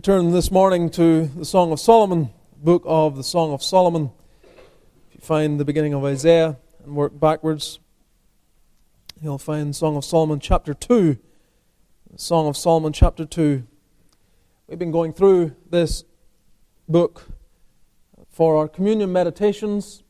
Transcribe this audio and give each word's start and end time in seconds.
turn 0.00 0.30
this 0.30 0.50
morning 0.50 0.88
to 0.88 1.26
the 1.26 1.44
Song 1.44 1.72
of 1.72 1.78
Solomon, 1.78 2.30
book 2.56 2.82
of 2.86 3.18
the 3.18 3.22
Song 3.22 3.52
of 3.52 3.62
Solomon. 3.62 4.10
If 5.10 5.16
you 5.16 5.20
find 5.20 5.60
the 5.60 5.64
beginning 5.66 5.92
of 5.92 6.02
Isaiah 6.06 6.56
and 6.82 6.96
work 6.96 7.20
backwards, 7.20 7.80
you'll 9.20 9.36
find 9.36 9.76
Song 9.76 9.98
of 9.98 10.04
Solomon 10.06 10.40
chapter 10.40 10.72
2. 10.72 11.18
Song 12.16 12.48
of 12.48 12.56
Solomon 12.56 12.94
chapter 12.94 13.26
2. 13.26 13.66
We've 14.68 14.78
been 14.78 14.90
going 14.90 15.12
through 15.12 15.54
this 15.68 16.04
book 16.88 17.26
for 18.30 18.56
our 18.56 18.68
communion 18.68 19.12
meditations, 19.12 20.02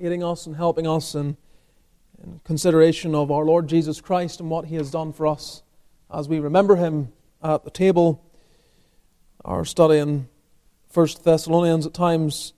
aiding 0.00 0.22
us 0.22 0.46
and 0.46 0.54
helping 0.54 0.86
us 0.86 1.16
in, 1.16 1.36
in 2.22 2.40
consideration 2.44 3.12
of 3.12 3.32
our 3.32 3.44
Lord 3.44 3.66
Jesus 3.66 4.00
Christ 4.00 4.38
and 4.38 4.48
what 4.48 4.66
He 4.66 4.76
has 4.76 4.92
done 4.92 5.12
for 5.12 5.26
us 5.26 5.64
as 6.14 6.28
we 6.28 6.38
remember 6.38 6.76
Him 6.76 7.12
at 7.42 7.64
the 7.64 7.70
table 7.70 8.24
our 9.44 9.64
study 9.64 9.98
in 9.98 10.28
First 10.88 11.24
Thessalonians 11.24 11.86
at 11.86 11.94
times 11.94 12.52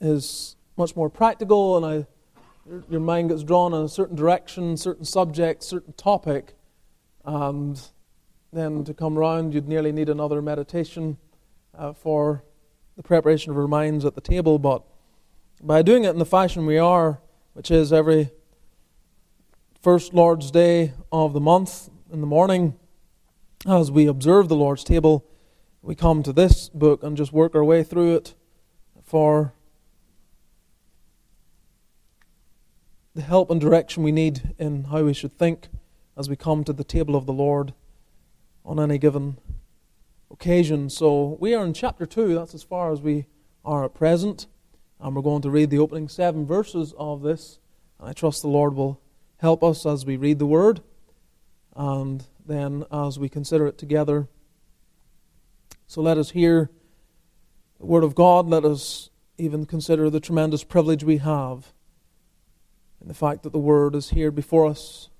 is 0.00 0.56
much 0.76 0.94
more 0.94 1.10
practical, 1.10 1.76
and 1.76 1.86
I, 1.86 2.06
your, 2.88 3.00
mind 3.00 3.30
gets 3.30 3.42
drawn 3.42 3.74
in 3.74 3.82
a 3.82 3.88
certain 3.88 4.14
direction, 4.14 4.76
certain 4.76 5.04
subject, 5.04 5.62
certain 5.62 5.92
topic, 5.94 6.54
and 7.24 7.80
then 8.52 8.84
to 8.84 8.94
come 8.94 9.18
round, 9.18 9.54
you'd 9.54 9.68
nearly 9.68 9.90
need 9.90 10.08
another 10.08 10.42
meditation 10.42 11.16
uh, 11.76 11.92
for 11.92 12.44
the 12.96 13.02
preparation 13.02 13.50
of 13.50 13.58
our 13.58 13.68
minds 13.68 14.04
at 14.04 14.14
the 14.14 14.20
table. 14.20 14.58
But 14.58 14.82
by 15.60 15.82
doing 15.82 16.04
it 16.04 16.10
in 16.10 16.18
the 16.18 16.26
fashion 16.26 16.66
we 16.66 16.78
are, 16.78 17.20
which 17.54 17.70
is 17.70 17.92
every 17.92 18.30
first 19.80 20.14
Lord's 20.14 20.50
Day 20.50 20.92
of 21.10 21.32
the 21.32 21.40
month 21.40 21.88
in 22.12 22.20
the 22.20 22.26
morning, 22.26 22.76
as 23.66 23.90
we 23.90 24.06
observe 24.06 24.48
the 24.48 24.56
Lord's 24.56 24.84
table, 24.84 25.26
we 25.82 25.96
come 25.96 26.22
to 26.22 26.32
this 26.32 26.68
book 26.68 27.02
and 27.02 27.16
just 27.16 27.32
work 27.32 27.54
our 27.56 27.64
way 27.64 27.82
through 27.82 28.14
it 28.14 28.34
for 29.02 29.52
the 33.14 33.22
help 33.22 33.50
and 33.50 33.60
direction 33.60 34.04
we 34.04 34.12
need 34.12 34.54
in 34.58 34.84
how 34.84 35.02
we 35.02 35.12
should 35.12 35.32
think 35.32 35.68
as 36.16 36.28
we 36.28 36.36
come 36.36 36.62
to 36.62 36.72
the 36.72 36.84
table 36.84 37.16
of 37.16 37.26
the 37.26 37.32
Lord 37.32 37.74
on 38.64 38.78
any 38.78 38.96
given 38.96 39.38
occasion. 40.30 40.88
So 40.88 41.36
we 41.40 41.52
are 41.52 41.64
in 41.64 41.74
chapter 41.74 42.06
2, 42.06 42.34
that's 42.34 42.54
as 42.54 42.62
far 42.62 42.92
as 42.92 43.00
we 43.00 43.26
are 43.64 43.84
at 43.84 43.94
present. 43.94 44.46
And 45.00 45.16
we're 45.16 45.22
going 45.22 45.42
to 45.42 45.50
read 45.50 45.70
the 45.70 45.80
opening 45.80 46.08
seven 46.08 46.46
verses 46.46 46.94
of 46.96 47.22
this. 47.22 47.58
And 47.98 48.08
I 48.08 48.12
trust 48.12 48.42
the 48.42 48.48
Lord 48.48 48.74
will 48.74 49.00
help 49.38 49.64
us 49.64 49.84
as 49.84 50.06
we 50.06 50.16
read 50.16 50.38
the 50.38 50.46
word 50.46 50.80
and 51.74 52.24
then 52.46 52.84
as 52.92 53.18
we 53.18 53.28
consider 53.28 53.66
it 53.66 53.78
together. 53.78 54.28
So 55.92 56.00
let 56.00 56.16
us 56.16 56.30
hear 56.30 56.70
the 57.78 57.84
Word 57.84 58.02
of 58.02 58.14
God. 58.14 58.48
Let 58.48 58.64
us 58.64 59.10
even 59.36 59.66
consider 59.66 60.08
the 60.08 60.20
tremendous 60.20 60.64
privilege 60.64 61.04
we 61.04 61.18
have 61.18 61.74
in 63.02 63.08
the 63.08 63.14
fact 63.14 63.42
that 63.42 63.52
the 63.52 63.58
Word 63.58 63.94
is 63.94 64.08
here 64.08 64.30
before 64.30 64.66
us 64.66 65.10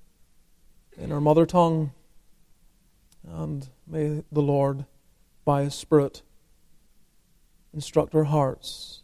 in 0.97 1.11
our 1.11 1.21
mother 1.21 1.45
tongue. 1.45 1.91
And 3.23 3.69
may 3.85 4.23
the 4.31 4.41
Lord, 4.41 4.85
by 5.45 5.61
His 5.61 5.75
Spirit, 5.75 6.23
instruct 7.71 8.15
our 8.15 8.23
hearts. 8.23 9.03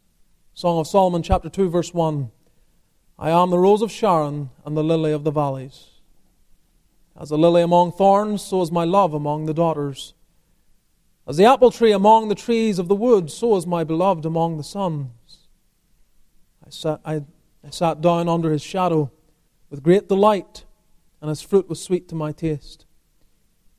Song 0.56 0.80
of 0.80 0.88
Solomon, 0.88 1.22
chapter 1.22 1.50
2, 1.52 1.70
verse 1.70 1.94
1. 1.94 2.31
I 3.20 3.30
am 3.30 3.52
the 3.52 3.59
rose 3.59 3.83
of 3.83 3.92
Sharon 3.92 4.50
and 4.66 4.76
the 4.76 4.83
lily 4.83 5.11
of 5.11 5.23
the 5.23 5.30
valleys. 5.30 5.86
As 7.16 7.30
a 7.30 7.38
lily 7.38 7.61
among 7.61 7.92
thorns, 7.92 8.42
so 8.42 8.64
is 8.64 8.72
my 8.72 8.86
love 8.86 9.14
among 9.14 9.45
the 9.45 9.54
daughters 9.54 10.16
as 11.30 11.38
the 11.38 11.45
apple 11.45 11.69
tree 11.69 11.91
among 11.91 12.27
the 12.27 12.33
trees 12.33 12.80
of 12.80 12.88
the 12.88 12.95
wood, 12.95 13.30
so 13.30 13.55
is 13.55 13.67
my 13.67 13.83
beloved 13.83 14.25
among 14.25 14.58
the 14.58 14.63
sons. 14.63 15.11
I 16.66 16.71
sat, 16.71 16.99
I, 17.05 17.21
I 17.63 17.69
sat 17.69 18.02
down 18.02 18.27
under 18.27 18.52
his 18.52 18.63
shadow 18.63 19.11
with 19.69 19.83
great 19.83 20.09
delight, 20.09 20.65
and 21.21 21.30
his 21.30 21.43
fruit 21.43 21.70
was 21.70 21.80
sweet 21.80 22.09
to 22.09 22.15
my 22.15 22.31
taste. 22.31 22.87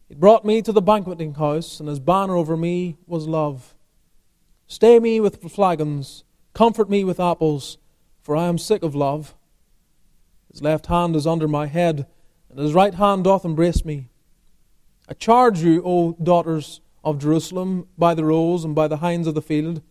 He 0.08 0.14
brought 0.14 0.44
me 0.44 0.62
to 0.62 0.70
the 0.70 0.80
banqueting 0.80 1.34
house, 1.34 1.80
and 1.80 1.88
his 1.88 1.98
banner 1.98 2.36
over 2.36 2.56
me 2.56 2.98
was 3.08 3.26
love. 3.26 3.74
Stay 4.68 5.00
me 5.00 5.18
with 5.18 5.42
flagons, 5.50 6.22
comfort 6.54 6.88
me 6.88 7.02
with 7.02 7.18
apples, 7.18 7.78
for 8.22 8.36
I 8.36 8.46
am 8.46 8.58
sick 8.58 8.84
of 8.84 8.94
love. 8.94 9.34
His 10.52 10.62
left 10.62 10.86
hand 10.86 11.16
is 11.16 11.26
under 11.26 11.48
my 11.48 11.66
head, 11.66 12.06
and 12.48 12.60
his 12.60 12.74
right 12.74 12.94
hand 12.94 13.24
doth 13.24 13.44
embrace 13.44 13.84
me. 13.84 14.06
I 15.08 15.14
charge 15.14 15.62
you, 15.62 15.82
O 15.84 16.12
daughters 16.22 16.80
of 17.02 17.18
Jerusalem 17.18 17.88
by 17.96 18.14
the 18.14 18.24
rose 18.24 18.64
and 18.64 18.74
by 18.74 18.88
the 18.88 18.98
hinds 18.98 19.26
of 19.26 19.34
the 19.34 19.42
field, 19.42 19.82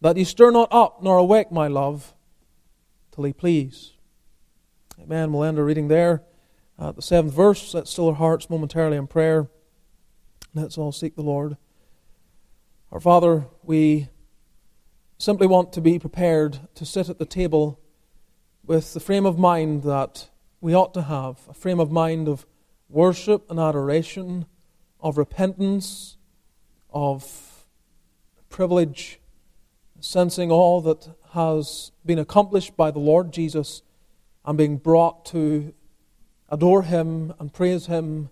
that 0.00 0.16
ye 0.16 0.24
stir 0.24 0.50
not 0.50 0.68
up 0.70 1.02
nor 1.02 1.18
awake 1.18 1.50
my 1.50 1.68
love 1.68 2.14
till 3.12 3.24
he 3.24 3.32
please. 3.32 3.92
Amen. 5.00 5.32
We'll 5.32 5.44
end 5.44 5.58
our 5.58 5.64
reading 5.64 5.88
there 5.88 6.22
at 6.78 6.96
the 6.96 7.02
seventh 7.02 7.34
verse. 7.34 7.74
Let's 7.74 7.90
still 7.90 8.08
our 8.08 8.14
hearts 8.14 8.48
momentarily 8.48 8.96
in 8.96 9.06
prayer. 9.06 9.48
Let's 10.54 10.78
all 10.78 10.92
seek 10.92 11.16
the 11.16 11.22
Lord. 11.22 11.56
Our 12.92 13.00
Father, 13.00 13.46
we 13.62 14.08
simply 15.18 15.46
want 15.46 15.72
to 15.72 15.80
be 15.80 15.98
prepared 15.98 16.60
to 16.74 16.86
sit 16.86 17.08
at 17.08 17.18
the 17.18 17.26
table 17.26 17.80
with 18.64 18.94
the 18.94 19.00
frame 19.00 19.26
of 19.26 19.38
mind 19.38 19.82
that 19.82 20.30
we 20.60 20.74
ought 20.74 20.94
to 20.94 21.02
have 21.02 21.40
a 21.48 21.54
frame 21.54 21.80
of 21.80 21.90
mind 21.90 22.28
of 22.28 22.46
worship 22.88 23.50
and 23.50 23.58
adoration, 23.58 24.46
of 25.00 25.18
repentance 25.18 26.16
of 26.94 27.66
privilege, 28.48 29.20
sensing 30.00 30.50
all 30.50 30.80
that 30.80 31.10
has 31.32 31.90
been 32.06 32.18
accomplished 32.18 32.76
by 32.76 32.90
the 32.90 33.00
Lord 33.00 33.32
Jesus 33.32 33.82
and 34.44 34.56
being 34.56 34.76
brought 34.76 35.24
to 35.26 35.74
adore 36.48 36.82
Him 36.82 37.34
and 37.40 37.52
praise 37.52 37.86
Him 37.86 38.30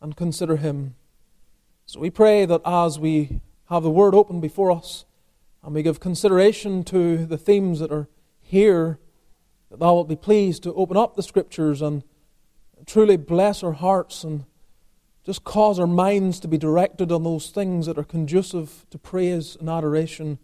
and 0.00 0.16
consider 0.16 0.56
Him. 0.56 0.94
So 1.84 2.00
we 2.00 2.08
pray 2.08 2.46
that 2.46 2.62
as 2.64 2.98
we 2.98 3.40
have 3.68 3.82
the 3.82 3.90
Word 3.90 4.14
open 4.14 4.40
before 4.40 4.72
us 4.72 5.04
and 5.62 5.74
we 5.74 5.82
give 5.82 6.00
consideration 6.00 6.82
to 6.84 7.26
the 7.26 7.36
themes 7.36 7.80
that 7.80 7.92
are 7.92 8.08
here, 8.40 8.98
that 9.70 9.78
Thou 9.78 9.94
wilt 9.94 10.08
be 10.08 10.16
pleased 10.16 10.62
to 10.62 10.74
open 10.74 10.96
up 10.96 11.16
the 11.16 11.22
Scriptures 11.22 11.82
and 11.82 12.02
truly 12.86 13.18
bless 13.18 13.62
our 13.62 13.72
hearts 13.72 14.24
and 14.24 14.46
just 15.24 15.44
cause 15.44 15.78
our 15.78 15.86
minds 15.86 16.40
to 16.40 16.48
be 16.48 16.58
directed 16.58 17.12
on 17.12 17.24
those 17.24 17.50
things 17.50 17.86
that 17.86 17.98
are 17.98 18.04
conducive 18.04 18.86
to 18.90 18.98
praise 18.98 19.56
and 19.58 19.68
adoration. 19.68 20.38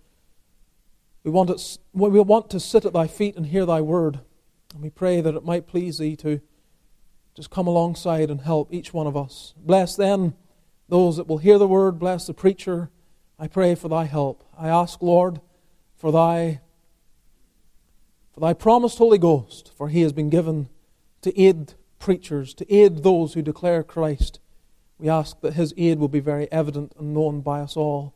We 1.25 1.31
want, 1.31 1.51
it, 1.51 1.79
we 1.93 2.21
want 2.21 2.51
to 2.51 2.61
sit 2.61 2.85
at 2.85 2.93
thy 2.93 3.07
feet 3.07 3.37
and 3.37 3.47
hear 3.47 3.67
thy 3.67 3.81
word. 3.81 4.21
And 4.75 4.83
we 4.83 4.91
pray 4.91 5.21
that 5.21 5.35
it 5.35 5.45
might 5.45 5.67
please 5.67 5.99
thee 5.99 6.17
to 6.17 6.41
just 7.35 7.51
come 7.51 7.67
alongside 7.67 8.31
and 8.31 8.43
help 8.43 8.73
each 8.73 8.93
one 8.93 9.07
of 9.07 9.17
us. 9.17 9.55
Bless 9.57 9.97
then 9.97 10.35
those 10.89 11.17
that 11.17 11.27
will 11.27 11.39
hear 11.39 11.59
the 11.59 11.67
word. 11.67 11.99
Bless 11.99 12.27
the 12.27 12.35
preacher. 12.35 12.91
I 13.39 13.49
pray 13.49 13.75
for 13.75 13.89
thy 13.89 14.05
help. 14.05 14.45
I 14.57 14.69
ask, 14.69 15.03
Lord, 15.03 15.41
for 15.97 16.13
thy 16.13 16.61
for 18.33 18.41
thy 18.41 18.53
promised 18.53 18.99
Holy 18.99 19.17
Ghost, 19.17 19.73
for 19.75 19.89
he 19.89 20.03
has 20.03 20.13
been 20.13 20.29
given 20.29 20.69
to 21.23 21.41
aid 21.41 21.73
preachers, 21.99 22.53
to 22.53 22.71
aid 22.73 23.03
those 23.03 23.33
who 23.33 23.41
declare 23.41 23.83
Christ 23.83 24.41
we 24.99 25.09
ask 25.09 25.41
that 25.41 25.55
His 25.55 25.75
aid 25.77 25.99
will 25.99 26.09
be 26.09 26.21
very 26.21 26.51
evident 26.51 26.93
and 26.99 27.12
known 27.12 27.41
by 27.41 27.61
us 27.61 27.77
all, 27.77 28.15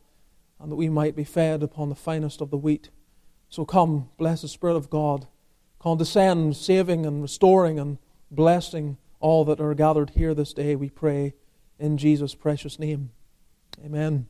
and 0.59 0.71
that 0.71 0.75
we 0.75 0.89
might 0.89 1.15
be 1.15 1.23
fed 1.23 1.63
upon 1.63 1.89
the 1.89 1.95
finest 1.95 2.41
of 2.41 2.49
the 2.49 2.57
wheat. 2.57 2.89
So 3.49 3.65
come, 3.65 4.09
blessed 4.17 4.49
Spirit 4.49 4.75
of 4.75 4.89
God, 4.89 5.27
condescend, 5.79 6.55
saving 6.55 7.05
and 7.05 7.21
restoring 7.21 7.79
and 7.79 7.97
blessing 8.29 8.97
all 9.19 9.45
that 9.45 9.59
are 9.59 9.73
gathered 9.73 10.11
here 10.11 10.33
this 10.33 10.53
day, 10.53 10.75
we 10.75 10.89
pray, 10.89 11.33
in 11.79 11.97
Jesus' 11.97 12.35
precious 12.35 12.79
name. 12.79 13.11
Amen. 13.83 14.27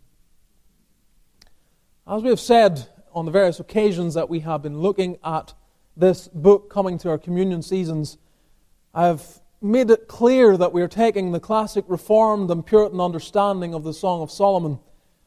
As 2.08 2.24
we 2.24 2.30
have 2.30 2.40
said 2.40 2.88
on 3.14 3.26
the 3.26 3.32
various 3.32 3.60
occasions 3.60 4.14
that 4.14 4.30
we 4.30 4.42
have 4.42 4.62
been 4.62 4.80
looking 4.80 5.18
at 5.24 5.54
this 5.96 6.28
book 6.30 6.70
coming 6.70 6.98
to 7.00 7.10
our 7.10 7.18
communion 7.18 7.62
seasons, 7.62 8.18
I 8.94 9.06
have 9.06 9.42
made 9.62 9.92
it 9.92 10.08
clear 10.08 10.58
that 10.58 10.74
we 10.74 10.82
are 10.82 10.88
taking 10.88 11.32
the 11.32 11.40
classic 11.40 11.86
Reformed 11.88 12.50
and 12.50 12.66
Puritan 12.66 13.00
understanding 13.00 13.76
of 13.76 13.84
the 13.84 13.94
Song 13.94 14.24
of 14.24 14.32
Solomon. 14.32 14.80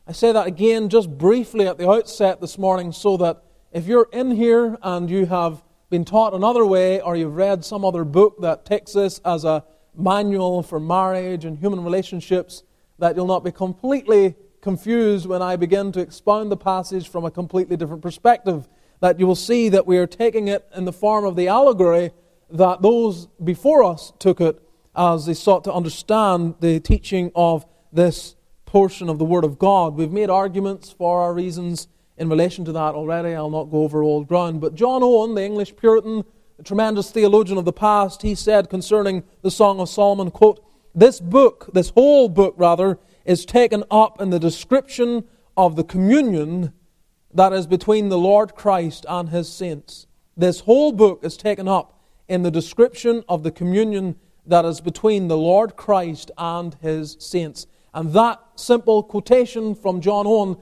I 0.09 0.13
say 0.13 0.33
that 0.33 0.49
again 0.49 0.89
just 0.89 1.17
briefly 1.17 1.69
at 1.69 1.79
the 1.79 1.89
outset 1.89 2.41
this 2.41 2.59
morning 2.59 2.91
so 2.91 3.17
that 3.19 3.45
if 3.71 3.87
you're 3.87 4.09
in 4.13 4.33
here 4.33 4.77
and 4.83 5.09
you 5.09 5.27
have 5.27 5.63
been 5.89 6.05
taught 6.05 6.35
another 6.35 6.67
way 6.67 7.01
or 7.01 7.15
you've 7.15 7.37
read 7.37 7.65
some 7.65 7.85
other 7.85 8.05
book 8.05 8.41
that 8.41 8.65
takes 8.65 8.95
this 8.95 9.21
as 9.25 9.45
a 9.45 9.65
manual 9.95 10.65
for 10.65 10.81
marriage 10.81 11.45
and 11.45 11.57
human 11.57 11.85
relationships, 11.85 12.65
that 12.99 13.15
you'll 13.15 13.29
not 13.29 13.45
be 13.45 13.53
completely 13.53 14.35
confused 14.61 15.27
when 15.27 15.43
I 15.43 15.55
begin 15.55 15.93
to 15.93 16.01
expound 16.01 16.51
the 16.51 16.57
passage 16.57 17.09
from 17.09 17.25
a 17.25 17.31
completely 17.31 17.77
different 17.77 18.03
perspective. 18.03 18.69
That 18.99 19.21
you 19.21 19.29
will 19.29 19.37
see 19.37 19.69
that 19.69 19.87
we 19.87 19.97
are 19.99 20.09
taking 20.09 20.49
it 20.49 20.67
in 20.75 20.87
the 20.87 20.93
form 20.93 21.25
of 21.25 21.37
the 21.37 21.47
allegory 21.47 22.11
that 22.51 22.83
those 22.83 23.27
before 23.43 23.83
us 23.85 24.13
took 24.19 24.41
it 24.41 24.61
as 24.97 25.27
they 25.27 25.35
sought 25.35 25.65
to 25.65 25.73
understand 25.73 26.55
the 26.61 26.81
teaching 26.81 27.31
of 27.35 27.67
this 27.93 28.37
portion 28.65 29.09
of 29.09 29.19
the 29.19 29.25
Word 29.25 29.45
of 29.45 29.59
God. 29.59 29.95
We've 29.95 30.11
made 30.11 30.31
arguments 30.31 30.91
for 30.91 31.23
our 31.23 31.35
reasons 31.35 31.89
in 32.17 32.29
relation 32.29 32.65
to 32.65 32.73
that 32.73 32.95
already. 32.95 33.35
I'll 33.35 33.51
not 33.51 33.71
go 33.71 33.83
over 33.83 34.03
old 34.03 34.29
ground. 34.29 34.61
But 34.61 34.75
John 34.75 35.03
Owen, 35.03 35.35
the 35.35 35.45
English 35.45 35.77
Puritan, 35.77 36.25
a 36.59 36.63
tremendous 36.63 37.11
theologian 37.11 37.59
of 37.59 37.65
the 37.65 37.73
past, 37.73 38.23
he 38.23 38.35
said 38.35 38.71
concerning 38.71 39.25
the 39.43 39.51
Song 39.51 39.81
of 39.81 39.89
Solomon, 39.89 40.31
quote, 40.31 40.65
This 40.95 41.21
book, 41.21 41.71
this 41.73 41.91
whole 41.91 42.29
book 42.29 42.55
rather, 42.57 42.99
is 43.25 43.45
taken 43.45 43.85
up 43.91 44.21
in 44.21 44.31
the 44.31 44.39
description 44.39 45.25
of 45.57 45.77
the 45.77 45.85
communion 45.85 46.73
that 47.33 47.53
is 47.53 47.67
between 47.67 48.09
the 48.09 48.19
Lord 48.19 48.55
Christ 48.55 49.05
and 49.09 49.31
his 49.31 49.53
saints. 49.53 50.07
This 50.37 50.61
whole 50.61 50.93
book 50.93 51.21
is 51.25 51.37
taken 51.37 51.67
up 51.67 51.94
in 52.29 52.43
the 52.43 52.51
description 52.51 53.25
of 53.29 53.43
the 53.43 53.51
communion 53.51 54.17
that 54.47 54.65
is 54.65 54.81
between 54.81 55.29
the 55.29 55.37
Lord 55.37 55.77
Christ 55.77 56.31
and 56.37 56.75
his 56.81 57.17
saints. 57.19 57.67
And 57.93 58.13
that 58.13 58.41
simple 58.57 59.03
quotation 59.03 59.75
from 59.75 60.01
John 60.01 60.27
Owen 60.27 60.57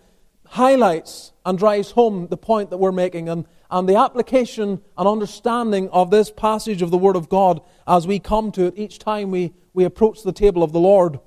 highlights 0.46 1.32
and 1.46 1.58
drives 1.58 1.92
home 1.92 2.26
the 2.28 2.36
point 2.36 2.70
that 2.70 2.76
we're 2.76 2.92
making 2.92 3.28
and, 3.28 3.46
and 3.70 3.88
the 3.88 3.96
application 3.96 4.82
and 4.98 5.08
understanding 5.08 5.88
of 5.90 6.10
this 6.10 6.30
passage 6.30 6.82
of 6.82 6.90
the 6.90 6.98
Word 6.98 7.16
of 7.16 7.28
God 7.28 7.62
as 7.86 8.06
we 8.06 8.18
come 8.18 8.52
to 8.52 8.66
it 8.66 8.74
each 8.76 8.98
time 8.98 9.30
we, 9.30 9.54
we 9.72 9.84
approach 9.84 10.22
the 10.22 10.32
table 10.32 10.62
of 10.62 10.72
the 10.72 10.78
Lord. 10.78 11.18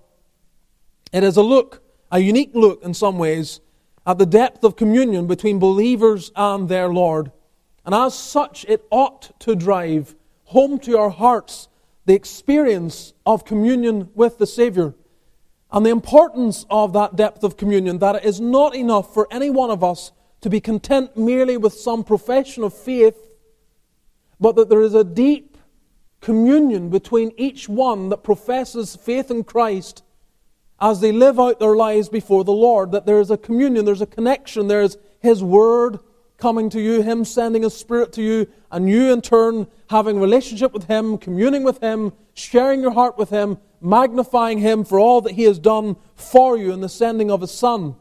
It 1.12 1.24
is 1.24 1.38
a 1.38 1.42
look, 1.42 1.82
a 2.12 2.20
unique 2.20 2.52
look 2.54 2.84
in 2.84 2.94
some 2.94 3.18
ways, 3.18 3.62
at 4.06 4.20
the 4.20 4.26
depth 4.28 4.64
of 4.64 4.76
communion 4.76 5.26
between 5.26 5.58
believers 5.58 6.32
and 6.36 6.70
their 6.70 6.90
Lord. 6.90 7.32
And 7.84 7.96
as 7.96 8.14
such, 8.14 8.64
it 8.70 8.86
ought 8.92 9.40
to 9.40 9.56
drive 9.56 10.16
home 10.46 10.80
to 10.80 10.98
our 10.98 11.10
hearts 11.10 11.68
the 12.06 12.14
experience 12.14 13.14
of 13.26 13.46
communion 13.46 14.10
with 14.14 14.38
the 14.38 14.48
Savior 14.48 14.94
and 15.72 15.86
the 15.86 15.90
importance 15.90 16.66
of 16.70 16.94
that 16.94 17.16
depth 17.16 17.44
of 17.44 17.58
communion, 17.58 17.98
that 18.00 18.16
it 18.16 18.24
is 18.24 18.40
not 18.40 18.76
enough 18.76 19.14
for 19.14 19.28
any 19.32 19.50
one 19.50 19.72
of 19.72 19.84
us 19.84 20.12
to 20.42 20.50
be 20.50 20.62
content 20.62 21.18
merely 21.18 21.58
with 21.58 21.74
some 21.74 22.04
profession 22.04 22.64
of 22.64 22.74
faith, 22.74 23.18
but 24.40 24.56
that 24.56 24.70
there 24.70 24.82
is 24.82 24.94
a 24.94 25.04
deep 25.04 25.58
communion 26.22 26.90
between 26.90 27.32
each 27.36 27.68
one 27.68 28.10
that 28.10 28.24
professes 28.24 28.96
faith 28.96 29.32
in 29.32 29.44
Christ 29.44 30.04
as 30.80 31.02
they 31.02 31.12
live 31.12 31.40
out 31.40 31.60
their 31.60 31.76
lives 31.76 32.10
before 32.10 32.44
the 32.44 32.52
Lord, 32.52 32.92
that 32.92 33.06
there 33.06 33.20
is 33.20 33.32
a 33.32 33.38
communion, 33.38 33.86
there's 33.86 34.02
a 34.02 34.06
connection, 34.06 34.68
there's 34.68 34.98
His 35.20 35.44
Word 35.44 36.00
coming 36.38 36.70
to 36.72 36.82
you, 36.82 37.02
Him 37.02 37.26
sending 37.26 37.64
His 37.64 37.76
Spirit 37.76 38.12
to 38.14 38.22
you, 38.22 38.48
and 38.72 38.90
you 38.90 39.12
in 39.12 39.22
turn 39.22 39.68
having 39.90 40.20
relationship 40.20 40.74
with 40.74 40.86
Him, 40.86 41.18
communing 41.18 41.64
with 41.64 41.80
Him, 41.82 42.14
sharing 42.34 42.82
your 42.82 42.92
heart 42.92 43.18
with 43.18 43.30
Him, 43.30 43.58
magnifying 43.82 44.60
Him 44.60 44.84
for 44.84 45.00
all 45.00 45.22
that 45.22 45.34
He 45.34 45.44
has 45.44 45.60
done 45.60 45.96
for 46.16 46.58
you 46.58 46.72
in 46.72 46.82
the 46.82 46.90
sending 46.90 47.32
of 47.32 47.42
His 47.42 47.52
Son. 47.52 47.96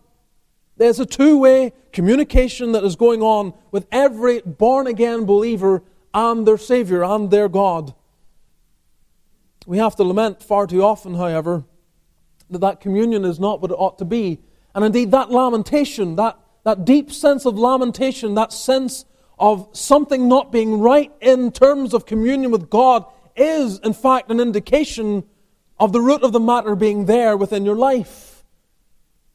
There's 0.77 0.99
a 0.99 1.07
two 1.07 1.39
way 1.39 1.73
communication 1.93 2.73
that 2.73 2.85
is 2.85 2.97
going 2.97 3.23
on 3.23 3.55
with 3.71 3.87
every 3.93 4.41
born 4.41 4.87
again 4.87 5.25
believer 5.25 5.83
and 6.13 6.47
their 6.47 6.59
Savior 6.59 7.05
and 7.05 7.31
their 7.31 7.49
God. 7.49 7.95
We 9.67 9.79
have 9.79 9.97
to 9.97 10.05
lament 10.05 10.43
far 10.43 10.67
too 10.67 10.83
often, 10.83 11.15
however, 11.15 11.65
that 12.51 12.61
that 12.61 12.81
communion 12.81 13.25
is 13.25 13.41
not 13.41 13.61
what 13.61 13.71
it 13.71 13.75
ought 13.75 13.99
to 13.99 14.05
be. 14.05 14.41
And 14.75 14.85
indeed, 14.85 15.11
that 15.13 15.31
lamentation, 15.31 16.17
that, 16.17 16.39
that 16.65 16.85
deep 16.85 17.13
sense 17.13 17.47
of 17.47 17.59
lamentation, 17.59 18.35
that 18.35 18.53
sense 18.53 19.05
of 19.39 19.69
something 19.73 20.29
not 20.29 20.51
being 20.51 20.81
right 20.81 21.13
in 21.21 21.53
terms 21.53 21.95
of 21.95 22.07
communion 22.07 22.51
with 22.51 22.71
God, 22.71 23.05
is 23.37 23.79
in 23.81 23.93
fact 23.93 24.31
an 24.31 24.41
indication 24.41 25.25
of 25.79 25.93
the 25.93 26.01
root 26.01 26.23
of 26.23 26.33
the 26.33 26.41
matter 26.41 26.75
being 26.75 27.07
there 27.07 27.37
within 27.37 27.65
your 27.65 27.77
life. 27.77 28.45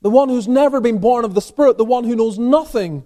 The 0.02 0.10
one 0.10 0.30
who's 0.30 0.48
never 0.48 0.80
been 0.80 1.00
born 1.00 1.26
of 1.26 1.34
the 1.34 1.42
Spirit, 1.42 1.78
the 1.78 1.86
one 1.86 2.06
who 2.06 2.16
knows 2.16 2.40
nothing 2.40 3.04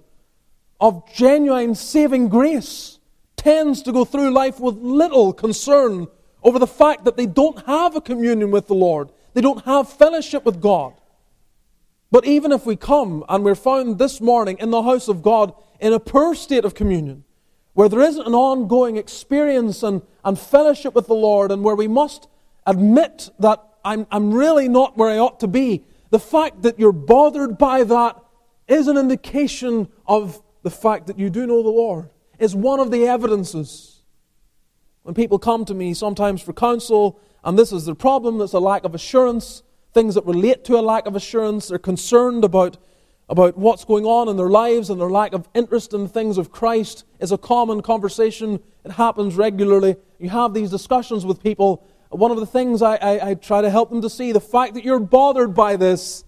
of 0.80 1.12
genuine 1.14 1.76
saving 1.76 2.30
grace, 2.30 3.00
tends 3.36 3.82
to 3.84 3.92
go 3.92 4.06
through 4.06 4.32
life 4.32 4.60
with 4.60 4.78
little 4.78 5.34
concern 5.34 6.08
over 6.44 6.60
the 6.60 6.68
fact 6.68 7.06
that 7.06 7.18
they 7.18 7.26
don't 7.26 7.66
have 7.66 7.96
a 7.96 8.02
communion 8.02 8.52
with 8.52 8.68
the 8.68 8.76
Lord. 8.76 9.10
They 9.34 9.42
don't 9.42 9.66
have 9.66 9.92
fellowship 9.92 10.46
with 10.46 10.62
God. 10.62 10.94
But 12.14 12.28
even 12.28 12.52
if 12.52 12.68
we 12.68 12.76
come 12.76 13.26
and 13.28 13.44
we're 13.44 13.56
found 13.56 13.98
this 13.98 14.22
morning 14.22 14.60
in 14.60 14.70
the 14.70 14.84
house 14.84 15.08
of 15.08 15.24
God 15.24 15.52
in 15.80 15.94
a 15.94 16.00
poor 16.00 16.36
state 16.36 16.64
of 16.64 16.76
communion, 16.76 17.24
where 17.74 17.90
there 17.90 18.02
isn't 18.02 18.28
an 18.28 18.36
ongoing 18.36 18.98
experience 18.98 19.82
and, 19.82 20.04
and 20.24 20.38
fellowship 20.38 20.94
with 20.94 21.08
the 21.08 21.16
Lord, 21.16 21.52
and 21.52 21.64
where 21.64 21.74
we 21.74 21.88
must 21.88 22.28
admit 22.68 23.32
that 23.40 23.64
I'm, 23.84 24.06
I'm 24.12 24.32
really 24.32 24.70
not 24.70 24.96
where 24.96 25.10
I 25.10 25.18
ought 25.18 25.40
to 25.40 25.48
be, 25.48 25.86
the 26.12 26.20
fact 26.20 26.62
that 26.62 26.78
you're 26.78 26.92
bothered 26.92 27.58
by 27.58 27.84
that 27.84 28.16
is 28.68 28.88
an 28.88 28.96
indication 28.96 29.88
of 30.06 30.40
the 30.62 30.70
fact 30.70 31.08
that 31.08 31.18
you 31.18 31.32
do 31.32 31.48
know 31.48 31.64
the 31.64 31.70
Lord. 31.70 32.12
Is 32.38 32.56
one 32.56 32.80
of 32.80 32.92
the 32.92 33.08
evidences. 33.08 34.02
When 35.02 35.16
people 35.16 35.40
come 35.40 35.66
to 35.66 35.74
me 35.74 35.96
sometimes 35.96 36.44
for 36.44 36.54
counsel, 36.54 37.20
and 37.44 37.58
this 37.58 37.72
is 37.72 37.86
the 37.86 37.96
problem, 37.96 38.38
that's 38.38 38.54
a 38.54 38.60
lack 38.60 38.84
of 38.84 38.94
assurance, 38.94 39.64
things 39.94 40.16
that 40.16 40.26
relate 40.26 40.64
to 40.66 40.78
a 40.78 40.82
lack 40.82 41.06
of 41.06 41.16
assurance, 41.16 41.68
they're 41.68 41.78
concerned 41.78 42.44
about, 42.44 42.78
about 43.30 43.58
what's 43.58 43.86
going 43.86 44.06
on 44.06 44.28
in 44.28 44.38
their 44.38 44.50
lives 44.50 44.90
and 44.90 45.00
their 45.00 45.10
lack 45.10 45.34
of 45.34 45.48
interest 45.54 45.94
in 45.94 46.08
things 46.08 46.38
of 46.38 46.52
Christ 46.52 47.06
is 47.20 47.32
a 47.32 47.38
common 47.38 47.82
conversation. 47.82 48.60
It 48.84 48.92
happens 48.92 49.36
regularly. 49.36 49.96
You 50.20 50.30
have 50.30 50.54
these 50.54 50.72
discussions 50.72 51.26
with 51.26 51.44
people, 51.44 51.86
one 52.10 52.32
of 52.32 52.40
the 52.40 52.46
things 52.46 52.82
I, 52.82 52.96
I, 52.96 53.30
I, 53.30 53.34
try 53.36 53.62
to 53.62 53.70
help 53.70 53.90
them 53.90 54.02
to 54.02 54.10
see, 54.10 54.32
the 54.32 54.40
fact 54.40 54.74
that 54.74 54.84
you're 54.84 55.00
bothered 55.00 55.54
by 55.54 55.76
this 55.76 56.24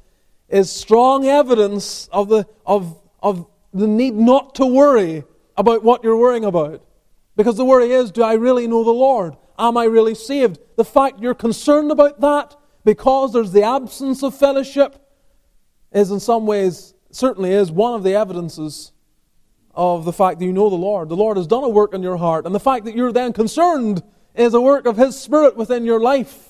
is 0.47 0.71
strong 0.71 1.25
evidence 1.25 2.07
of 2.11 2.29
the, 2.29 2.47
of, 2.65 2.99
of 3.21 3.47
the 3.73 3.87
need 3.87 4.13
not 4.13 4.55
to 4.55 4.65
worry 4.65 5.23
about 5.57 5.83
what 5.83 6.03
you're 6.03 6.17
worrying 6.17 6.45
about. 6.45 6.83
Because 7.35 7.57
the 7.57 7.65
worry 7.65 7.91
is, 7.91 8.11
do 8.11 8.23
I 8.23 8.33
really 8.33 8.67
know 8.67 8.83
the 8.83 8.91
Lord? 8.91 9.35
Am 9.57 9.77
I 9.77 9.85
really 9.85 10.15
saved? 10.15 10.59
The 10.75 10.85
fact 10.85 11.19
you're 11.19 11.33
concerned 11.33 11.91
about 11.91 12.21
that 12.21 12.55
because 12.85 13.33
there's 13.33 13.51
the 13.51 13.63
absence 13.63 14.23
of 14.23 14.37
fellowship 14.37 15.01
is 15.91 16.11
in 16.11 16.19
some 16.19 16.45
ways, 16.45 16.93
certainly 17.11 17.51
is 17.51 17.71
one 17.71 17.95
of 17.95 18.03
the 18.03 18.13
evidences 18.13 18.91
of 19.73 20.05
the 20.05 20.13
fact 20.13 20.39
that 20.39 20.45
you 20.45 20.53
know 20.53 20.69
the 20.69 20.75
Lord. 20.75 21.09
The 21.09 21.15
Lord 21.15 21.35
has 21.35 21.47
done 21.47 21.63
a 21.63 21.69
work 21.69 21.93
in 21.93 22.03
your 22.03 22.17
heart. 22.17 22.45
And 22.45 22.53
the 22.53 22.59
fact 22.59 22.85
that 22.85 22.95
you're 22.95 23.11
then 23.11 23.33
concerned 23.33 24.03
is 24.35 24.53
a 24.53 24.61
work 24.61 24.85
of 24.85 24.97
His 24.97 25.19
Spirit 25.19 25.57
within 25.57 25.83
your 25.83 25.99
life. 25.99 26.49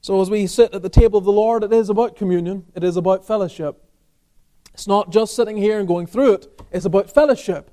So, 0.00 0.20
as 0.20 0.30
we 0.30 0.48
sit 0.48 0.74
at 0.74 0.82
the 0.82 0.88
table 0.88 1.18
of 1.18 1.24
the 1.24 1.32
Lord, 1.32 1.62
it 1.62 1.72
is 1.72 1.88
about 1.88 2.16
communion, 2.16 2.64
it 2.74 2.82
is 2.82 2.96
about 2.96 3.24
fellowship. 3.24 3.84
It's 4.74 4.88
not 4.88 5.12
just 5.12 5.36
sitting 5.36 5.56
here 5.56 5.78
and 5.78 5.86
going 5.86 6.06
through 6.06 6.32
it, 6.32 6.62
it's 6.72 6.86
about 6.86 7.12
fellowship. 7.12 7.70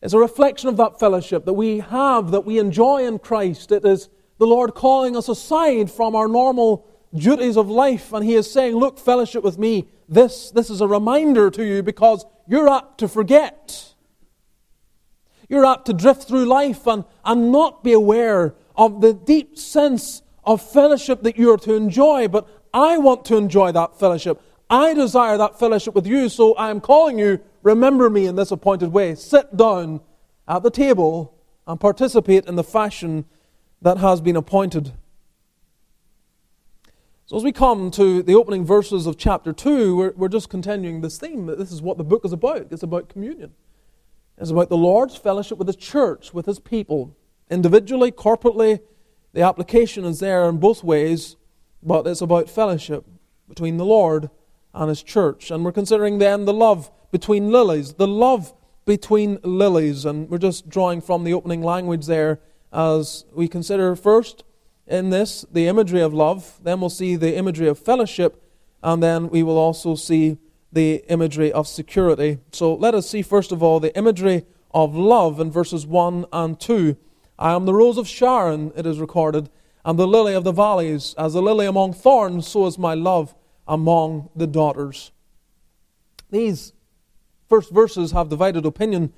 It's 0.00 0.14
a 0.14 0.18
reflection 0.18 0.68
of 0.68 0.76
that 0.76 1.00
fellowship 1.00 1.44
that 1.44 1.54
we 1.54 1.80
have, 1.80 2.30
that 2.30 2.44
we 2.46 2.58
enjoy 2.58 3.06
in 3.06 3.18
Christ. 3.18 3.72
It 3.72 3.84
is 3.84 4.08
the 4.38 4.46
Lord 4.46 4.74
calling 4.74 5.16
us 5.16 5.28
aside 5.28 5.90
from 5.90 6.16
our 6.16 6.28
normal 6.28 6.86
duties 7.14 7.56
of 7.56 7.68
life, 7.68 8.12
and 8.12 8.24
He 8.24 8.34
is 8.34 8.50
saying, 8.50 8.74
Look, 8.74 8.98
fellowship 8.98 9.44
with 9.44 9.58
me. 9.58 9.88
This, 10.08 10.50
this 10.50 10.70
is 10.70 10.80
a 10.80 10.88
reminder 10.88 11.50
to 11.50 11.64
you 11.64 11.82
because 11.82 12.26
you're 12.46 12.68
apt 12.68 12.98
to 12.98 13.08
forget. 13.08 13.94
You're 15.48 15.64
apt 15.64 15.86
to 15.86 15.92
drift 15.92 16.24
through 16.24 16.46
life 16.46 16.86
and, 16.86 17.04
and 17.24 17.52
not 17.52 17.84
be 17.84 17.92
aware 17.92 18.54
of 18.76 19.00
the 19.00 19.14
deep 19.14 19.58
sense 19.58 20.22
of 20.44 20.60
fellowship 20.60 21.22
that 21.22 21.38
you're 21.38 21.56
to 21.58 21.74
enjoy. 21.74 22.28
But 22.28 22.48
I 22.72 22.98
want 22.98 23.24
to 23.26 23.36
enjoy 23.36 23.72
that 23.72 23.98
fellowship. 23.98 24.40
I 24.68 24.94
desire 24.94 25.38
that 25.38 25.58
fellowship 25.58 25.94
with 25.94 26.06
you, 26.06 26.28
so 26.28 26.54
I 26.54 26.70
am 26.70 26.80
calling 26.80 27.18
you, 27.18 27.40
remember 27.62 28.10
me 28.10 28.26
in 28.26 28.36
this 28.36 28.50
appointed 28.50 28.92
way. 28.92 29.14
Sit 29.14 29.56
down 29.56 30.00
at 30.48 30.62
the 30.62 30.70
table 30.70 31.34
and 31.66 31.78
participate 31.78 32.46
in 32.46 32.56
the 32.56 32.64
fashion 32.64 33.24
that 33.84 33.98
has 33.98 34.22
been 34.22 34.34
appointed. 34.34 34.94
So, 37.26 37.36
as 37.36 37.44
we 37.44 37.52
come 37.52 37.90
to 37.92 38.22
the 38.22 38.34
opening 38.34 38.64
verses 38.64 39.06
of 39.06 39.18
chapter 39.18 39.52
2, 39.52 39.96
we're, 39.96 40.12
we're 40.16 40.28
just 40.28 40.48
continuing 40.48 41.02
this 41.02 41.18
theme. 41.18 41.46
that 41.46 41.58
This 41.58 41.70
is 41.70 41.82
what 41.82 41.98
the 41.98 42.04
book 42.04 42.24
is 42.24 42.32
about. 42.32 42.68
It's 42.70 42.82
about 42.82 43.10
communion. 43.10 43.52
It's 44.38 44.50
about 44.50 44.70
the 44.70 44.76
Lord's 44.78 45.16
fellowship 45.16 45.58
with 45.58 45.68
His 45.68 45.76
church, 45.76 46.32
with 46.32 46.46
his 46.46 46.58
people, 46.58 47.14
individually, 47.50 48.10
corporately. 48.10 48.80
The 49.34 49.42
application 49.42 50.06
is 50.06 50.18
there 50.18 50.48
in 50.48 50.58
both 50.58 50.82
ways, 50.82 51.36
but 51.82 52.06
it's 52.06 52.22
about 52.22 52.48
fellowship 52.48 53.04
between 53.48 53.76
the 53.76 53.84
Lord 53.84 54.30
and 54.72 54.88
his 54.88 55.02
church. 55.02 55.50
And 55.50 55.62
we're 55.62 55.72
considering 55.72 56.18
then 56.18 56.46
the 56.46 56.54
love 56.54 56.90
between 57.12 57.52
lilies, 57.52 57.94
the 57.94 58.08
love 58.08 58.54
between 58.86 59.38
lilies. 59.42 60.04
And 60.06 60.30
we're 60.30 60.38
just 60.38 60.70
drawing 60.70 61.02
from 61.02 61.24
the 61.24 61.34
opening 61.34 61.62
language 61.62 62.06
there 62.06 62.40
as 62.74 63.24
we 63.32 63.46
consider 63.46 63.94
first 63.94 64.44
in 64.86 65.10
this 65.10 65.46
the 65.50 65.68
imagery 65.68 66.00
of 66.00 66.12
love, 66.12 66.58
then 66.62 66.80
we'll 66.80 66.90
see 66.90 67.16
the 67.16 67.36
imagery 67.36 67.68
of 67.68 67.78
fellowship, 67.78 68.42
and 68.82 69.02
then 69.02 69.30
we 69.30 69.42
will 69.42 69.56
also 69.56 69.94
see 69.94 70.38
the 70.72 71.04
imagery 71.08 71.52
of 71.52 71.68
security. 71.68 72.38
So 72.52 72.74
let 72.74 72.94
us 72.94 73.08
see, 73.08 73.22
first 73.22 73.52
of 73.52 73.62
all, 73.62 73.78
the 73.78 73.96
imagery 73.96 74.44
of 74.72 74.96
love 74.96 75.38
in 75.38 75.50
verses 75.50 75.86
1 75.86 76.26
and 76.32 76.58
2. 76.58 76.96
I 77.38 77.52
am 77.52 77.64
the 77.64 77.74
rose 77.74 77.96
of 77.96 78.08
Sharon, 78.08 78.72
it 78.76 78.84
is 78.84 78.98
recorded, 78.98 79.48
and 79.84 79.98
the 79.98 80.06
lily 80.06 80.34
of 80.34 80.42
the 80.42 80.52
valleys. 80.52 81.14
As 81.16 81.34
the 81.34 81.42
lily 81.42 81.66
among 81.66 81.92
thorns, 81.92 82.48
so 82.48 82.66
is 82.66 82.76
my 82.76 82.94
love 82.94 83.34
among 83.68 84.30
the 84.34 84.48
daughters. 84.48 85.12
These 86.30 86.72
first 87.48 87.70
verses 87.70 88.10
have 88.10 88.28
divided 88.28 88.66
opinion. 88.66 89.12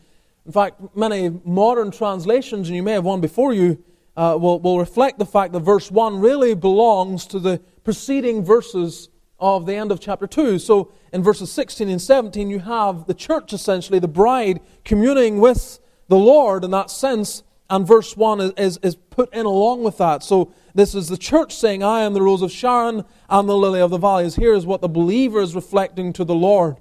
In 0.46 0.52
fact, 0.52 0.80
many 0.94 1.28
modern 1.44 1.90
translations, 1.90 2.68
and 2.68 2.76
you 2.76 2.82
may 2.82 2.92
have 2.92 3.04
one 3.04 3.20
before 3.20 3.52
you, 3.52 3.82
uh, 4.16 4.38
will, 4.40 4.60
will 4.60 4.78
reflect 4.78 5.18
the 5.18 5.26
fact 5.26 5.52
that 5.52 5.60
verse 5.60 5.90
1 5.90 6.20
really 6.20 6.54
belongs 6.54 7.26
to 7.26 7.40
the 7.40 7.60
preceding 7.82 8.44
verses 8.44 9.08
of 9.40 9.66
the 9.66 9.74
end 9.74 9.90
of 9.90 10.00
chapter 10.00 10.26
2. 10.26 10.60
So 10.60 10.92
in 11.12 11.22
verses 11.22 11.50
16 11.50 11.88
and 11.88 12.00
17, 12.00 12.48
you 12.48 12.60
have 12.60 13.06
the 13.06 13.14
church 13.14 13.52
essentially, 13.52 13.98
the 13.98 14.08
bride, 14.08 14.60
communing 14.84 15.40
with 15.40 15.80
the 16.08 16.16
Lord 16.16 16.64
in 16.64 16.70
that 16.70 16.90
sense. 16.90 17.42
And 17.68 17.84
verse 17.84 18.16
1 18.16 18.40
is, 18.40 18.52
is, 18.56 18.78
is, 18.84 18.94
put 18.94 19.34
in 19.34 19.46
along 19.46 19.82
with 19.82 19.98
that. 19.98 20.22
So 20.22 20.54
this 20.74 20.94
is 20.94 21.08
the 21.08 21.16
church 21.16 21.54
saying, 21.56 21.82
I 21.82 22.02
am 22.02 22.14
the 22.14 22.22
rose 22.22 22.42
of 22.42 22.52
Sharon 22.52 23.04
and 23.28 23.48
the 23.48 23.56
lily 23.56 23.80
of 23.80 23.90
the 23.90 23.98
valleys. 23.98 24.36
Here 24.36 24.54
is 24.54 24.64
what 24.64 24.80
the 24.80 24.88
believer 24.88 25.40
is 25.40 25.56
reflecting 25.56 26.12
to 26.12 26.24
the 26.24 26.34
Lord. 26.34 26.76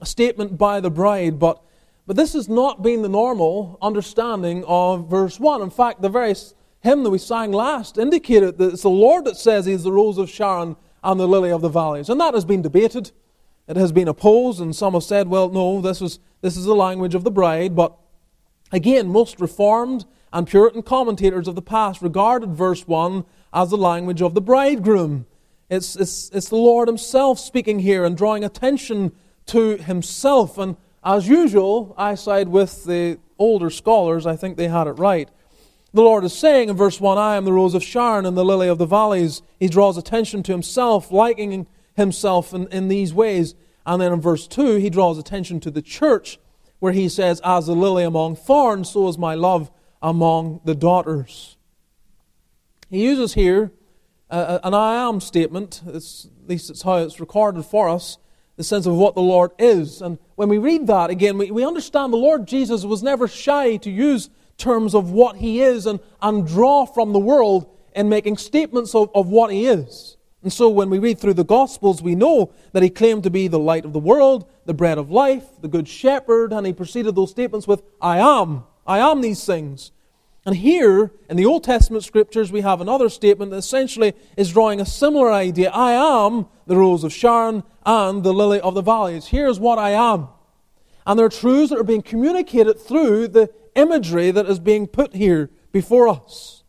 A 0.00 0.06
statement 0.06 0.58
by 0.58 0.80
the 0.80 0.90
bride, 0.90 1.38
but, 1.38 1.62
but 2.06 2.16
this 2.16 2.34
has 2.34 2.48
not 2.48 2.82
been 2.82 3.02
the 3.02 3.08
normal 3.08 3.78
understanding 3.82 4.64
of 4.66 5.08
verse 5.08 5.40
1. 5.40 5.60
In 5.60 5.70
fact, 5.70 6.02
the 6.02 6.08
very 6.08 6.34
hymn 6.80 7.02
that 7.02 7.10
we 7.10 7.18
sang 7.18 7.50
last 7.50 7.98
indicated 7.98 8.58
that 8.58 8.72
it's 8.72 8.82
the 8.82 8.88
Lord 8.88 9.24
that 9.24 9.36
says 9.36 9.66
He's 9.66 9.82
the 9.82 9.92
rose 9.92 10.18
of 10.18 10.30
Sharon 10.30 10.76
and 11.02 11.18
the 11.18 11.26
lily 11.26 11.50
of 11.50 11.62
the 11.62 11.68
valleys. 11.68 12.08
And 12.08 12.20
that 12.20 12.34
has 12.34 12.44
been 12.44 12.62
debated. 12.62 13.10
It 13.66 13.76
has 13.76 13.90
been 13.90 14.06
opposed, 14.06 14.60
and 14.60 14.74
some 14.74 14.94
have 14.94 15.02
said, 15.02 15.26
well, 15.26 15.48
no, 15.48 15.80
this, 15.80 16.00
was, 16.00 16.20
this 16.40 16.56
is 16.56 16.64
the 16.64 16.74
language 16.74 17.16
of 17.16 17.24
the 17.24 17.30
bride. 17.32 17.74
But 17.74 17.96
again, 18.70 19.08
most 19.08 19.40
Reformed 19.40 20.04
and 20.32 20.46
Puritan 20.46 20.82
commentators 20.82 21.48
of 21.48 21.56
the 21.56 21.62
past 21.62 22.02
regarded 22.02 22.50
verse 22.50 22.86
1 22.86 23.24
as 23.52 23.70
the 23.70 23.76
language 23.76 24.22
of 24.22 24.34
the 24.34 24.40
bridegroom. 24.40 25.26
It's, 25.68 25.96
it's, 25.96 26.30
it's 26.30 26.48
the 26.48 26.56
Lord 26.56 26.86
Himself 26.86 27.40
speaking 27.40 27.80
here 27.80 28.04
and 28.04 28.16
drawing 28.16 28.44
attention 28.44 29.12
to 29.46 29.76
Himself. 29.78 30.58
And 30.58 30.76
as 31.06 31.28
usual, 31.28 31.94
I 31.96 32.16
side 32.16 32.48
with 32.48 32.84
the 32.84 33.18
older 33.38 33.70
scholars. 33.70 34.26
I 34.26 34.34
think 34.34 34.56
they 34.56 34.66
had 34.66 34.88
it 34.88 34.92
right. 34.92 35.28
The 35.94 36.02
Lord 36.02 36.24
is 36.24 36.36
saying 36.36 36.68
in 36.68 36.76
verse 36.76 37.00
1 37.00 37.16
I 37.16 37.36
am 37.36 37.44
the 37.44 37.52
rose 37.52 37.74
of 37.74 37.82
Sharon 37.84 38.26
and 38.26 38.36
the 38.36 38.44
lily 38.44 38.68
of 38.68 38.78
the 38.78 38.86
valleys. 38.86 39.40
He 39.60 39.68
draws 39.68 39.96
attention 39.96 40.42
to 40.42 40.52
Himself, 40.52 41.12
likening 41.12 41.68
Himself 41.94 42.52
in, 42.52 42.66
in 42.68 42.88
these 42.88 43.14
ways. 43.14 43.54
And 43.86 44.02
then 44.02 44.12
in 44.12 44.20
verse 44.20 44.48
2, 44.48 44.76
He 44.76 44.90
draws 44.90 45.16
attention 45.16 45.60
to 45.60 45.70
the 45.70 45.80
church, 45.80 46.40
where 46.80 46.92
He 46.92 47.08
says, 47.08 47.40
As 47.44 47.66
the 47.66 47.76
lily 47.76 48.02
among 48.02 48.34
thorns, 48.34 48.90
so 48.90 49.06
is 49.08 49.16
my 49.16 49.34
love 49.34 49.70
among 50.02 50.60
the 50.64 50.74
daughters. 50.74 51.56
He 52.90 53.04
uses 53.04 53.34
here 53.34 53.70
uh, 54.28 54.58
an 54.64 54.74
I 54.74 54.96
am 55.08 55.20
statement, 55.20 55.82
it's, 55.86 56.26
at 56.42 56.48
least 56.48 56.68
it's 56.68 56.82
how 56.82 56.96
it's 56.96 57.20
recorded 57.20 57.64
for 57.64 57.88
us, 57.88 58.18
the 58.56 58.64
sense 58.64 58.86
of 58.86 58.94
what 58.94 59.14
the 59.14 59.22
Lord 59.22 59.52
is. 59.58 60.00
And 60.02 60.18
when 60.34 60.48
we 60.48 60.58
read 60.58 60.86
that 60.86 61.10
again, 61.10 61.38
we, 61.38 61.50
we 61.50 61.64
understand 61.64 62.12
the 62.12 62.18
Lord 62.18 62.46
Jesus 62.46 62.84
was 62.84 63.02
never 63.02 63.28
shy 63.28 63.76
to 63.76 63.90
use 63.90 64.30
terms 64.58 64.94
of 64.94 65.10
what 65.10 65.36
He 65.36 65.60
is 65.60 65.86
and, 65.86 66.00
and 66.22 66.46
draw 66.46 66.86
from 66.86 67.12
the 67.12 67.18
world 67.18 67.70
in 67.94 68.08
making 68.08 68.38
statements 68.38 68.94
of, 68.94 69.10
of 69.14 69.28
what 69.28 69.52
He 69.52 69.66
is. 69.66 70.16
And 70.42 70.52
so 70.52 70.68
when 70.68 70.90
we 70.90 70.98
read 70.98 71.18
through 71.18 71.34
the 71.34 71.44
Gospels, 71.44 72.02
we 72.02 72.14
know 72.14 72.52
that 72.72 72.82
He 72.82 72.90
claimed 72.90 73.24
to 73.24 73.30
be 73.30 73.48
the 73.48 73.58
light 73.58 73.84
of 73.84 73.92
the 73.92 73.98
world, 73.98 74.48
the 74.64 74.74
bread 74.74 74.98
of 74.98 75.10
life, 75.10 75.44
the 75.60 75.68
good 75.68 75.88
shepherd, 75.88 76.52
and 76.52 76.66
He 76.66 76.72
preceded 76.72 77.14
those 77.14 77.30
statements 77.30 77.66
with, 77.66 77.82
I 78.00 78.18
am. 78.18 78.64
I 78.86 78.98
am 78.98 79.20
these 79.20 79.44
things. 79.44 79.92
And 80.46 80.54
here, 80.54 81.10
in 81.28 81.36
the 81.36 81.44
Old 81.44 81.64
Testament 81.64 82.04
scriptures, 82.04 82.52
we 82.52 82.60
have 82.60 82.80
another 82.80 83.08
statement 83.08 83.50
that 83.50 83.56
essentially 83.56 84.14
is 84.36 84.52
drawing 84.52 84.80
a 84.80 84.86
similar 84.86 85.32
idea. 85.32 85.70
I 85.72 85.90
am 86.26 86.46
the 86.68 86.76
rose 86.76 87.02
of 87.02 87.12
Sharon 87.12 87.64
and 87.84 88.22
the 88.22 88.32
lily 88.32 88.60
of 88.60 88.76
the 88.76 88.80
valleys. 88.80 89.26
Here's 89.26 89.58
what 89.58 89.76
I 89.76 89.90
am. 89.90 90.28
And 91.04 91.18
there 91.18 91.26
are 91.26 91.30
truths 91.30 91.70
that 91.70 91.80
are 91.80 91.84
being 91.84 92.00
communicated 92.00 92.78
through 92.78 93.28
the 93.28 93.50
imagery 93.74 94.30
that 94.30 94.46
is 94.46 94.60
being 94.60 94.86
put 94.86 95.16
here 95.16 95.50
before 95.72 96.08
us. 96.08 96.62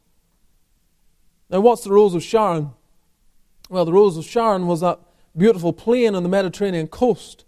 Now, 1.51 1.59
what's 1.59 1.83
the 1.83 1.91
rose 1.91 2.15
of 2.15 2.23
Sharon? 2.23 2.71
Well, 3.69 3.85
the 3.85 3.93
rose 3.93 4.17
of 4.17 4.25
Sharon 4.25 4.65
was 4.65 4.81
that 4.81 4.99
beautiful 5.37 5.71
plain 5.71 6.15
on 6.15 6.23
the 6.23 6.29
Mediterranean 6.29 6.87
coast. 6.87 7.45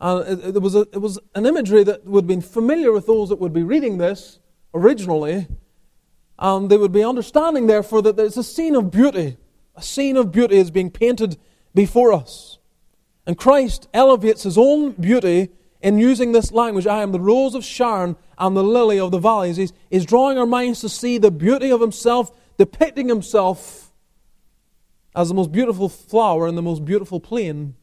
And 0.00 0.26
it, 0.42 0.56
it, 0.56 0.62
was 0.62 0.74
a, 0.74 0.80
it 0.92 1.02
was 1.02 1.18
an 1.34 1.44
imagery 1.44 1.84
that 1.84 2.06
would 2.06 2.24
have 2.24 2.28
been 2.28 2.40
familiar 2.40 2.92
with 2.92 3.06
those 3.06 3.28
that 3.28 3.38
would 3.38 3.52
be 3.52 3.62
reading 3.62 3.98
this 3.98 4.39
originally, 4.74 5.46
and 6.38 6.70
they 6.70 6.76
would 6.76 6.92
be 6.92 7.04
understanding, 7.04 7.66
therefore, 7.66 8.02
that 8.02 8.16
there's 8.16 8.36
a 8.36 8.44
scene 8.44 8.74
of 8.74 8.90
beauty. 8.90 9.36
A 9.76 9.82
scene 9.82 10.16
of 10.16 10.32
beauty 10.32 10.56
is 10.56 10.70
being 10.70 10.90
painted 10.90 11.36
before 11.74 12.12
us. 12.12 12.58
And 13.26 13.36
Christ 13.36 13.88
elevates 13.92 14.42
his 14.42 14.56
own 14.56 14.92
beauty 14.92 15.50
in 15.82 15.98
using 15.98 16.32
this 16.32 16.52
language 16.52 16.86
I 16.86 17.02
am 17.02 17.12
the 17.12 17.20
rose 17.20 17.54
of 17.54 17.64
Sharon 17.64 18.16
and 18.38 18.56
the 18.56 18.64
lily 18.64 18.98
of 18.98 19.10
the 19.10 19.18
valleys. 19.18 19.56
He's, 19.56 19.72
he's 19.90 20.06
drawing 20.06 20.38
our 20.38 20.46
minds 20.46 20.80
to 20.80 20.88
see 20.88 21.18
the 21.18 21.30
beauty 21.30 21.70
of 21.70 21.80
himself, 21.80 22.32
depicting 22.58 23.08
himself 23.08 23.92
as 25.14 25.28
the 25.28 25.34
most 25.34 25.52
beautiful 25.52 25.88
flower 25.88 26.46
in 26.48 26.54
the 26.54 26.62
most 26.62 26.84
beautiful 26.84 27.20
plain, 27.20 27.74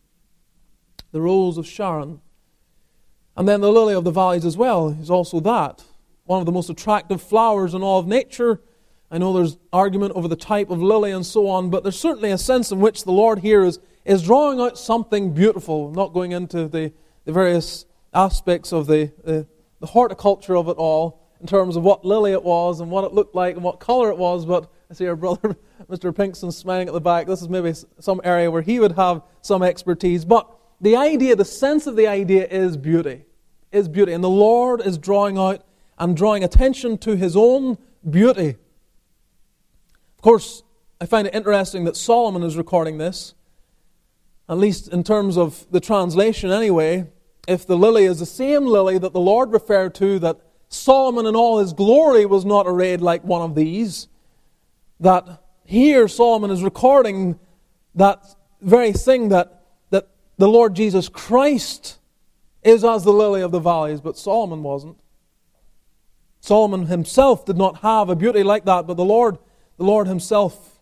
the 1.12 1.22
rose 1.22 1.58
of 1.58 1.68
Sharon. 1.68 2.22
And 3.36 3.48
then 3.48 3.62
the 3.62 3.72
lily 3.72 3.94
of 3.94 4.04
the 4.04 4.12
valleys 4.12 4.46
as 4.46 4.58
well 4.58 4.90
is 4.90 5.12
also 5.12 5.40
that 5.42 5.84
one 6.28 6.40
of 6.40 6.46
the 6.46 6.52
most 6.52 6.70
attractive 6.70 7.22
flowers 7.22 7.74
in 7.74 7.82
all 7.82 8.00
of 8.00 8.08
nature. 8.08 8.62
I 9.10 9.18
know 9.18 9.34
there's 9.34 9.58
argument 9.72 10.14
over 10.14 10.28
the 10.28 10.36
type 10.36 10.70
of 10.70 10.82
lily 10.82 11.12
and 11.12 11.26
so 11.26 11.48
on, 11.48 11.70
but 11.70 11.84
there's 11.84 12.00
certainly 12.00 12.32
a 12.32 12.38
sense 12.38 12.72
in 12.72 12.80
which 12.80 13.06
the 13.06 13.12
Lord 13.12 13.40
here 13.40 13.64
is, 13.64 13.80
is 14.04 14.22
drawing 14.22 14.60
out 14.60 14.78
something 14.78 15.34
beautiful, 15.34 15.92
not 15.92 16.14
going 16.14 16.34
into 16.34 16.68
the, 16.68 16.92
the 17.24 17.32
various 17.32 17.86
aspects 18.14 18.74
of 18.74 18.88
the, 18.88 19.12
the, 19.24 19.48
the 19.80 19.88
horticulture 19.88 20.58
of 20.58 20.68
it 20.68 20.76
all 20.78 21.22
in 21.40 21.48
terms 21.48 21.78
of 21.78 21.84
what 21.84 22.04
lily 22.04 22.34
it 22.34 22.44
was 22.44 22.82
and 22.82 22.92
what 22.92 23.06
it 23.06 23.14
looked 23.14 23.36
like 23.36 23.56
and 23.56 23.64
what 23.64 23.80
color 23.80 24.10
it 24.10 24.18
was, 24.18 24.46
but 24.46 24.70
I 24.92 24.94
see 24.94 25.08
our 25.08 25.16
brother, 25.16 25.56
Mr. 25.90 26.14
Pinkston, 26.14 26.52
smiling 26.52 26.88
at 26.88 26.94
the 26.94 27.02
back. 27.02 27.28
This 27.28 27.42
is 27.42 27.48
maybe 27.48 27.74
some 28.00 28.20
area 28.24 28.52
where 28.52 28.62
he 28.62 28.80
would 28.80 28.94
have 28.94 29.22
some 29.42 29.64
expertise. 29.64 30.26
But 30.26 30.50
the 30.82 30.96
idea, 30.96 31.36
the 31.36 31.46
sense 31.46 31.88
of 31.88 31.96
the 31.96 32.08
idea 32.08 32.48
is 32.48 32.76
beauty. 32.76 33.26
Is 33.72 33.88
beauty. 33.88 34.14
And 34.14 34.24
the 34.24 34.30
Lord 34.30 34.82
is 34.82 34.98
drawing 34.98 35.38
out 35.38 35.64
and 35.98 36.16
drawing 36.16 36.44
attention 36.44 36.98
to 37.00 37.16
his 37.16 37.36
own 37.36 37.78
beauty. 38.08 38.56
Of 40.18 40.22
course, 40.22 40.64
I 41.00 41.06
find 41.06 41.28
it 41.28 41.36
interesting 41.36 41.84
that 41.86 41.96
Solomon 41.96 42.44
is 42.44 42.58
recording 42.58 42.98
this, 42.98 43.34
at 44.50 44.58
least 44.58 44.88
in 44.88 45.04
terms 45.04 45.38
of 45.38 45.66
the 45.72 45.80
translation 45.80 46.52
anyway. 46.52 47.08
If 47.48 47.66
the 47.66 47.78
lily 47.78 48.06
is 48.06 48.20
the 48.20 48.26
same 48.26 48.66
lily 48.66 48.98
that 48.98 49.14
the 49.14 49.20
Lord 49.20 49.52
referred 49.52 49.96
to, 49.96 50.20
that 50.20 50.42
Solomon 50.70 51.26
in 51.26 51.36
all 51.36 51.60
his 51.60 51.74
glory 51.74 52.26
was 52.26 52.46
not 52.46 52.68
arrayed 52.68 53.02
like 53.02 53.24
one 53.24 53.42
of 53.42 53.56
these, 53.56 54.08
that 55.00 55.44
here 55.64 56.08
Solomon 56.08 56.52
is 56.52 56.64
recording 56.64 57.40
that 57.96 58.36
very 58.62 58.92
thing 58.92 59.30
that, 59.30 59.64
that 59.92 60.08
the 60.38 60.48
Lord 60.48 60.76
Jesus 60.76 61.10
Christ 61.10 62.00
is 62.64 62.84
as 62.84 63.04
the 63.04 63.14
lily 63.14 63.42
of 63.42 63.52
the 63.52 63.60
valleys, 63.60 64.02
but 64.02 64.18
Solomon 64.18 64.64
wasn't. 64.64 64.98
Solomon 66.40 66.86
himself 66.86 67.46
did 67.46 67.58
not 67.58 67.80
have 67.80 68.10
a 68.10 68.16
beauty 68.16 68.44
like 68.44 68.66
that, 68.66 68.88
but 68.88 68.96
the 68.96 69.06
Lord, 69.06 69.38
the 69.78 69.84
Lord 69.84 70.08
himself 70.08 70.80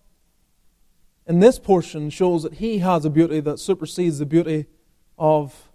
in 1.27 1.39
this 1.39 1.57
portion 1.57 2.09
shows 2.09 2.43
that 2.43 2.55
he 2.55 2.79
has 2.79 3.03
a 3.05 3.09
beauty 3.09 3.39
that 3.39 3.59
supersedes 3.59 4.19
the 4.19 4.25
beauty 4.25 4.65
of 5.17 5.69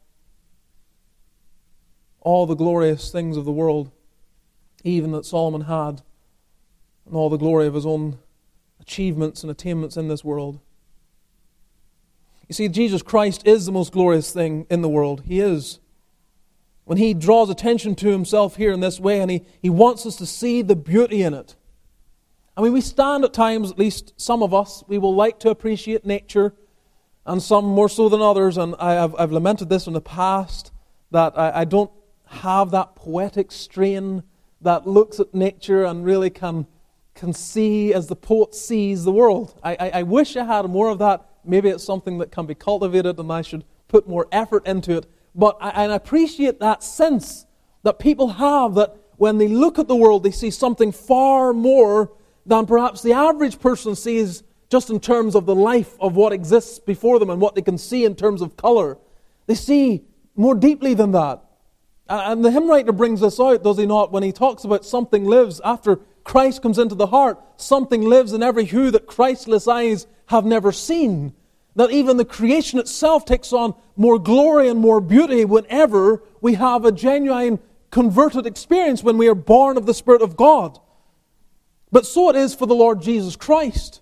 all 2.20 2.46
the 2.46 2.54
glorious 2.54 3.10
things 3.10 3.36
of 3.36 3.44
the 3.44 3.52
world, 3.52 3.90
even 4.84 5.10
that 5.12 5.24
Solomon 5.24 5.62
had, 5.62 6.02
and 7.06 7.14
all 7.14 7.30
the 7.30 7.36
glory 7.36 7.66
of 7.66 7.74
his 7.74 7.86
own 7.86 8.18
achievements 8.80 9.42
and 9.42 9.50
attainments 9.50 9.96
in 9.96 10.08
this 10.08 10.22
world. 10.22 10.60
You 12.48 12.54
see, 12.54 12.68
Jesus 12.68 13.02
Christ 13.02 13.46
is 13.46 13.66
the 13.66 13.72
most 13.72 13.92
glorious 13.92 14.32
thing 14.32 14.66
in 14.68 14.82
the 14.82 14.88
world. 14.88 15.22
He 15.26 15.40
is 15.40 15.78
when 16.90 16.98
he 16.98 17.14
draws 17.14 17.48
attention 17.48 17.94
to 17.94 18.08
himself 18.08 18.56
here 18.56 18.72
in 18.72 18.80
this 18.80 18.98
way 18.98 19.20
and 19.20 19.30
he, 19.30 19.42
he 19.62 19.70
wants 19.70 20.04
us 20.06 20.16
to 20.16 20.26
see 20.26 20.60
the 20.60 20.74
beauty 20.74 21.22
in 21.22 21.32
it. 21.32 21.54
I 22.56 22.62
mean, 22.62 22.72
we 22.72 22.80
stand 22.80 23.22
at 23.22 23.32
times, 23.32 23.70
at 23.70 23.78
least 23.78 24.12
some 24.16 24.42
of 24.42 24.52
us, 24.52 24.82
we 24.88 24.98
will 24.98 25.14
like 25.14 25.38
to 25.38 25.50
appreciate 25.50 26.04
nature, 26.04 26.52
and 27.24 27.40
some 27.40 27.64
more 27.64 27.88
so 27.88 28.08
than 28.08 28.20
others. 28.20 28.56
And 28.58 28.74
I 28.80 28.94
have, 28.94 29.14
I've 29.20 29.30
lamented 29.30 29.68
this 29.68 29.86
in 29.86 29.92
the 29.92 30.00
past 30.00 30.72
that 31.12 31.38
I, 31.38 31.60
I 31.60 31.64
don't 31.64 31.92
have 32.26 32.72
that 32.72 32.96
poetic 32.96 33.52
strain 33.52 34.24
that 34.60 34.84
looks 34.84 35.20
at 35.20 35.32
nature 35.32 35.84
and 35.84 36.04
really 36.04 36.28
can, 36.28 36.66
can 37.14 37.32
see 37.32 37.94
as 37.94 38.08
the 38.08 38.16
poet 38.16 38.52
sees 38.52 39.04
the 39.04 39.12
world. 39.12 39.56
I, 39.62 39.76
I, 39.78 39.90
I 40.00 40.02
wish 40.02 40.36
I 40.36 40.42
had 40.42 40.68
more 40.68 40.88
of 40.88 40.98
that. 40.98 41.24
Maybe 41.44 41.68
it's 41.68 41.84
something 41.84 42.18
that 42.18 42.32
can 42.32 42.46
be 42.46 42.56
cultivated 42.56 43.20
and 43.20 43.32
I 43.32 43.42
should 43.42 43.62
put 43.86 44.08
more 44.08 44.26
effort 44.32 44.66
into 44.66 44.96
it. 44.96 45.06
But 45.34 45.56
I, 45.60 45.70
I 45.86 45.94
appreciate 45.94 46.60
that 46.60 46.82
sense 46.82 47.46
that 47.82 47.98
people 47.98 48.28
have 48.28 48.74
that 48.74 48.96
when 49.16 49.38
they 49.38 49.48
look 49.48 49.78
at 49.78 49.88
the 49.88 49.96
world, 49.96 50.22
they 50.22 50.30
see 50.30 50.50
something 50.50 50.92
far 50.92 51.52
more 51.52 52.12
than 52.46 52.66
perhaps 52.66 53.02
the 53.02 53.12
average 53.12 53.58
person 53.60 53.94
sees 53.94 54.42
just 54.70 54.88
in 54.88 55.00
terms 55.00 55.34
of 55.34 55.46
the 55.46 55.54
life 55.54 55.96
of 56.00 56.16
what 56.16 56.32
exists 56.32 56.78
before 56.78 57.18
them 57.18 57.28
and 57.28 57.40
what 57.40 57.54
they 57.54 57.62
can 57.62 57.76
see 57.76 58.04
in 58.04 58.14
terms 58.14 58.40
of 58.40 58.56
color. 58.56 58.96
They 59.46 59.54
see 59.54 60.04
more 60.36 60.54
deeply 60.54 60.94
than 60.94 61.12
that. 61.12 61.42
And 62.08 62.44
the 62.44 62.50
hymn 62.50 62.68
writer 62.68 62.92
brings 62.92 63.20
this 63.20 63.38
out, 63.38 63.62
does 63.62 63.78
he 63.78 63.86
not, 63.86 64.10
when 64.10 64.22
he 64.22 64.32
talks 64.32 64.64
about 64.64 64.84
something 64.84 65.24
lives 65.24 65.60
after 65.64 66.00
Christ 66.24 66.62
comes 66.62 66.78
into 66.78 66.94
the 66.94 67.08
heart, 67.08 67.38
something 67.56 68.02
lives 68.02 68.32
in 68.32 68.42
every 68.42 68.64
hue 68.64 68.90
that 68.90 69.06
Christless 69.06 69.68
eyes 69.68 70.06
have 70.26 70.44
never 70.44 70.72
seen. 70.72 71.34
That 71.76 71.90
even 71.90 72.16
the 72.16 72.24
creation 72.24 72.78
itself 72.78 73.24
takes 73.24 73.52
on 73.52 73.74
more 73.96 74.18
glory 74.18 74.68
and 74.68 74.80
more 74.80 75.00
beauty 75.00 75.44
whenever 75.44 76.22
we 76.40 76.54
have 76.54 76.84
a 76.84 76.92
genuine 76.92 77.58
converted 77.90 78.46
experience 78.46 79.02
when 79.02 79.18
we 79.18 79.28
are 79.28 79.34
born 79.34 79.76
of 79.76 79.86
the 79.86 79.94
Spirit 79.94 80.22
of 80.22 80.36
God. 80.36 80.78
But 81.92 82.06
so 82.06 82.28
it 82.30 82.36
is 82.36 82.54
for 82.54 82.66
the 82.66 82.74
Lord 82.74 83.02
Jesus 83.02 83.36
Christ. 83.36 84.00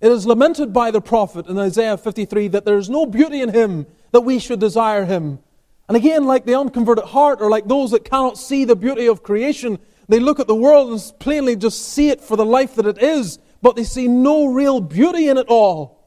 It 0.00 0.12
is 0.12 0.26
lamented 0.26 0.72
by 0.72 0.90
the 0.90 1.00
prophet 1.00 1.46
in 1.46 1.58
Isaiah 1.58 1.96
53 1.96 2.48
that 2.48 2.64
there 2.64 2.78
is 2.78 2.88
no 2.88 3.04
beauty 3.04 3.40
in 3.40 3.50
him 3.50 3.86
that 4.12 4.20
we 4.20 4.38
should 4.38 4.60
desire 4.60 5.04
him. 5.04 5.40
And 5.88 5.96
again, 5.96 6.24
like 6.24 6.44
the 6.44 6.54
unconverted 6.54 7.04
heart, 7.04 7.40
or 7.40 7.50
like 7.50 7.66
those 7.66 7.90
that 7.90 8.04
cannot 8.04 8.38
see 8.38 8.64
the 8.64 8.76
beauty 8.76 9.06
of 9.06 9.22
creation, 9.22 9.78
they 10.08 10.20
look 10.20 10.38
at 10.38 10.46
the 10.46 10.54
world 10.54 10.90
and 10.90 11.18
plainly 11.18 11.56
just 11.56 11.88
see 11.88 12.10
it 12.10 12.20
for 12.20 12.36
the 12.36 12.44
life 12.44 12.74
that 12.76 12.86
it 12.86 12.98
is, 12.98 13.38
but 13.62 13.74
they 13.74 13.84
see 13.84 14.06
no 14.06 14.46
real 14.46 14.80
beauty 14.80 15.28
in 15.28 15.36
it 15.36 15.46
all. 15.48 15.97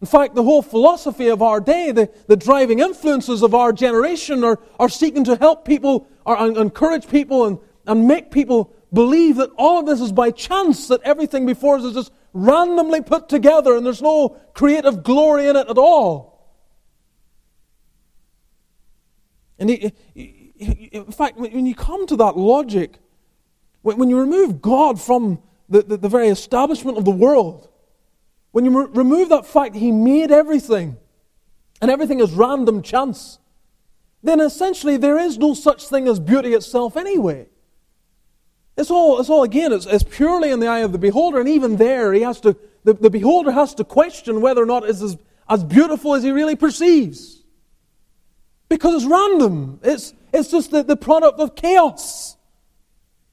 In 0.00 0.06
fact, 0.06 0.34
the 0.34 0.44
whole 0.44 0.62
philosophy 0.62 1.28
of 1.28 1.42
our 1.42 1.60
day, 1.60 1.90
the, 1.90 2.08
the 2.28 2.36
driving 2.36 2.78
influences 2.78 3.42
of 3.42 3.54
our 3.54 3.72
generation 3.72 4.44
are, 4.44 4.60
are 4.78 4.88
seeking 4.88 5.24
to 5.24 5.36
help 5.36 5.64
people, 5.64 6.06
or 6.24 6.36
encourage 6.36 7.08
people, 7.08 7.46
and, 7.46 7.58
and 7.86 8.06
make 8.06 8.30
people 8.30 8.72
believe 8.92 9.36
that 9.36 9.50
all 9.58 9.80
of 9.80 9.86
this 9.86 10.00
is 10.00 10.12
by 10.12 10.30
chance, 10.30 10.88
that 10.88 11.00
everything 11.02 11.46
before 11.46 11.76
us 11.76 11.84
is 11.84 11.94
just 11.94 12.12
randomly 12.32 13.00
put 13.00 13.28
together 13.28 13.76
and 13.76 13.84
there's 13.84 14.02
no 14.02 14.36
creative 14.54 15.02
glory 15.02 15.48
in 15.48 15.56
it 15.56 15.68
at 15.68 15.78
all. 15.78 16.38
And 19.58 19.70
in 19.70 21.12
fact, 21.12 21.36
when 21.36 21.66
you 21.66 21.74
come 21.74 22.06
to 22.06 22.16
that 22.16 22.36
logic, 22.36 22.98
when 23.82 24.08
you 24.08 24.20
remove 24.20 24.62
God 24.62 25.00
from 25.00 25.42
the, 25.68 25.82
the, 25.82 25.96
the 25.96 26.08
very 26.08 26.28
establishment 26.28 26.96
of 26.96 27.04
the 27.04 27.10
world, 27.10 27.67
when 28.58 28.64
you 28.64 28.76
re- 28.76 28.90
remove 28.92 29.28
that 29.28 29.46
fact 29.46 29.76
He 29.76 29.92
made 29.92 30.32
everything 30.32 30.96
and 31.80 31.92
everything 31.92 32.18
is 32.18 32.32
random 32.32 32.82
chance, 32.82 33.38
then 34.20 34.40
essentially 34.40 34.96
there 34.96 35.16
is 35.16 35.38
no 35.38 35.54
such 35.54 35.86
thing 35.86 36.08
as 36.08 36.18
beauty 36.18 36.54
itself 36.54 36.96
anyway. 36.96 37.46
It's 38.76 38.90
all, 38.90 39.20
it's 39.20 39.30
all 39.30 39.44
again, 39.44 39.72
it's, 39.72 39.86
it's 39.86 40.02
purely 40.02 40.50
in 40.50 40.58
the 40.58 40.66
eye 40.66 40.80
of 40.80 40.90
the 40.90 40.98
beholder, 40.98 41.38
and 41.38 41.48
even 41.48 41.76
there, 41.76 42.12
he 42.12 42.22
has 42.22 42.40
to, 42.40 42.56
the, 42.82 42.94
the 42.94 43.10
beholder 43.10 43.52
has 43.52 43.74
to 43.76 43.84
question 43.84 44.40
whether 44.40 44.60
or 44.60 44.66
not 44.66 44.82
it's 44.82 45.02
as, 45.02 45.16
as 45.48 45.62
beautiful 45.62 46.16
as 46.16 46.24
he 46.24 46.32
really 46.32 46.56
perceives. 46.56 47.44
Because 48.68 48.96
it's 48.96 49.04
random. 49.04 49.78
It's, 49.84 50.14
it's 50.32 50.50
just 50.50 50.72
the, 50.72 50.82
the 50.82 50.96
product 50.96 51.38
of 51.38 51.54
chaos. 51.54 52.27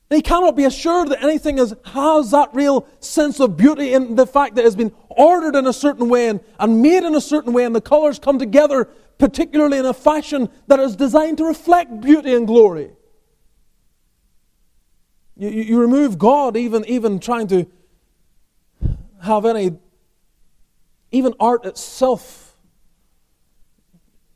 He 0.10 0.22
cannot 0.22 0.56
be 0.56 0.66
assured 0.66 1.10
that 1.10 1.24
anything 1.24 1.58
is, 1.58 1.74
has 1.86 2.32
that 2.32 2.50
real 2.54 2.88
sense 3.00 3.40
of 3.40 3.58
beauty 3.58 3.94
in 3.94 4.16
the 4.16 4.28
fact 4.28 4.56
that 4.56 4.62
it 4.62 4.66
has 4.66 4.76
been 4.76 4.94
ordered 5.10 5.56
in 5.56 5.66
a 5.66 5.74
certain 5.74 6.10
way 6.10 6.30
and, 6.30 6.42
and 6.60 6.82
made 6.82 7.04
in 7.04 7.16
a 7.16 7.22
certain 7.22 7.54
way, 7.54 7.66
and 7.66 7.76
the 7.76 7.82
colors 7.82 8.20
come 8.20 8.38
together, 8.38 8.86
particularly 9.18 9.80
in 9.80 9.86
a 9.86 9.94
fashion 9.94 10.50
that 10.68 10.80
is 10.80 10.96
designed 10.96 11.40
to 11.40 11.46
reflect 11.46 12.02
beauty 12.02 12.36
and 12.36 12.46
glory. 12.46 12.92
You, 15.36 15.50
you 15.50 15.80
remove 15.80 16.20
God, 16.20 16.56
even, 16.56 16.86
even 16.86 17.20
trying 17.20 17.48
to 17.48 17.66
have 19.24 19.46
any, 19.46 19.72
even 21.12 21.34
art 21.40 21.66
itself 21.66 22.56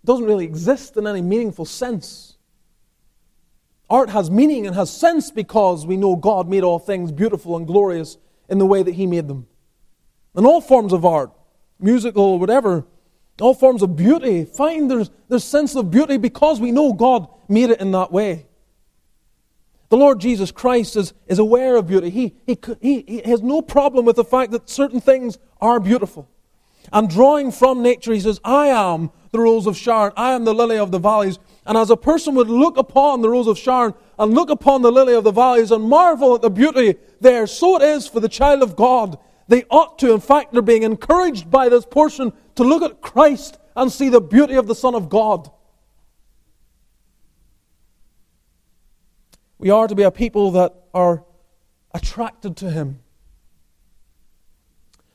doesn't 0.04 0.26
really 0.26 0.46
exist 0.46 0.98
in 0.98 1.06
any 1.06 1.22
meaningful 1.22 1.66
sense. 1.66 2.29
Art 3.90 4.10
has 4.12 4.30
meaning 4.30 4.68
and 4.68 4.76
has 4.76 4.92
sense 4.92 5.32
because 5.32 5.86
we 5.86 5.98
know 5.98 6.16
God 6.16 6.48
made 6.48 6.64
all 6.64 6.80
things 6.80 7.12
beautiful 7.12 7.58
and 7.58 7.66
glorious 7.66 8.18
in 8.48 8.60
the 8.60 8.66
way 8.66 8.84
that 8.84 8.94
He 8.96 9.08
made 9.08 9.28
them. 9.28 9.48
And 10.36 10.46
all 10.46 10.62
forms 10.62 10.94
of 10.94 11.06
art, 11.06 11.32
musical, 11.80 12.24
or 12.24 12.40
whatever, 12.40 12.86
all 13.42 13.54
forms 13.54 13.82
of 13.82 13.96
beauty, 13.96 14.46
find 14.46 14.92
there's, 14.92 15.10
there's 15.28 15.44
sense 15.44 15.76
of 15.76 15.90
beauty 15.90 16.18
because 16.18 16.60
we 16.60 16.72
know 16.72 16.94
God 16.94 17.28
made 17.48 17.70
it 17.72 17.80
in 17.80 17.92
that 17.92 18.12
way. 18.12 18.46
The 19.90 19.98
Lord 19.98 20.20
Jesus 20.20 20.52
Christ 20.52 20.96
is, 20.96 21.14
is 21.26 21.40
aware 21.40 21.76
of 21.76 21.88
beauty. 21.88 22.12
He, 22.12 22.36
he, 22.46 22.58
he, 22.80 23.04
he 23.08 23.22
has 23.30 23.42
no 23.42 23.62
problem 23.62 24.06
with 24.06 24.18
the 24.18 24.24
fact 24.24 24.52
that 24.52 24.70
certain 24.70 25.02
things 25.02 25.40
are 25.60 25.80
beautiful. 25.80 26.30
And 26.92 27.10
drawing 27.10 27.52
from 27.52 27.82
nature, 27.82 28.14
he 28.14 28.20
says, 28.20 28.40
I 28.44 28.68
am 28.68 29.12
the 29.32 29.40
rose 29.40 29.68
of 29.68 29.78
Sharon. 29.78 30.14
I 30.18 30.34
am 30.34 30.46
the 30.46 30.54
lily 30.54 30.78
of 30.78 30.92
the 30.92 31.00
valleys. 31.00 31.40
And 31.66 31.78
as 31.78 31.90
a 31.90 31.98
person 31.98 32.36
would 32.36 32.50
look 32.50 32.78
upon 32.78 33.22
the 33.22 33.30
rose 33.30 33.48
of 33.48 33.58
Sharon 33.58 33.94
and 34.18 34.34
look 34.34 34.50
upon 34.50 34.82
the 34.82 34.92
lily 34.92 35.14
of 35.14 35.24
the 35.24 35.32
valleys 35.32 35.72
and 35.72 35.84
marvel 35.84 36.34
at 36.36 36.42
the 36.42 36.50
beauty 36.50 36.96
there, 37.22 37.46
so 37.46 37.78
it 37.78 37.84
is 37.84 38.08
for 38.08 38.20
the 38.20 38.30
child 38.30 38.64
of 38.64 38.76
God. 38.76 39.20
They 39.48 39.66
ought 39.70 40.00
to, 40.00 40.14
in 40.14 40.20
fact, 40.20 40.54
they're 40.54 40.62
being 40.62 40.84
encouraged 40.84 41.50
by 41.52 41.70
this 41.70 41.86
portion 41.86 42.34
to 42.56 42.64
look 42.64 42.84
at 42.84 43.02
Christ 43.02 43.58
and 43.76 43.92
see 43.92 44.10
the 44.10 44.22
beauty 44.22 44.56
of 44.56 44.68
the 44.68 44.76
Son 44.76 44.96
of 44.96 45.10
God. 45.10 45.50
We 49.58 49.70
are 49.70 49.88
to 49.88 49.96
be 49.96 50.04
a 50.04 50.12
people 50.12 50.52
that 50.52 50.74
are 50.94 51.24
attracted 51.94 52.58
to 52.58 52.72
Him, 52.72 53.00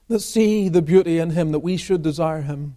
that 0.09 0.21
see 0.21 0.69
the 0.69 0.83
beauty 0.83 1.19
in 1.19 1.31
Him, 1.31 1.53
that 1.53 1.61
we 1.61 1.77
should 1.77 2.03
desire 2.03 2.43
Him. 2.43 2.77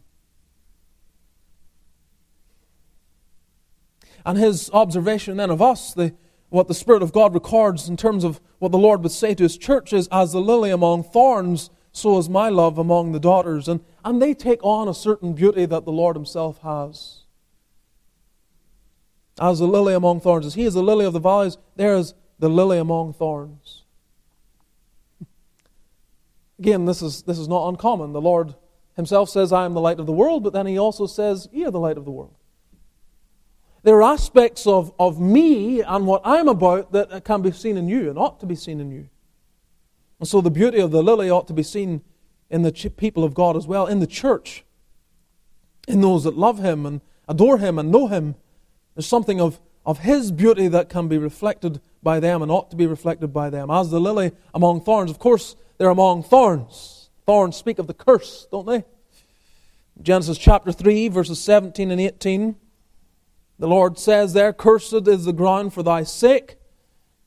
And 4.27 4.37
his 4.37 4.69
observation 4.73 5.37
then 5.37 5.49
of 5.49 5.61
us, 5.61 5.93
the, 5.93 6.13
what 6.49 6.67
the 6.67 6.73
Spirit 6.73 7.01
of 7.01 7.13
God 7.13 7.33
records 7.33 7.87
in 7.87 7.95
terms 7.95 8.25
of 8.25 8.41
what 8.59 8.73
the 8.73 8.77
Lord 8.77 9.01
would 9.03 9.13
say 9.13 9.33
to 9.33 9.43
his 9.43 9.57
church 9.57 9.93
is, 9.93 10.09
as 10.11 10.33
the 10.33 10.41
lily 10.41 10.69
among 10.69 11.03
thorns, 11.03 11.69
so 11.93 12.17
is 12.17 12.27
my 12.27 12.49
love 12.49 12.77
among 12.77 13.13
the 13.13 13.21
daughters. 13.21 13.69
And, 13.69 13.79
and 14.03 14.21
they 14.21 14.33
take 14.33 14.59
on 14.63 14.89
a 14.89 14.93
certain 14.93 15.31
beauty 15.31 15.65
that 15.65 15.85
the 15.85 15.93
Lord 15.93 16.17
himself 16.17 16.59
has 16.61 17.23
as 19.39 19.59
the 19.59 19.67
lily 19.67 19.93
among 19.93 20.19
thorns. 20.19 20.45
As 20.45 20.55
he 20.55 20.63
is 20.63 20.73
the 20.73 20.83
lily 20.83 21.05
of 21.05 21.13
the 21.13 21.19
valleys, 21.19 21.57
there 21.75 21.95
is 21.95 22.13
the 22.39 22.49
lily 22.49 22.77
among 22.77 23.13
thorns. 23.13 23.76
Again, 26.59 26.85
this 26.85 27.01
is, 27.01 27.23
this 27.23 27.37
is 27.37 27.47
not 27.47 27.67
uncommon. 27.67 28.13
The 28.13 28.21
Lord 28.21 28.55
himself 28.95 29.29
says, 29.29 29.51
I 29.51 29.65
am 29.65 29.73
the 29.73 29.81
light 29.81 29.99
of 29.99 30.05
the 30.05 30.11
world, 30.11 30.43
but 30.43 30.53
then 30.53 30.65
he 30.65 30.77
also 30.77 31.05
says, 31.05 31.47
Ye 31.51 31.65
are 31.65 31.71
the 31.71 31.79
light 31.79 31.97
of 31.97 32.05
the 32.05 32.11
world. 32.11 32.35
There 33.83 33.95
are 33.95 34.13
aspects 34.13 34.65
of, 34.67 34.91
of 34.99 35.19
me 35.19 35.81
and 35.81 36.07
what 36.07 36.21
I'm 36.25 36.47
about 36.47 36.91
that 36.91 37.23
can 37.23 37.41
be 37.41 37.51
seen 37.51 37.77
in 37.77 37.87
you 37.87 38.09
and 38.09 38.17
ought 38.17 38.39
to 38.39 38.45
be 38.45 38.55
seen 38.55 38.79
in 38.79 38.91
you. 38.91 39.07
And 40.19 40.27
so 40.27 40.41
the 40.41 40.51
beauty 40.51 40.79
of 40.79 40.91
the 40.91 41.03
lily 41.03 41.29
ought 41.29 41.47
to 41.47 41.53
be 41.53 41.63
seen 41.63 42.01
in 42.49 42.63
the 42.63 42.71
people 42.71 43.23
of 43.23 43.33
God 43.33 43.55
as 43.55 43.67
well, 43.67 43.85
in 43.85 43.99
the 43.99 44.07
church, 44.07 44.65
in 45.87 46.01
those 46.01 46.23
that 46.23 46.37
love 46.37 46.59
him 46.59 46.85
and 46.85 47.01
adore 47.29 47.59
him 47.59 47.77
and 47.77 47.91
know 47.91 48.07
him 48.07 48.35
there's 48.97 49.05
something 49.05 49.39
of, 49.39 49.59
of 49.85 49.99
His 49.99 50.31
beauty 50.31 50.67
that 50.69 50.89
can 50.89 51.07
be 51.07 51.19
reflected 51.19 51.79
by 52.01 52.19
them 52.19 52.41
and 52.41 52.51
ought 52.51 52.71
to 52.71 52.75
be 52.75 52.87
reflected 52.87 53.27
by 53.27 53.51
them. 53.51 53.69
As 53.69 53.91
the 53.91 53.99
lily 53.99 54.31
among 54.55 54.81
thorns. 54.81 55.11
Of 55.11 55.19
course, 55.19 55.55
they're 55.77 55.89
among 55.89 56.23
thorns. 56.23 57.09
Thorns 57.25 57.55
speak 57.55 57.79
of 57.79 57.87
the 57.87 57.93
curse, 57.93 58.47
don't 58.51 58.65
they? 58.65 58.85
Genesis 60.01 60.37
chapter 60.37 60.71
3, 60.71 61.09
verses 61.09 61.39
17 61.39 61.91
and 61.91 61.99
18. 61.99 62.55
The 63.59 63.67
Lord 63.67 63.97
says 63.97 64.33
there, 64.33 64.53
Cursed 64.53 65.07
is 65.07 65.25
the 65.25 65.33
ground 65.33 65.73
for 65.73 65.83
thy 65.83 66.03
sake, 66.03 66.57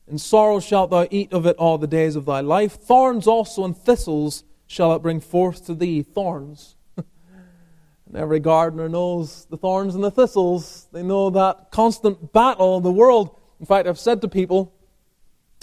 and 0.07 0.19
sorrow 0.19 0.59
shalt 0.59 0.91
thou 0.91 1.07
eat 1.11 1.33
of 1.33 1.45
it 1.45 1.57
all 1.57 1.77
the 1.77 1.87
days 1.87 2.15
of 2.15 2.25
thy 2.25 2.39
life. 2.39 2.73
Thorns 2.73 3.27
also 3.27 3.65
and 3.65 3.77
thistles 3.77 4.43
shall 4.67 4.93
it 4.93 5.01
bring 5.01 5.19
forth 5.19 5.65
to 5.65 5.75
thee. 5.75 6.01
Thorns. 6.01 6.75
And 8.07 8.19
every 8.19 8.41
gardener 8.41 8.89
knows 8.89 9.45
the 9.45 9.55
thorns 9.55 9.95
and 9.95 10.03
the 10.03 10.11
thistles. 10.11 10.89
They 10.91 11.01
know 11.01 11.29
that 11.29 11.71
constant 11.71 12.33
battle 12.33 12.75
in 12.75 12.83
the 12.83 12.91
world. 12.91 13.37
In 13.61 13.65
fact, 13.65 13.87
I've 13.87 13.97
said 13.97 14.19
to 14.21 14.27
people, 14.27 14.73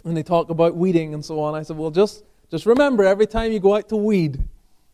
when 0.03 0.15
they 0.15 0.23
talk 0.23 0.49
about 0.49 0.75
weeding 0.75 1.13
and 1.13 1.23
so 1.23 1.41
on, 1.41 1.55
I 1.55 1.63
said, 1.63 1.77
well, 1.77 1.91
just, 1.91 2.25
just 2.51 2.67
remember 2.67 3.05
every 3.05 3.27
time 3.27 3.53
you 3.53 3.61
go 3.61 3.77
out 3.77 3.89
to 3.91 3.97
weed, 3.97 4.43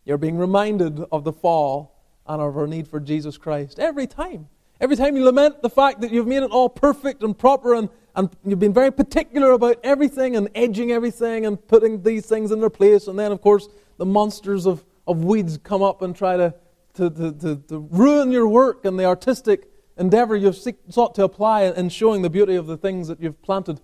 you're 0.03 0.17
being 0.17 0.37
reminded 0.37 1.03
of 1.11 1.23
the 1.23 1.31
fall 1.31 1.95
and 2.27 2.41
of 2.41 2.57
our 2.57 2.67
need 2.67 2.87
for 2.87 2.99
Jesus 2.99 3.37
Christ. 3.37 3.79
Every 3.79 4.07
time. 4.07 4.47
Every 4.81 4.95
time 4.95 5.15
you 5.15 5.23
lament 5.23 5.61
the 5.61 5.69
fact 5.69 6.01
that 6.01 6.11
you've 6.11 6.27
made 6.27 6.43
it 6.43 6.51
all 6.51 6.69
perfect 6.69 7.23
and 7.23 7.37
proper 7.37 7.75
and, 7.75 7.89
and 8.15 8.29
you've 8.45 8.59
been 8.59 8.73
very 8.73 8.91
particular 8.91 9.51
about 9.51 9.79
everything 9.83 10.35
and 10.35 10.49
edging 10.53 10.91
everything 10.91 11.45
and 11.45 11.65
putting 11.67 12.03
these 12.03 12.25
things 12.25 12.51
in 12.51 12.59
their 12.59 12.69
place, 12.69 13.07
and 13.07 13.17
then, 13.17 13.31
of 13.31 13.41
course, 13.41 13.69
the 13.97 14.05
monsters 14.05 14.65
of, 14.65 14.83
of 15.07 15.23
weeds 15.23 15.57
come 15.57 15.81
up 15.81 16.01
and 16.01 16.15
try 16.15 16.35
to 16.35 16.53
to, 16.95 17.09
to, 17.09 17.31
to, 17.33 17.55
to 17.67 17.79
ruin 17.91 18.31
your 18.31 18.47
work 18.47 18.85
and 18.85 18.97
the 18.97 19.05
artistic 19.05 19.69
endeavor 19.97 20.35
you've 20.35 20.57
sought 20.89 21.15
to 21.15 21.23
apply 21.23 21.63
in 21.63 21.89
showing 21.89 22.21
the 22.21 22.29
beauty 22.29 22.55
of 22.55 22.67
the 22.67 22.77
things 22.77 23.07
that 23.07 23.21
you've 23.21 23.41
planted. 23.41 23.79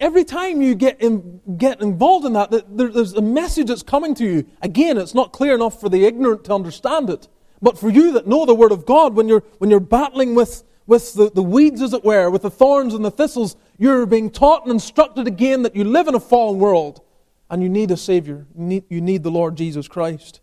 Every 0.00 0.24
time 0.24 0.60
you 0.62 0.74
get, 0.74 1.00
in, 1.00 1.40
get 1.56 1.80
involved 1.80 2.26
in 2.26 2.32
that, 2.34 2.50
there, 2.50 2.88
there's 2.88 3.14
a 3.14 3.22
message 3.22 3.68
that's 3.68 3.82
coming 3.82 4.14
to 4.16 4.24
you. 4.24 4.46
Again, 4.62 4.98
it's 4.98 5.14
not 5.14 5.32
clear 5.32 5.54
enough 5.54 5.80
for 5.80 5.88
the 5.88 6.04
ignorant 6.04 6.44
to 6.44 6.54
understand 6.54 7.10
it. 7.10 7.28
But 7.62 7.78
for 7.78 7.88
you 7.88 8.12
that 8.12 8.26
know 8.26 8.44
the 8.44 8.54
Word 8.54 8.72
of 8.72 8.84
God, 8.84 9.14
when 9.14 9.28
you're, 9.28 9.42
when 9.58 9.70
you're 9.70 9.80
battling 9.80 10.34
with, 10.34 10.62
with 10.86 11.14
the, 11.14 11.30
the 11.30 11.42
weeds, 11.42 11.80
as 11.80 11.92
it 11.92 12.04
were, 12.04 12.30
with 12.30 12.42
the 12.42 12.50
thorns 12.50 12.94
and 12.94 13.04
the 13.04 13.10
thistles, 13.10 13.56
you're 13.78 14.06
being 14.06 14.30
taught 14.30 14.62
and 14.62 14.72
instructed 14.72 15.26
again 15.26 15.62
that 15.62 15.74
you 15.74 15.84
live 15.84 16.08
in 16.08 16.14
a 16.14 16.20
fallen 16.20 16.58
world 16.58 17.02
and 17.50 17.62
you 17.62 17.68
need 17.68 17.90
a 17.90 17.96
Savior. 17.96 18.46
You 18.56 18.64
need, 18.64 18.84
you 18.90 19.00
need 19.00 19.22
the 19.22 19.30
Lord 19.30 19.56
Jesus 19.56 19.88
Christ. 19.88 20.40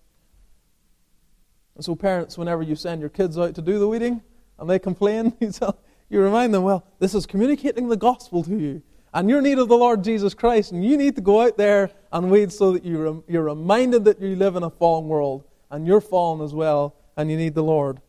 And 1.75 1.83
so, 1.83 1.95
parents, 1.95 2.37
whenever 2.37 2.61
you 2.61 2.75
send 2.75 3.01
your 3.01 3.09
kids 3.09 3.37
out 3.37 3.55
to 3.55 3.61
do 3.61 3.79
the 3.79 3.87
weeding 3.87 4.21
and 4.59 4.69
they 4.69 4.79
complain, 4.79 5.33
you, 5.39 5.51
tell, 5.51 5.79
you 6.09 6.21
remind 6.21 6.53
them, 6.53 6.63
well, 6.63 6.85
this 6.99 7.13
is 7.13 7.25
communicating 7.25 7.89
the 7.89 7.97
gospel 7.97 8.43
to 8.43 8.57
you. 8.57 8.81
And 9.13 9.29
you're 9.29 9.39
in 9.39 9.43
need 9.43 9.59
of 9.59 9.67
the 9.67 9.77
Lord 9.77 10.03
Jesus 10.03 10.33
Christ, 10.33 10.71
and 10.71 10.83
you 10.83 10.97
need 10.97 11.15
to 11.15 11.21
go 11.21 11.41
out 11.41 11.55
there 11.55 11.91
and 12.11 12.31
weed 12.31 12.51
so 12.51 12.71
that 12.71 12.83
you 12.83 13.23
you're 13.27 13.43
reminded 13.43 14.05
that 14.05 14.19
you 14.19 14.35
live 14.35 14.55
in 14.55 14.63
a 14.63 14.69
fallen 14.69 15.07
world, 15.07 15.43
and 15.69 15.85
you're 15.85 16.01
fallen 16.01 16.43
as 16.43 16.53
well, 16.53 16.95
and 17.15 17.29
you 17.29 17.37
need 17.37 17.53
the 17.53 17.63
Lord. 17.63 18.01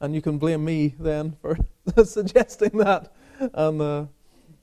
And 0.00 0.14
you 0.14 0.22
can 0.22 0.38
blame 0.38 0.64
me 0.64 0.94
then 0.98 1.36
for 1.40 1.58
suggesting 2.04 2.78
that 2.78 3.12
and 3.40 3.80
uh, 3.80 4.06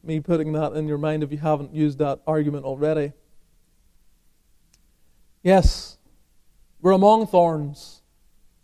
me 0.03 0.19
putting 0.19 0.53
that 0.53 0.73
in 0.73 0.87
your 0.87 0.97
mind 0.97 1.23
if 1.23 1.31
you 1.31 1.37
haven't 1.37 1.73
used 1.73 1.99
that 1.99 2.19
argument 2.27 2.65
already. 2.65 3.13
Yes, 5.43 5.97
we're 6.81 6.91
among 6.91 7.27
thorns. 7.27 8.01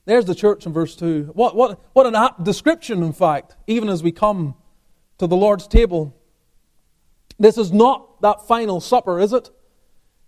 There's 0.05 0.25
the 0.25 0.35
church 0.35 0.65
in 0.65 0.73
verse 0.73 0.95
2. 0.95 1.31
What, 1.33 1.55
what, 1.55 1.79
what 1.93 2.05
an 2.05 2.15
apt 2.15 2.43
description, 2.43 3.03
in 3.03 3.13
fact, 3.13 3.55
even 3.67 3.87
as 3.87 4.01
we 4.01 4.11
come 4.11 4.55
to 5.19 5.27
the 5.27 5.35
Lord's 5.35 5.67
table. 5.67 6.15
This 7.41 7.57
is 7.57 7.71
not 7.71 8.21
that 8.21 8.47
final 8.47 8.79
supper, 8.79 9.19
is 9.19 9.33
it? 9.33 9.49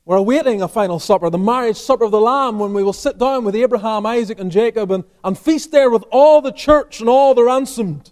We're 0.04 0.17
awaiting 0.17 0.63
a 0.63 0.67
final 0.67 0.97
supper, 0.97 1.30
the 1.30 1.38
marriage 1.38 1.78
supper 1.78 2.06
of 2.06 2.12
the 2.12 2.19
Lamb, 2.19 2.58
when 2.58 2.73
we 2.73 2.82
will 2.82 2.91
sit 2.91 3.19
down 3.19 3.45
with 3.45 3.56
Abraham, 3.56 4.08
Isaac, 4.08 4.39
and 4.39 4.52
Jacob 4.52 4.89
and, 4.89 5.04
and 5.23 5.38
feast 5.38 5.71
there 5.71 5.91
with 5.91 6.04
all 6.12 6.41
the 6.41 6.52
church 6.52 7.02
and 7.02 7.08
all 7.08 7.36
the 7.36 7.43
ransomed. 7.43 8.12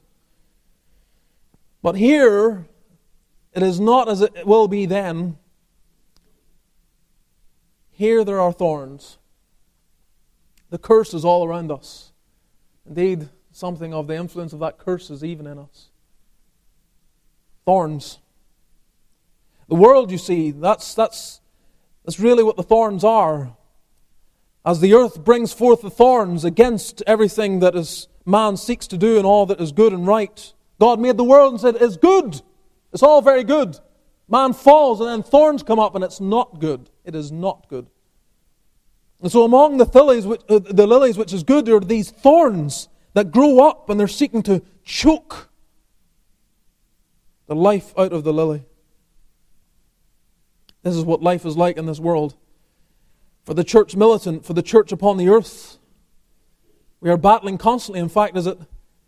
But 1.81 1.95
here, 1.95 2.67
it 3.53 3.63
is 3.63 3.79
not 3.79 4.07
as 4.07 4.21
it 4.21 4.45
will 4.45 4.67
be 4.67 4.85
then. 4.85 5.39
Here 7.89 8.23
there 8.23 8.39
are 8.39 8.53
thorns. 8.53 9.17
The 10.69 10.77
curse 10.77 11.15
is 11.15 11.25
all 11.25 11.43
around 11.43 11.71
us. 11.71 12.11
Indeed, 12.85 13.29
something 13.51 13.95
of 13.95 14.05
the 14.05 14.15
influence 14.15 14.53
of 14.53 14.59
that 14.59 14.77
curse 14.77 15.09
is 15.09 15.23
even 15.23 15.47
in 15.47 15.57
us. 15.57 15.89
Thorns. 17.65 18.19
The 19.71 19.77
world, 19.77 20.12
you 20.12 20.19
see, 20.19 20.51
that's, 20.51 20.93
that's 20.93 21.41
that's 22.03 22.19
really 22.19 22.43
what 22.43 22.57
the 22.57 22.63
thorns 22.63 23.03
are. 23.03 23.55
As 24.65 24.79
the 24.79 24.93
earth 24.93 25.23
brings 25.23 25.53
forth 25.53 25.81
the 25.81 25.89
thorns 25.89 26.45
against 26.45 27.01
everything 27.07 27.60
that 27.60 27.75
is 27.75 28.07
man 28.25 28.57
seeks 28.57 28.86
to 28.88 28.97
do 28.97 29.17
and 29.17 29.25
all 29.25 29.45
that 29.47 29.60
is 29.60 29.71
good 29.71 29.93
and 29.93 30.05
right, 30.05 30.53
God 30.79 30.99
made 30.99 31.17
the 31.17 31.23
world 31.23 31.53
and 31.53 31.62
said, 31.62 31.77
It's 31.79 31.97
good. 31.97 32.41
It's 32.93 33.01
all 33.01 33.21
very 33.21 33.43
good. 33.43 33.79
Man 34.27 34.53
falls 34.53 34.99
and 34.99 35.10
then 35.10 35.23
thorns 35.23 35.63
come 35.63 35.79
up 35.79 35.95
and 35.95 36.03
it's 36.03 36.19
not 36.19 36.60
good. 36.60 36.89
It 37.03 37.15
is 37.15 37.31
not 37.31 37.67
good. 37.69 37.88
And 39.21 39.31
so 39.31 39.43
among 39.43 39.77
the 39.77 39.86
lilies, 39.86 40.25
which, 40.25 40.41
uh, 40.49 40.60
the 40.60 40.86
lilies, 40.88 41.17
which 41.17 41.34
is 41.34 41.43
good, 41.43 41.65
there 41.65 41.75
are 41.75 41.79
these 41.79 42.12
thorns 42.12 42.89
that 43.13 43.31
grow 43.31 43.65
up 43.65 43.89
and 43.89 43.99
they're 43.99 44.07
seeking 44.07 44.43
to 44.43 44.62
choke 44.84 45.49
the 47.47 47.55
life 47.55 47.93
out 47.97 48.13
of 48.13 48.23
the 48.23 48.34
lily. 48.34 48.65
This 50.83 50.95
is 50.95 51.05
what 51.05 51.21
life 51.21 51.45
is 51.45 51.57
like 51.57 51.77
in 51.77 51.85
this 51.85 51.99
world. 51.99 52.35
For 53.43 53.53
the 53.53 53.63
church 53.63 53.95
militant, 53.95 54.45
for 54.45 54.53
the 54.53 54.61
church 54.61 54.91
upon 54.91 55.17
the 55.17 55.29
earth, 55.29 55.77
we 56.99 57.09
are 57.09 57.17
battling 57.17 57.57
constantly. 57.57 57.99
In 57.99 58.09
fact, 58.09 58.37
is 58.37 58.47
it 58.47 58.59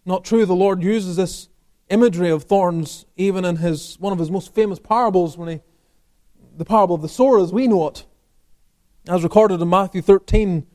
not 0.06 0.26
true 0.26 0.46
the 0.46 0.56
Lord 0.56 0.84
uses 0.84 1.16
this 1.16 1.50
imagery 1.90 2.30
of 2.30 2.44
thorns 2.44 3.06
even 3.18 3.46
in 3.46 3.58
his 3.58 3.98
one 4.00 4.14
of 4.14 4.20
his 4.20 4.32
most 4.32 4.56
famous 4.56 4.80
parables 4.80 5.38
when 5.38 5.50
he 5.50 5.62
the 6.56 6.66
parable 6.66 6.96
of 6.96 7.02
the 7.02 7.10
sower 7.10 7.40
as 7.40 7.52
we 7.52 7.68
know 7.68 7.88
it, 7.88 8.06
as 9.08 9.24
recorded 9.24 9.60
in 9.60 9.70
Matthew 9.70 10.02
13, 10.02 10.66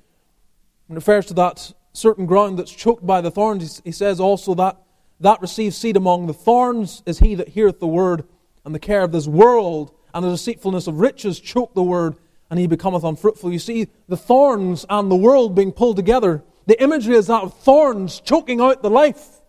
when 0.86 0.94
refers 0.94 1.26
to 1.26 1.34
that 1.34 1.72
certain 1.92 2.26
ground 2.26 2.58
that's 2.58 2.70
choked 2.70 3.06
by 3.06 3.20
the 3.20 3.30
thorns, 3.30 3.80
he 3.84 3.92
says 3.92 4.18
also 4.18 4.54
that 4.54 4.80
that 5.20 5.40
receives 5.40 5.76
seed 5.76 5.96
among 5.96 6.26
the 6.26 6.34
thorns 6.34 7.02
is 7.06 7.18
he 7.18 7.34
that 7.34 7.50
heareth 7.50 7.80
the 7.80 7.86
word, 7.86 8.24
and 8.64 8.74
the 8.74 8.78
care 8.78 9.02
of 9.02 9.12
this 9.12 9.26
world 9.26 9.92
and 10.14 10.24
the 10.24 10.30
deceitfulness 10.30 10.86
of 10.86 11.00
riches 11.00 11.40
choke 11.40 11.74
the 11.74 11.82
word, 11.82 12.16
and 12.50 12.58
he 12.58 12.66
becometh 12.66 13.04
unfruitful. 13.04 13.52
You 13.52 13.58
see, 13.58 13.88
the 14.08 14.16
thorns 14.16 14.86
and 14.88 15.10
the 15.10 15.16
world 15.16 15.54
being 15.54 15.72
pulled 15.72 15.96
together. 15.96 16.42
The 16.66 16.82
imagery 16.82 17.14
is 17.14 17.26
that 17.26 17.42
of 17.42 17.58
thorns 17.60 18.20
choking 18.20 18.60
out 18.60 18.82
the 18.82 18.90
life. 18.90 19.40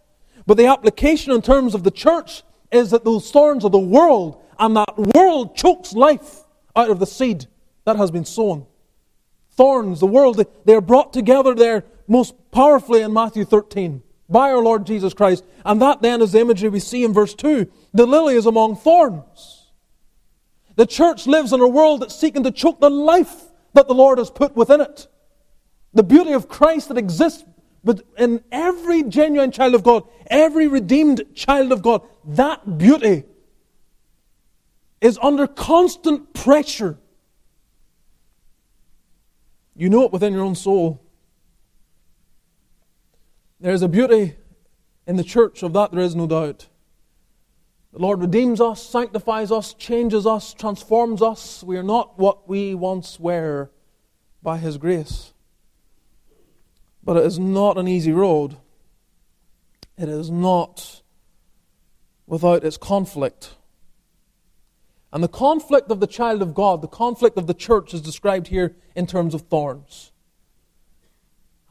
But 0.46 0.58
the 0.58 0.68
application 0.68 1.32
in 1.32 1.42
terms 1.42 1.76
of 1.76 1.84
the 1.84 1.92
church 1.92 2.44
is 2.72 2.92
that 2.92 3.06
those 3.06 3.32
thorns 3.32 3.64
are 3.64 3.70
the 3.70 3.80
world, 3.80 4.42
and 4.58 4.76
that 4.76 4.98
world 4.98 5.56
chokes 5.56 5.94
life 5.94 6.42
out 6.76 6.90
of 6.90 7.00
the 7.00 7.06
seed 7.06 7.46
that 7.86 7.96
has 7.96 8.12
been 8.12 8.26
sown. 8.26 8.66
Thorns, 9.52 10.00
the 10.00 10.06
world, 10.06 10.44
they 10.66 10.74
are 10.74 10.82
brought 10.82 11.14
together 11.14 11.54
there 11.54 11.84
most 12.08 12.34
powerfully 12.52 13.02
in 13.02 13.14
Matthew 13.14 13.46
13 13.46 14.02
by 14.30 14.52
our 14.52 14.62
Lord 14.62 14.86
Jesus 14.86 15.14
Christ. 15.14 15.44
And 15.66 15.82
that 15.82 16.02
then 16.02 16.22
is 16.22 16.32
the 16.32 16.40
imagery 16.40 16.70
we 16.70 16.80
see 16.80 17.04
in 17.04 17.14
verse 17.14 17.34
2. 17.34 17.70
The 17.94 18.06
lily 18.06 18.36
is 18.36 18.46
among 18.46 18.78
thorns. 18.78 19.59
The 20.80 20.86
church 20.86 21.28
lives 21.28 21.52
in 21.52 21.60
a 21.60 21.68
world 21.68 22.00
that's 22.00 22.16
seeking 22.16 22.44
to 22.44 22.52
choke 22.52 22.80
the 22.80 22.90
life 22.90 23.36
that 23.74 23.90
the 23.90 23.94
Lord 23.94 24.18
has 24.18 24.30
put 24.30 24.56
within 24.56 24.80
it. 24.80 25.08
The 25.94 26.04
beauty 26.04 26.32
of 26.32 26.48
Christ 26.48 26.88
that 26.88 26.98
exists 26.98 27.44
in 28.18 28.42
every 28.50 29.04
genuine 29.04 29.52
child 29.52 29.76
of 29.76 29.84
God, 29.84 30.06
every 30.28 30.68
redeemed 30.68 31.36
child 31.36 31.74
of 31.74 31.82
God, 31.82 32.04
that 32.24 32.78
beauty 32.78 33.26
is 35.02 35.20
under 35.22 35.48
constant 35.48 36.34
pressure. 36.34 36.98
You 39.76 39.90
know 39.90 40.04
it 40.04 40.14
within 40.14 40.32
your 40.32 40.44
own 40.44 40.56
soul. 40.56 41.04
There 43.60 43.74
is 43.74 43.82
a 43.82 43.90
beauty 43.90 44.38
in 45.06 45.18
the 45.18 45.26
church, 45.26 45.62
of 45.62 45.74
that 45.74 45.92
there 45.92 46.00
is 46.00 46.16
no 46.16 46.26
doubt. 46.26 46.70
The 47.92 48.00
Lord 48.00 48.22
redeems 48.22 48.62
us, 48.62 48.84
sanctifies 48.84 49.52
us, 49.52 49.74
changes 49.74 50.28
us, 50.28 50.54
transforms 50.54 51.22
us. 51.22 51.64
We 51.64 51.78
are 51.78 51.84
not 51.84 52.20
what 52.20 52.48
we 52.48 52.76
once 52.76 53.20
were 53.20 53.72
by 54.44 54.58
His 54.58 54.78
grace. 54.78 55.34
But 57.04 57.18
it 57.18 57.26
is 57.26 57.40
not 57.40 57.78
an 57.78 57.88
easy 57.88 58.12
road. 58.12 58.58
It 59.98 60.08
is 60.08 60.30
not 60.30 61.02
without 62.28 62.64
its 62.64 62.78
conflict. 62.78 63.56
And 65.12 65.24
the 65.24 65.28
conflict 65.28 65.90
of 65.90 66.00
the 66.00 66.08
child 66.08 66.44
of 66.44 66.54
God, 66.54 66.84
the 66.84 66.88
conflict 66.88 67.38
of 67.38 67.48
the 67.48 67.56
church, 67.56 67.96
is 67.96 68.02
described 68.02 68.48
here 68.48 68.76
in 68.96 69.08
terms 69.08 69.34
of 69.34 69.42
thorns. 69.42 70.12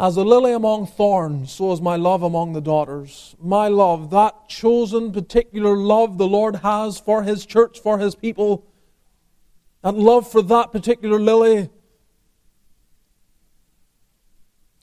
As 0.01 0.17
a 0.17 0.23
lily 0.23 0.53
among 0.53 0.87
thorns, 0.87 1.51
so 1.51 1.73
is 1.73 1.81
my 1.81 1.97
love 1.97 2.23
among 2.23 2.53
the 2.53 2.61
daughters. 2.61 3.35
My 3.43 3.67
love, 3.67 4.11
that 4.11 4.49
chosen 4.49 5.11
particular 5.11 5.77
love 5.77 6.19
the 6.19 6.29
Lord 6.29 6.57
has 6.57 7.01
for 7.01 7.25
His 7.25 7.45
church, 7.45 7.81
for 7.81 7.99
His 7.99 8.15
people, 8.15 8.65
and 9.83 9.99
love 9.99 10.31
for 10.31 10.41
that 10.43 10.71
particular 10.71 11.19
lily. 11.19 11.69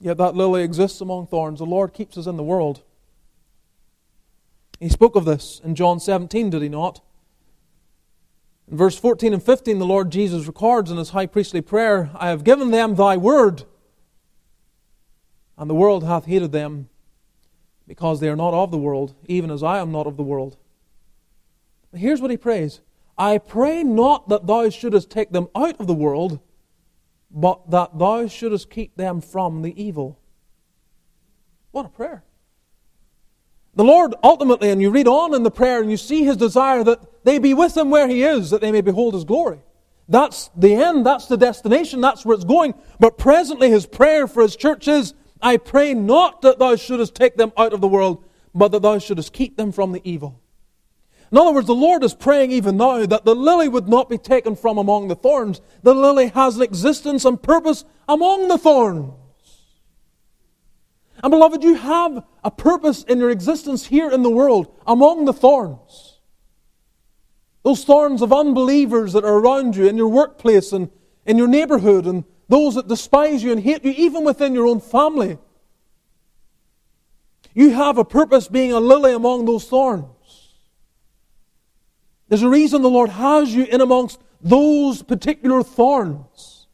Yet 0.02 0.18
that 0.18 0.36
lily 0.36 0.64
exists 0.64 1.00
among 1.00 1.28
thorns. 1.28 1.60
The 1.60 1.66
Lord 1.66 1.94
keeps 1.94 2.18
us 2.18 2.28
in 2.28 2.36
the 2.36 2.44
world. 2.44 2.84
He 4.82 4.90
spoke 4.90 5.16
of 5.16 5.24
this 5.24 5.62
in 5.64 5.76
John 5.76 6.02
17, 6.02 6.50
did 6.50 6.62
he 6.62 6.68
not? 6.68 7.00
In 8.70 8.76
verse 8.76 9.00
14 9.00 9.34
and 9.34 9.42
15, 9.42 9.80
the 9.80 9.86
Lord 9.86 10.12
Jesus 10.12 10.46
records 10.46 10.92
in 10.92 10.98
his 10.98 11.12
high 11.12 11.28
priestly 11.28 11.62
prayer, 11.62 12.10
I 12.16 12.28
have 12.28 12.44
given 12.44 12.72
them 12.72 12.96
thy 12.96 13.16
word 13.16 13.64
and 15.58 15.70
the 15.70 15.76
world 15.76 16.04
hath 16.04 16.26
hated 16.26 16.52
them, 16.52 16.90
because 17.88 18.20
they 18.20 18.30
are 18.30 18.36
not 18.36 18.54
of 18.54 18.72
the 18.72 18.78
world, 18.78 19.14
even 19.28 19.52
as 19.52 19.64
I 19.64 19.80
am 19.80 19.92
not 19.92 20.08
of 20.08 20.18
the 20.18 20.24
world. 20.24 20.58
But 21.92 22.00
here's 22.00 22.22
what 22.22 22.32
he 22.32 22.38
prays 22.38 22.82
I 23.18 23.38
pray 23.38 23.84
not 23.84 24.30
that 24.30 24.48
thou 24.48 24.70
shouldest 24.70 25.10
take 25.10 25.32
them 25.32 25.48
out 25.56 25.80
of 25.80 25.88
the 25.88 25.94
world, 25.94 26.40
but 27.32 27.72
that 27.72 27.98
thou 27.98 28.28
shouldest 28.28 28.70
keep 28.70 28.96
them 28.98 29.22
from 29.22 29.62
the 29.62 29.82
evil. 29.82 30.20
What 31.72 31.86
a 31.86 31.90
prayer. 31.90 32.24
The 33.76 33.84
Lord 33.84 34.16
ultimately, 34.24 34.70
and 34.70 34.82
you 34.82 34.90
read 34.90 35.08
on 35.08 35.34
in 35.34 35.44
the 35.44 35.52
prayer 35.52 35.82
and 35.82 35.92
you 35.92 35.98
see 35.98 36.24
his 36.24 36.38
desire 36.38 36.84
that 36.86 37.26
they 37.26 37.40
be 37.40 37.54
with 37.54 37.76
him 37.76 37.90
where 37.90 38.08
he 38.08 38.24
is, 38.24 38.50
that 38.52 38.62
they 38.62 38.72
may 38.72 38.82
behold 38.82 39.14
his 39.14 39.26
glory. 39.26 39.60
That's 40.08 40.50
the 40.56 40.76
end, 40.76 41.06
that's 41.06 41.26
the 41.26 41.36
destination, 41.36 42.00
that's 42.00 42.26
where 42.26 42.36
it's 42.36 42.46
going. 42.46 42.76
But 43.00 43.18
presently, 43.18 43.70
his 43.70 43.86
prayer 43.86 44.28
for 44.28 44.44
his 44.44 44.56
church 44.56 44.88
is 44.88 45.14
I 45.42 45.58
pray 45.58 45.94
not 45.94 46.42
that 46.42 46.60
thou 46.60 46.76
shouldest 46.76 47.16
take 47.16 47.36
them 47.36 47.52
out 47.58 47.74
of 47.74 47.82
the 47.82 47.88
world, 47.88 48.24
but 48.54 48.72
that 48.72 48.82
thou 48.82 49.00
shouldest 49.00 49.34
keep 49.34 49.58
them 49.58 49.72
from 49.72 49.92
the 49.92 50.02
evil. 50.04 50.42
In 51.32 51.38
other 51.38 51.52
words, 51.52 51.68
the 51.68 51.76
Lord 51.76 52.04
is 52.04 52.14
praying 52.14 52.52
even 52.52 52.78
now 52.78 53.06
that 53.06 53.26
the 53.26 53.36
lily 53.36 53.68
would 53.68 53.88
not 53.88 54.10
be 54.10 54.18
taken 54.18 54.56
from 54.56 54.78
among 54.78 55.08
the 55.08 55.16
thorns. 55.16 55.60
The 55.84 55.94
lily 55.94 56.28
has 56.30 56.56
an 56.56 56.62
existence 56.62 57.26
and 57.26 57.42
purpose 57.42 57.84
among 58.08 58.48
the 58.48 58.58
thorns. 58.58 59.14
And 61.24 61.32
beloved, 61.32 61.64
you 61.64 61.76
have 61.76 62.24
a 62.44 62.52
purpose 62.52 63.04
in 63.04 63.20
your 63.20 63.32
existence 63.32 63.88
here 63.88 64.12
in 64.12 64.22
the 64.22 64.30
world 64.30 64.74
among 64.86 65.26
the 65.26 65.34
thorns. 65.34 66.20
Those 67.64 67.84
thorns 67.84 68.22
of 68.22 68.32
unbelievers 68.32 69.14
that 69.14 69.26
are 69.26 69.40
around 69.40 69.76
you 69.76 69.88
in 69.88 69.98
your 69.98 70.10
workplace 70.10 70.72
and 70.72 70.92
in 71.26 71.38
your 71.38 71.48
neighborhood 71.48 72.06
and 72.06 72.24
those 72.48 72.76
that 72.76 72.88
despise 72.88 73.44
you 73.44 73.52
and 73.52 73.62
hate 73.62 73.84
you, 73.84 73.92
even 73.92 74.24
within 74.24 74.54
your 74.54 74.68
own 74.68 74.80
family. 74.80 75.38
You 77.54 77.72
have 77.72 77.98
a 77.98 78.06
purpose 78.06 78.48
being 78.48 78.74
a 78.74 78.80
lily 78.80 79.14
among 79.14 79.46
those 79.46 79.68
thorns. 79.68 80.06
There's 82.28 82.42
a 82.42 82.50
reason 82.50 82.82
the 82.82 82.90
Lord 82.90 83.10
has 83.10 83.54
you 83.54 83.64
in 83.64 83.82
amongst 83.82 84.20
those 84.42 85.02
particular 85.02 85.64
thorns. 85.64 86.68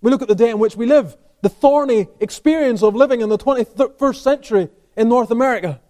We 0.00 0.10
look 0.10 0.22
at 0.22 0.28
the 0.28 0.34
day 0.34 0.50
in 0.50 0.58
which 0.58 0.76
we 0.76 0.86
live, 0.86 1.16
the 1.42 1.48
thorny 1.48 2.08
experience 2.20 2.82
of 2.82 2.94
living 2.94 3.20
in 3.20 3.28
the 3.28 3.38
21st 3.38 4.16
century 4.16 4.68
in 4.96 5.08
North 5.08 5.30
America. 5.30 5.80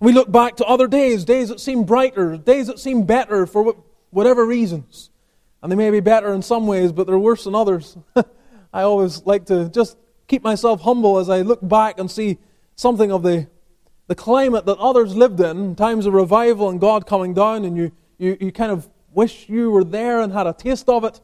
We 0.00 0.12
look 0.12 0.30
back 0.30 0.56
to 0.56 0.64
other 0.64 0.86
days, 0.86 1.24
days 1.24 1.48
that 1.48 1.60
seem 1.60 1.84
brighter, 1.84 2.36
days 2.36 2.66
that 2.66 2.78
seem 2.78 3.04
better 3.04 3.46
for 3.46 3.74
whatever 4.10 4.46
reasons. 4.46 5.10
And 5.62 5.70
they 5.70 5.76
may 5.76 5.90
be 5.90 6.00
better 6.00 6.32
in 6.32 6.42
some 6.42 6.66
ways, 6.66 6.92
but 6.92 7.06
they're 7.06 7.18
worse 7.18 7.46
in 7.46 7.54
others. 7.54 7.96
I 8.72 8.82
always 8.82 9.24
like 9.26 9.46
to 9.46 9.68
just 9.68 9.96
keep 10.26 10.42
myself 10.42 10.80
humble 10.82 11.18
as 11.18 11.28
I 11.28 11.42
look 11.42 11.66
back 11.66 11.98
and 11.98 12.10
see 12.10 12.38
something 12.76 13.12
of 13.12 13.22
the 13.22 13.48
the 14.10 14.16
climate 14.16 14.66
that 14.66 14.76
others 14.78 15.14
lived 15.14 15.38
in, 15.38 15.76
times 15.76 16.04
of 16.04 16.12
revival 16.12 16.68
and 16.68 16.80
God 16.80 17.06
coming 17.06 17.32
down, 17.32 17.64
and 17.64 17.76
you, 17.76 17.92
you, 18.18 18.36
you 18.40 18.50
kind 18.50 18.72
of 18.72 18.90
wish 19.12 19.48
you 19.48 19.70
were 19.70 19.84
there 19.84 20.20
and 20.20 20.32
had 20.32 20.48
a 20.48 20.52
taste 20.52 20.88
of 20.88 21.04
it. 21.04 21.20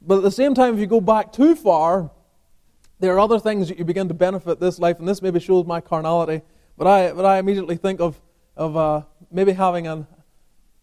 But 0.00 0.16
at 0.16 0.22
the 0.22 0.30
same 0.30 0.54
time, 0.54 0.72
if 0.72 0.80
you 0.80 0.86
go 0.86 1.02
back 1.02 1.34
too 1.34 1.54
far, 1.54 2.10
there 2.98 3.12
are 3.12 3.20
other 3.20 3.38
things 3.38 3.68
that 3.68 3.78
you 3.78 3.84
begin 3.84 4.08
to 4.08 4.14
benefit 4.14 4.58
this 4.58 4.78
life, 4.78 4.98
and 5.00 5.06
this 5.06 5.20
maybe 5.20 5.38
shows 5.38 5.66
my 5.66 5.82
carnality. 5.82 6.40
But 6.78 6.86
I, 6.86 7.12
but 7.12 7.26
I 7.26 7.36
immediately 7.36 7.76
think 7.76 8.00
of, 8.00 8.18
of 8.56 8.74
uh, 8.74 9.02
maybe 9.30 9.52
having 9.52 9.86
an, 9.86 10.06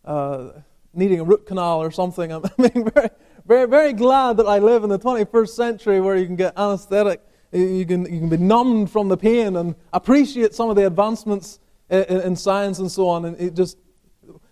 uh, 0.05 0.49
needing 0.93 1.19
a 1.19 1.23
root 1.23 1.45
canal 1.45 1.81
or 1.81 1.91
something. 1.91 2.31
I'm 2.33 2.43
very, 2.57 3.09
very, 3.45 3.67
very 3.67 3.93
glad 3.93 4.37
that 4.37 4.47
I 4.47 4.59
live 4.59 4.83
in 4.83 4.89
the 4.89 4.99
21st 4.99 5.49
century 5.49 6.01
where 6.01 6.15
you 6.15 6.25
can 6.25 6.35
get 6.35 6.57
anesthetic 6.57 7.21
you 7.51 7.85
can, 7.85 8.01
you 8.11 8.19
can 8.19 8.29
be 8.29 8.37
numbed 8.37 8.91
from 8.91 9.09
the 9.09 9.17
pain 9.17 9.55
and 9.55 9.75
appreciate 9.91 10.55
some 10.55 10.69
of 10.69 10.75
the 10.75 10.87
advancements 10.87 11.59
in, 11.89 12.03
in 12.03 12.35
science 12.35 12.79
and 12.79 12.91
so 12.91 13.09
on. 13.09 13.25
And 13.25 13.39
it 13.39 13.55
just, 13.55 13.77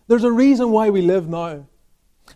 there's 0.08 0.24
a 0.24 0.32
reason 0.32 0.72
why 0.72 0.90
we 0.90 1.02
live 1.02 1.30
now. 1.30 1.66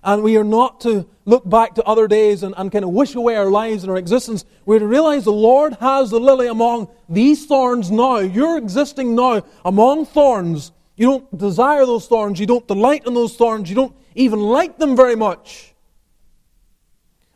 And 0.03 0.23
we 0.23 0.37
are 0.37 0.43
not 0.43 0.81
to 0.81 1.07
look 1.25 1.47
back 1.47 1.75
to 1.75 1.83
other 1.83 2.07
days 2.07 2.43
and, 2.43 2.55
and 2.57 2.71
kind 2.71 2.83
of 2.83 2.91
wish 2.91 3.13
away 3.13 3.35
our 3.35 3.51
lives 3.51 3.83
and 3.83 3.91
our 3.91 3.97
existence. 3.97 4.43
We're 4.65 4.79
to 4.79 4.87
realize 4.87 5.25
the 5.25 5.31
Lord 5.31 5.73
has 5.79 6.09
the 6.09 6.19
lily 6.19 6.47
among 6.47 6.87
these 7.07 7.45
thorns 7.45 7.91
now. 7.91 8.17
You're 8.17 8.57
existing 8.57 9.15
now 9.15 9.43
among 9.63 10.05
thorns. 10.05 10.71
You 10.95 11.08
don't 11.08 11.38
desire 11.38 11.86
those 11.86 12.08
thorns. 12.08 12.39
You 12.39 12.45
don't 12.45 12.67
delight 12.67 13.08
in 13.08 13.13
those 13.13 13.36
thorns. 13.36 13.69
You 13.69 13.75
don't 13.75 13.95
even 14.15 14.39
like 14.39 14.77
them 14.77 14.95
very 14.95 15.15
much. 15.15 15.73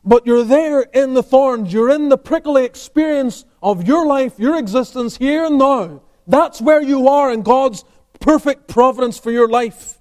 But 0.04 0.26
you're 0.26 0.44
there 0.44 0.82
in 0.82 1.16
the 1.16 1.24
thorns. 1.24 1.74
You're 1.74 1.90
in 1.90 2.10
the 2.10 2.18
prickly 2.18 2.64
experience 2.64 3.46
of 3.62 3.88
your 3.88 4.06
life, 4.06 4.40
your 4.40 4.58
existence 4.58 5.18
here 5.18 5.46
and 5.46 5.58
now. 5.58 6.02
That's 6.28 6.62
where 6.62 6.82
you 6.82 7.08
are 7.08 7.32
in 7.32 7.42
God's 7.42 7.84
perfect 8.20 8.68
providence 8.68 9.18
for 9.18 9.32
your 9.32 9.50
life. 9.50 10.00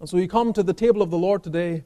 And 0.00 0.08
so 0.08 0.16
you 0.16 0.26
come 0.26 0.52
to 0.54 0.62
the 0.62 0.74
table 0.74 1.00
of 1.00 1.10
the 1.10 1.18
Lord 1.18 1.44
today, 1.44 1.84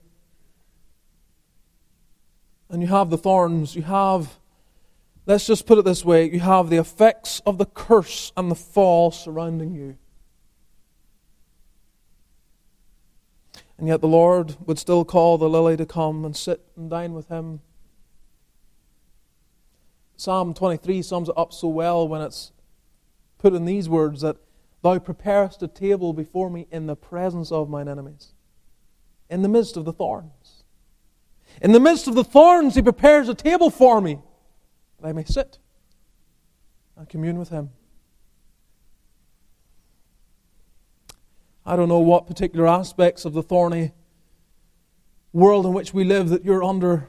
and 2.70 2.80
you 2.80 2.88
have 2.88 3.10
the 3.10 3.18
thorns. 3.18 3.76
You 3.76 3.82
have, 3.82 4.38
let's 5.26 5.46
just 5.46 5.66
put 5.66 5.78
it 5.78 5.84
this 5.84 6.04
way, 6.04 6.30
you 6.30 6.40
have 6.40 6.70
the 6.70 6.76
effects 6.76 7.42
of 7.44 7.58
the 7.58 7.66
curse 7.66 8.32
and 8.36 8.50
the 8.50 8.54
fall 8.54 9.10
surrounding 9.10 9.74
you. 9.74 9.98
And 13.78 13.88
yet 13.88 14.00
the 14.00 14.08
Lord 14.08 14.56
would 14.66 14.78
still 14.78 15.04
call 15.04 15.36
the 15.36 15.48
lily 15.48 15.76
to 15.76 15.84
come 15.84 16.24
and 16.24 16.34
sit 16.34 16.62
and 16.76 16.88
dine 16.88 17.12
with 17.12 17.28
him. 17.28 17.60
Psalm 20.16 20.54
23 20.54 21.02
sums 21.02 21.28
it 21.28 21.36
up 21.36 21.52
so 21.52 21.68
well 21.68 22.08
when 22.08 22.22
it's 22.22 22.52
put 23.36 23.52
in 23.52 23.66
these 23.66 23.88
words 23.88 24.22
that 24.22 24.36
Thou 24.82 24.98
preparest 24.98 25.62
a 25.62 25.68
table 25.68 26.12
before 26.12 26.48
me 26.48 26.68
in 26.70 26.86
the 26.86 26.96
presence 26.96 27.50
of 27.50 27.68
mine 27.68 27.88
enemies, 27.88 28.32
in 29.28 29.42
the 29.42 29.48
midst 29.48 29.76
of 29.76 29.84
the 29.84 29.92
thorns. 29.92 30.62
In 31.60 31.72
the 31.72 31.80
midst 31.80 32.06
of 32.06 32.14
the 32.14 32.24
thorns, 32.24 32.76
He 32.76 32.82
prepares 32.82 33.28
a 33.28 33.34
table 33.34 33.68
for 33.68 34.00
me 34.00 34.20
that 34.98 35.08
I 35.08 35.12
may 35.12 35.24
sit 35.24 35.58
and 36.96 37.08
commune 37.08 37.38
with 37.38 37.50
Him. 37.50 37.70
I 41.64 41.76
don't 41.76 41.88
know 41.88 41.98
what 41.98 42.26
particular 42.26 42.66
aspects 42.66 43.24
of 43.24 43.32
the 43.32 43.42
thorny 43.42 43.92
world 45.32 45.66
in 45.66 45.72
which 45.72 45.92
we 45.92 46.04
live 46.04 46.28
that 46.28 46.44
you're 46.44 46.62
under 46.62 47.08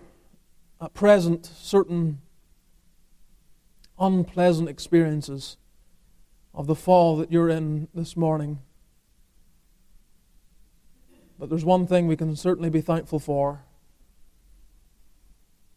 at 0.81 0.93
present, 0.93 1.45
certain 1.45 2.21
unpleasant 3.99 4.67
experiences 4.67 5.57
of 6.53 6.67
the 6.67 6.75
fall 6.75 7.17
that 7.17 7.31
you're 7.31 7.49
in 7.49 7.87
this 7.93 8.17
morning. 8.17 8.59
But 11.39 11.49
there's 11.49 11.65
one 11.65 11.85
thing 11.85 12.07
we 12.07 12.17
can 12.17 12.35
certainly 12.35 12.69
be 12.69 12.81
thankful 12.81 13.19
for 13.19 13.63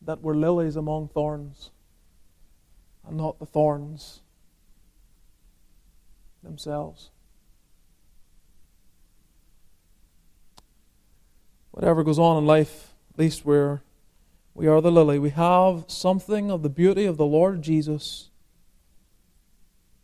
that 0.00 0.22
we're 0.22 0.34
lilies 0.34 0.76
among 0.76 1.08
thorns 1.08 1.70
and 3.10 3.18
not 3.18 3.38
the 3.38 3.46
thorns 3.46 4.22
themselves. 6.42 7.10
whatever 11.70 12.04
goes 12.04 12.18
on 12.18 12.36
in 12.36 12.46
life, 12.46 12.92
at 13.12 13.18
least 13.18 13.44
we're, 13.44 13.80
we 14.54 14.66
are 14.66 14.80
the 14.80 14.90
lily. 14.90 15.18
We 15.18 15.30
have 15.30 15.84
something 15.86 16.50
of 16.50 16.62
the 16.62 16.68
beauty 16.68 17.04
of 17.06 17.16
the 17.16 17.24
Lord 17.24 17.62
Jesus 17.62 18.30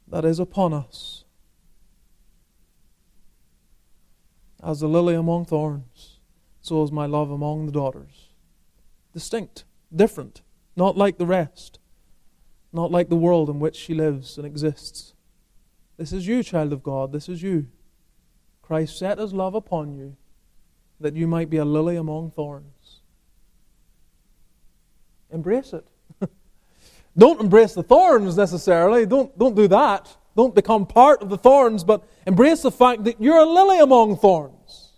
that 0.08 0.24
is 0.24 0.38
upon 0.38 0.72
us. 0.72 1.24
As 4.62 4.80
the 4.80 4.88
lily 4.88 5.14
among 5.14 5.44
thorns, 5.44 6.18
so 6.60 6.82
is 6.82 6.90
my 6.90 7.06
love 7.06 7.30
among 7.30 7.66
the 7.66 7.72
daughters. 7.72 8.30
Distinct, 9.12 9.64
different, 9.94 10.42
not 10.76 10.96
like 10.96 11.18
the 11.18 11.26
rest, 11.26 11.78
not 12.72 12.90
like 12.90 13.08
the 13.08 13.16
world 13.16 13.48
in 13.48 13.58
which 13.58 13.76
she 13.76 13.94
lives 13.94 14.36
and 14.36 14.46
exists. 14.46 15.14
This 15.96 16.12
is 16.12 16.26
you, 16.26 16.42
child 16.42 16.72
of 16.72 16.82
God, 16.82 17.12
this 17.12 17.28
is 17.28 17.42
you. 17.42 17.66
Christ 18.62 18.98
set 18.98 19.18
his 19.18 19.32
love 19.32 19.54
upon 19.54 19.94
you 19.94 20.16
that 21.00 21.14
you 21.14 21.26
might 21.26 21.50
be 21.50 21.56
a 21.58 21.64
lily 21.64 21.96
among 21.96 22.30
thorns. 22.30 23.00
Embrace 25.30 25.72
it. 25.72 25.86
don't 27.16 27.40
embrace 27.40 27.74
the 27.74 27.82
thorns 27.82 28.36
necessarily. 28.36 29.06
Don't, 29.06 29.36
don't 29.38 29.54
do 29.54 29.68
that. 29.68 30.16
Don't 30.36 30.54
become 30.54 30.86
part 30.86 31.22
of 31.22 31.30
the 31.30 31.38
thorns, 31.38 31.84
but 31.84 32.02
embrace 32.26 32.62
the 32.62 32.70
fact 32.70 33.04
that 33.04 33.20
you're 33.20 33.38
a 33.38 33.46
lily 33.46 33.78
among 33.78 34.16
thorns. 34.16 34.92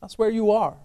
That's 0.00 0.18
where 0.18 0.30
you 0.30 0.50
are. 0.50 0.76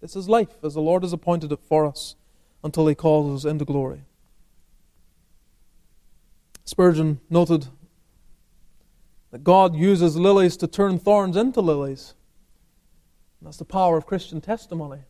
This 0.00 0.16
is 0.16 0.28
life 0.28 0.62
as 0.62 0.74
the 0.74 0.80
Lord 0.80 1.02
has 1.02 1.12
appointed 1.12 1.50
it 1.52 1.60
for 1.68 1.86
us 1.86 2.14
until 2.62 2.86
He 2.86 2.94
calls 2.94 3.44
us 3.44 3.50
into 3.50 3.64
glory. 3.64 4.02
Spurgeon 6.66 7.20
noted 7.30 7.68
that 9.30 9.44
God 9.44 9.74
uses 9.74 10.16
lilies 10.16 10.56
to 10.58 10.66
turn 10.66 10.98
thorns 10.98 11.36
into 11.36 11.60
lilies. 11.60 12.14
That's 13.40 13.56
the 13.56 13.64
power 13.64 13.96
of 13.96 14.06
Christian 14.06 14.40
testimony. 14.40 15.00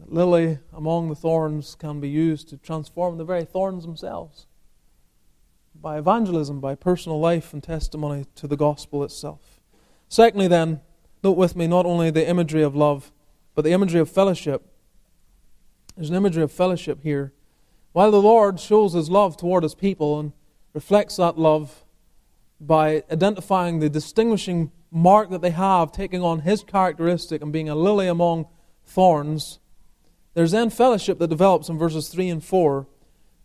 That 0.00 0.12
lily 0.12 0.58
among 0.72 1.08
the 1.08 1.14
thorns 1.14 1.74
can 1.74 2.00
be 2.00 2.08
used 2.08 2.48
to 2.48 2.56
transform 2.56 3.18
the 3.18 3.24
very 3.24 3.44
thorns 3.44 3.84
themselves 3.84 4.46
by 5.74 5.98
evangelism, 5.98 6.60
by 6.60 6.74
personal 6.74 7.20
life 7.20 7.52
and 7.52 7.62
testimony 7.62 8.26
to 8.36 8.46
the 8.46 8.56
gospel 8.56 9.04
itself. 9.04 9.60
Secondly, 10.08 10.48
then, 10.48 10.80
note 11.22 11.36
with 11.36 11.54
me 11.54 11.66
not 11.66 11.84
only 11.84 12.10
the 12.10 12.26
imagery 12.26 12.62
of 12.62 12.76
love, 12.76 13.12
but 13.54 13.62
the 13.62 13.72
imagery 13.72 14.00
of 14.00 14.10
fellowship. 14.10 14.64
There's 15.96 16.10
an 16.10 16.16
imagery 16.16 16.42
of 16.42 16.52
fellowship 16.52 17.02
here. 17.02 17.32
While 17.92 18.10
the 18.10 18.22
Lord 18.22 18.58
shows 18.58 18.94
his 18.94 19.10
love 19.10 19.36
toward 19.36 19.62
his 19.62 19.74
people 19.74 20.18
and 20.18 20.32
reflects 20.72 21.16
that 21.16 21.38
love 21.38 21.84
by 22.60 23.02
identifying 23.10 23.78
the 23.78 23.90
distinguishing 23.90 24.72
mark 24.90 25.30
that 25.30 25.42
they 25.42 25.50
have, 25.50 25.92
taking 25.92 26.22
on 26.22 26.40
his 26.40 26.62
characteristic 26.62 27.42
and 27.42 27.52
being 27.52 27.68
a 27.68 27.74
lily 27.74 28.06
among 28.06 28.46
thorns, 28.84 29.58
there's 30.34 30.52
then 30.52 30.70
fellowship 30.70 31.18
that 31.18 31.28
develops 31.28 31.68
in 31.68 31.78
verses 31.78 32.08
3 32.08 32.30
and 32.30 32.44
4. 32.44 32.86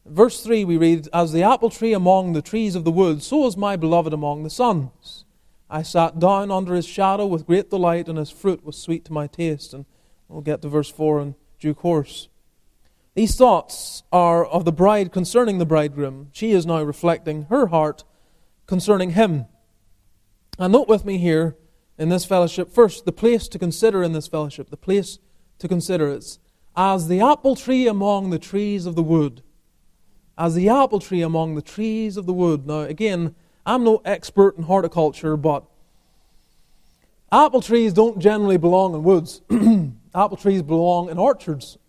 Verse 0.06 0.42
3 0.42 0.64
we 0.64 0.78
read, 0.78 1.10
As 1.12 1.34
the 1.34 1.44
apple 1.44 1.70
tree 1.70 1.94
among 1.94 2.32
the 2.32 2.42
trees 2.42 2.76
of 2.76 2.86
the 2.86 2.92
wood, 2.92 3.22
so 3.22 3.46
is 3.48 3.58
my 3.58 3.76
beloved 3.76 4.14
among 4.14 4.44
the 4.44 4.50
sons. 4.50 5.26
I 5.70 5.84
sat 5.84 6.20
down 6.20 6.50
under 6.50 6.76
his 6.76 6.86
shadow 6.86 7.26
with 7.26 7.46
great 7.46 7.70
delight, 7.70 8.08
and 8.08 8.18
his 8.18 8.32
fruit 8.32 8.64
was 8.64 8.78
sweet 8.78 9.04
to 9.06 9.14
my 9.14 9.28
taste. 9.28 9.74
And 9.74 9.86
we'll 10.30 10.42
get 10.42 10.62
to 10.62 10.70
verse 10.70 10.90
4 10.90 11.22
in 11.22 11.36
due 11.60 11.74
course. 11.74 12.30
These 13.18 13.36
thoughts 13.36 14.04
are 14.12 14.46
of 14.46 14.64
the 14.64 14.72
bride 14.72 15.12
concerning 15.12 15.58
the 15.58 15.66
bridegroom. 15.66 16.30
She 16.34 16.52
is 16.52 16.68
now 16.68 16.84
reflecting 16.84 17.48
her 17.50 17.66
heart 17.66 18.04
concerning 18.68 19.14
him. 19.14 19.48
And 20.60 20.72
note 20.72 20.88
with 20.88 21.04
me 21.04 21.18
here 21.18 21.56
in 21.98 22.10
this 22.10 22.26
fellowship, 22.26 22.72
first, 22.72 23.06
the 23.06 23.12
place 23.12 23.48
to 23.48 23.58
consider 23.58 24.04
in 24.04 24.14
this 24.14 24.28
fellowship, 24.28 24.70
the 24.70 24.78
place 24.78 25.18
to 25.58 25.68
consider 25.68 26.12
is 26.12 26.38
as 26.76 27.08
the 27.08 27.20
apple 27.20 27.56
tree 27.56 27.88
among 27.88 28.30
the 28.30 28.38
trees 28.38 28.86
of 28.86 28.96
the 28.96 29.02
wood. 29.02 29.42
As 30.38 30.54
the 30.54 30.70
apple 30.70 31.00
tree 31.00 31.24
among 31.24 31.56
the 31.56 31.64
trees 31.64 32.18
of 32.18 32.28
the 32.28 32.34
wood. 32.34 32.68
Now, 32.68 32.82
again, 32.82 33.34
I'm 33.66 33.84
no 33.84 34.00
expert 34.06 34.58
in 34.58 34.64
horticulture, 34.66 35.36
but 35.36 35.64
apple 37.32 37.62
trees 37.62 37.94
don't 37.94 38.20
generally 38.20 38.58
belong 38.58 38.94
in 38.94 39.02
woods. 39.02 39.42
apple 40.14 40.38
trees 40.38 40.62
belong 40.62 41.10
in 41.10 41.18
orchards. 41.18 41.80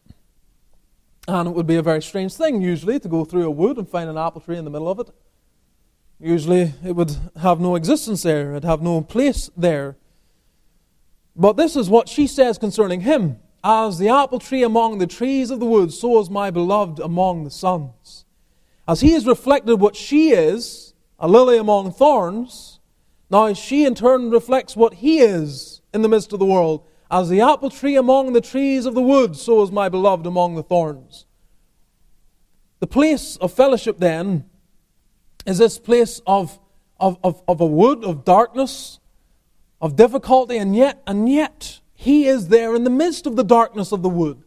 And 1.28 1.46
it 1.46 1.54
would 1.54 1.66
be 1.66 1.76
a 1.76 1.82
very 1.82 2.00
strange 2.00 2.32
thing, 2.32 2.62
usually, 2.62 2.98
to 2.98 3.06
go 3.06 3.22
through 3.22 3.46
a 3.46 3.50
wood 3.50 3.76
and 3.76 3.86
find 3.86 4.08
an 4.08 4.16
apple 4.16 4.40
tree 4.40 4.56
in 4.56 4.64
the 4.64 4.70
middle 4.70 4.88
of 4.88 4.98
it. 4.98 5.10
Usually, 6.18 6.72
it 6.82 6.96
would 6.96 7.14
have 7.40 7.60
no 7.60 7.76
existence 7.76 8.22
there, 8.22 8.52
it'd 8.52 8.64
have 8.64 8.80
no 8.80 9.02
place 9.02 9.50
there. 9.54 9.98
But 11.36 11.58
this 11.58 11.76
is 11.76 11.90
what 11.90 12.08
she 12.08 12.26
says 12.26 12.56
concerning 12.56 13.02
him 13.02 13.38
As 13.62 13.98
the 13.98 14.08
apple 14.08 14.38
tree 14.38 14.62
among 14.62 14.98
the 14.98 15.06
trees 15.06 15.50
of 15.50 15.60
the 15.60 15.66
wood, 15.66 15.92
so 15.92 16.18
is 16.18 16.30
my 16.30 16.50
beloved 16.50 16.98
among 16.98 17.44
the 17.44 17.50
sons. 17.50 18.24
As 18.88 19.02
he 19.02 19.12
has 19.12 19.26
reflected 19.26 19.76
what 19.76 19.96
she 19.96 20.30
is, 20.30 20.94
a 21.18 21.28
lily 21.28 21.58
among 21.58 21.92
thorns, 21.92 22.80
now 23.28 23.52
she 23.52 23.84
in 23.84 23.94
turn 23.94 24.30
reflects 24.30 24.74
what 24.74 24.94
he 24.94 25.18
is 25.18 25.82
in 25.92 26.00
the 26.00 26.08
midst 26.08 26.32
of 26.32 26.38
the 26.38 26.46
world, 26.46 26.87
as 27.10 27.28
the 27.28 27.40
apple 27.40 27.70
tree 27.70 27.96
among 27.96 28.32
the 28.32 28.40
trees 28.40 28.84
of 28.86 28.94
the 28.94 29.02
wood, 29.02 29.36
so 29.36 29.62
is 29.62 29.72
my 29.72 29.88
beloved 29.88 30.26
among 30.26 30.54
the 30.54 30.62
thorns. 30.62 31.26
The 32.80 32.86
place 32.86 33.36
of 33.36 33.52
fellowship, 33.52 33.98
then, 33.98 34.44
is 35.46 35.58
this 35.58 35.78
place 35.78 36.20
of, 36.26 36.58
of, 37.00 37.18
of, 37.24 37.42
of 37.48 37.60
a 37.60 37.66
wood, 37.66 38.04
of 38.04 38.24
darkness, 38.24 39.00
of 39.80 39.96
difficulty, 39.96 40.58
and 40.58 40.76
yet, 40.76 41.02
and 41.06 41.30
yet, 41.30 41.80
he 41.94 42.26
is 42.26 42.48
there 42.48 42.74
in 42.74 42.84
the 42.84 42.90
midst 42.90 43.26
of 43.26 43.36
the 43.36 43.44
darkness 43.44 43.90
of 43.90 44.02
the 44.02 44.08
wood, 44.08 44.42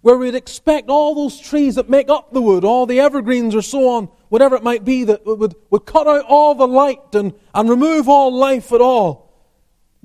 where 0.00 0.16
we'd 0.16 0.34
expect 0.34 0.88
all 0.88 1.14
those 1.14 1.38
trees 1.38 1.74
that 1.74 1.90
make 1.90 2.08
up 2.08 2.32
the 2.32 2.40
wood, 2.40 2.64
all 2.64 2.86
the 2.86 3.00
evergreens 3.00 3.54
or 3.54 3.62
so 3.62 3.88
on, 3.90 4.08
whatever 4.30 4.56
it 4.56 4.62
might 4.62 4.84
be, 4.84 5.04
that 5.04 5.26
would, 5.26 5.54
would 5.70 5.84
cut 5.84 6.08
out 6.08 6.24
all 6.26 6.54
the 6.54 6.66
light 6.66 7.14
and, 7.14 7.34
and 7.54 7.68
remove 7.68 8.08
all 8.08 8.34
life 8.34 8.72
at 8.72 8.80
all 8.80 9.25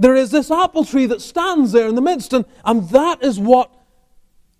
there 0.01 0.15
is 0.15 0.31
this 0.31 0.49
apple 0.49 0.83
tree 0.83 1.05
that 1.05 1.21
stands 1.21 1.71
there 1.71 1.87
in 1.87 1.93
the 1.93 2.01
midst, 2.01 2.33
and, 2.33 2.45
and 2.65 2.89
that 2.89 3.23
is 3.23 3.39
what 3.39 3.71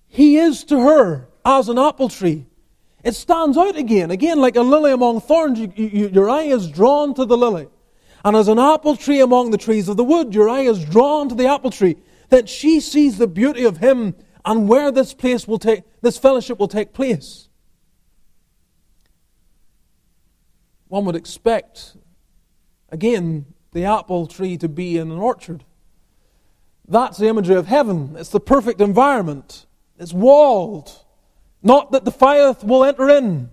he 0.08 0.38
is 0.38 0.63
to 0.65 0.80
her 0.82 1.30
as 1.43 1.67
an 1.67 1.80
apple 1.80 2.10
tree. 2.10 2.45
It 3.04 3.15
stands 3.15 3.58
out 3.58 3.75
again, 3.75 4.12
again 4.12 4.39
like 4.39 4.56
a 4.56 4.62
lily 4.62 4.91
among 4.91 5.21
thorns. 5.21 5.60
You, 5.60 5.73
you, 5.75 6.10
your 6.10 6.30
eye 6.30 6.43
is 6.43 6.69
drawn 6.69 7.15
to 7.15 7.25
the 7.25 7.36
lily. 7.36 7.67
And 8.23 8.36
as 8.36 8.47
an 8.47 8.60
apple 8.60 8.95
tree 8.95 9.19
among 9.19 9.49
the 9.49 9.58
trees 9.58 9.89
of 9.89 9.97
the 9.97 10.04
wood, 10.04 10.36
your 10.36 10.47
eye 10.47 10.62
is 10.62 10.86
drawn 10.86 11.27
to 11.30 11.34
the 11.34 11.47
apple 11.47 11.71
tree. 11.71 11.95
That 12.30 12.47
she 12.47 12.80
sees 12.80 13.17
the 13.17 13.27
beauty 13.27 13.63
of 13.63 13.77
him 13.77 14.13
and 14.45 14.69
where 14.69 14.91
this 14.91 15.15
place 15.15 15.47
will 15.47 15.58
take, 15.58 15.84
this 16.01 16.19
fellowship 16.19 16.60
will 16.60 16.67
take 16.67 16.93
place. 16.93 17.49
One 20.88 21.06
would 21.06 21.15
expect, 21.15 21.97
again, 22.89 23.51
the 23.73 23.86
apple 23.86 24.27
tree 24.27 24.57
to 24.57 24.67
be 24.67 24.97
in 24.97 25.12
an 25.12 25.17
orchard. 25.17 25.63
That's 26.88 27.17
the 27.17 27.27
imagery 27.27 27.55
of 27.55 27.67
heaven. 27.67 28.15
It's 28.17 28.29
the 28.29 28.39
perfect 28.39 28.81
environment. 28.81 29.65
It's 29.97 30.13
walled. 30.13 30.91
Not 31.63 31.91
that 31.91 32.05
the 32.05 32.12
fire 32.12 32.55
will 32.63 32.84
enter 32.84 33.10
in. 33.10 33.49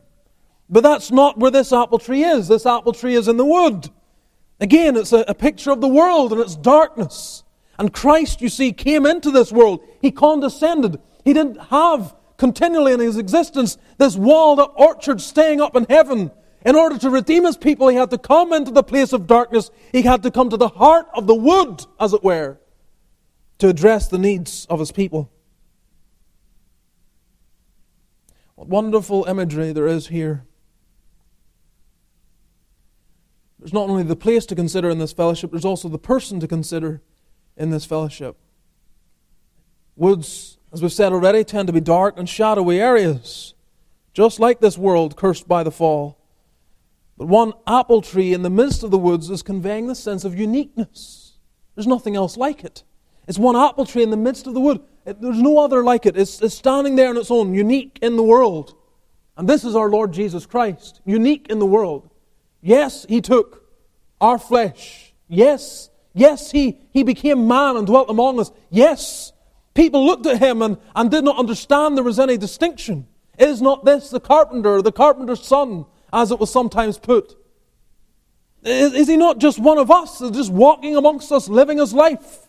But 0.68 0.82
that's 0.82 1.10
not 1.10 1.38
where 1.38 1.50
this 1.50 1.72
apple 1.72 1.98
tree 1.98 2.24
is. 2.24 2.48
This 2.48 2.66
apple 2.66 2.92
tree 2.92 3.14
is 3.14 3.28
in 3.28 3.36
the 3.36 3.44
wood. 3.44 3.90
Again, 4.60 4.96
it's 4.96 5.12
a, 5.12 5.24
a 5.28 5.34
picture 5.34 5.70
of 5.70 5.80
the 5.80 5.88
world 5.88 6.32
and 6.32 6.40
its 6.40 6.56
darkness. 6.56 7.44
And 7.78 7.92
Christ, 7.92 8.42
you 8.42 8.48
see, 8.48 8.72
came 8.72 9.06
into 9.06 9.30
this 9.30 9.52
world. 9.52 9.86
He 10.02 10.10
condescended. 10.10 11.00
He 11.24 11.32
didn't 11.32 11.60
have 11.68 12.14
continually 12.38 12.92
in 12.92 13.00
his 13.00 13.16
existence 13.16 13.78
this 13.98 14.16
walled 14.16 14.58
up 14.58 14.72
orchard 14.76 15.20
staying 15.20 15.60
up 15.60 15.76
in 15.76 15.86
heaven 15.88 16.30
in 16.64 16.74
order 16.74 16.98
to 16.98 17.10
redeem 17.10 17.44
his 17.44 17.56
people, 17.56 17.88
he 17.88 17.96
had 17.96 18.10
to 18.10 18.18
come 18.18 18.52
into 18.52 18.70
the 18.70 18.82
place 18.82 19.12
of 19.12 19.26
darkness. 19.26 19.70
He 19.92 20.02
had 20.02 20.22
to 20.24 20.30
come 20.30 20.50
to 20.50 20.56
the 20.56 20.68
heart 20.68 21.06
of 21.14 21.26
the 21.26 21.34
wood, 21.34 21.84
as 22.00 22.12
it 22.12 22.24
were, 22.24 22.58
to 23.58 23.68
address 23.68 24.08
the 24.08 24.18
needs 24.18 24.66
of 24.66 24.80
his 24.80 24.92
people. 24.92 25.30
What 28.56 28.68
wonderful 28.68 29.24
imagery 29.26 29.72
there 29.72 29.86
is 29.86 30.08
here. 30.08 30.44
There's 33.60 33.72
not 33.72 33.88
only 33.88 34.02
the 34.02 34.16
place 34.16 34.46
to 34.46 34.56
consider 34.56 34.90
in 34.90 34.98
this 34.98 35.12
fellowship, 35.12 35.52
there's 35.52 35.64
also 35.64 35.88
the 35.88 35.98
person 35.98 36.40
to 36.40 36.48
consider 36.48 37.00
in 37.56 37.70
this 37.70 37.84
fellowship. 37.84 38.36
Woods, 39.94 40.58
as 40.72 40.82
we've 40.82 40.92
said 40.92 41.12
already, 41.12 41.44
tend 41.44 41.68
to 41.68 41.72
be 41.72 41.80
dark 41.80 42.18
and 42.18 42.28
shadowy 42.28 42.80
areas, 42.80 43.54
just 44.12 44.40
like 44.40 44.60
this 44.60 44.76
world 44.76 45.16
cursed 45.16 45.46
by 45.46 45.62
the 45.62 45.72
fall. 45.72 46.17
But 47.18 47.26
one 47.26 47.52
apple 47.66 48.00
tree 48.00 48.32
in 48.32 48.42
the 48.42 48.50
midst 48.50 48.84
of 48.84 48.92
the 48.92 48.98
woods 48.98 49.28
is 49.28 49.42
conveying 49.42 49.88
the 49.88 49.96
sense 49.96 50.24
of 50.24 50.38
uniqueness. 50.38 51.34
There's 51.74 51.86
nothing 51.86 52.14
else 52.14 52.36
like 52.36 52.64
it. 52.64 52.84
It's 53.26 53.38
one 53.38 53.56
apple 53.56 53.84
tree 53.84 54.04
in 54.04 54.10
the 54.10 54.16
midst 54.16 54.46
of 54.46 54.54
the 54.54 54.60
wood. 54.60 54.80
It, 55.04 55.20
there's 55.20 55.42
no 55.42 55.58
other 55.58 55.82
like 55.82 56.06
it. 56.06 56.16
It's, 56.16 56.40
it's 56.40 56.54
standing 56.54 56.94
there 56.94 57.10
on 57.10 57.16
its 57.16 57.30
own, 57.30 57.54
unique 57.54 57.98
in 58.00 58.16
the 58.16 58.22
world. 58.22 58.74
And 59.36 59.48
this 59.48 59.64
is 59.64 59.74
our 59.74 59.90
Lord 59.90 60.12
Jesus 60.12 60.46
Christ, 60.46 61.00
unique 61.04 61.48
in 61.50 61.58
the 61.58 61.66
world. 61.66 62.08
Yes, 62.62 63.04
He 63.08 63.20
took 63.20 63.68
our 64.20 64.38
flesh. 64.38 65.12
Yes, 65.28 65.90
yes, 66.14 66.52
He, 66.52 66.80
he 66.92 67.02
became 67.02 67.48
man 67.48 67.76
and 67.76 67.86
dwelt 67.86 68.10
among 68.10 68.38
us. 68.38 68.52
Yes, 68.70 69.32
people 69.74 70.06
looked 70.06 70.26
at 70.26 70.38
Him 70.38 70.62
and, 70.62 70.78
and 70.94 71.10
did 71.10 71.24
not 71.24 71.38
understand 71.38 71.96
there 71.96 72.04
was 72.04 72.20
any 72.20 72.36
distinction. 72.36 73.08
Is 73.38 73.60
not 73.60 73.84
this 73.84 74.10
the 74.10 74.20
carpenter, 74.20 74.82
the 74.82 74.92
carpenter's 74.92 75.44
son, 75.44 75.84
as 76.12 76.30
it 76.30 76.38
was 76.38 76.50
sometimes 76.50 76.98
put. 76.98 77.36
Is, 78.64 78.94
is 78.94 79.08
he 79.08 79.16
not 79.16 79.38
just 79.38 79.58
one 79.58 79.78
of 79.78 79.90
us, 79.90 80.18
just 80.30 80.52
walking 80.52 80.96
amongst 80.96 81.30
us, 81.32 81.48
living 81.48 81.78
his 81.78 81.92
life? 81.92 82.48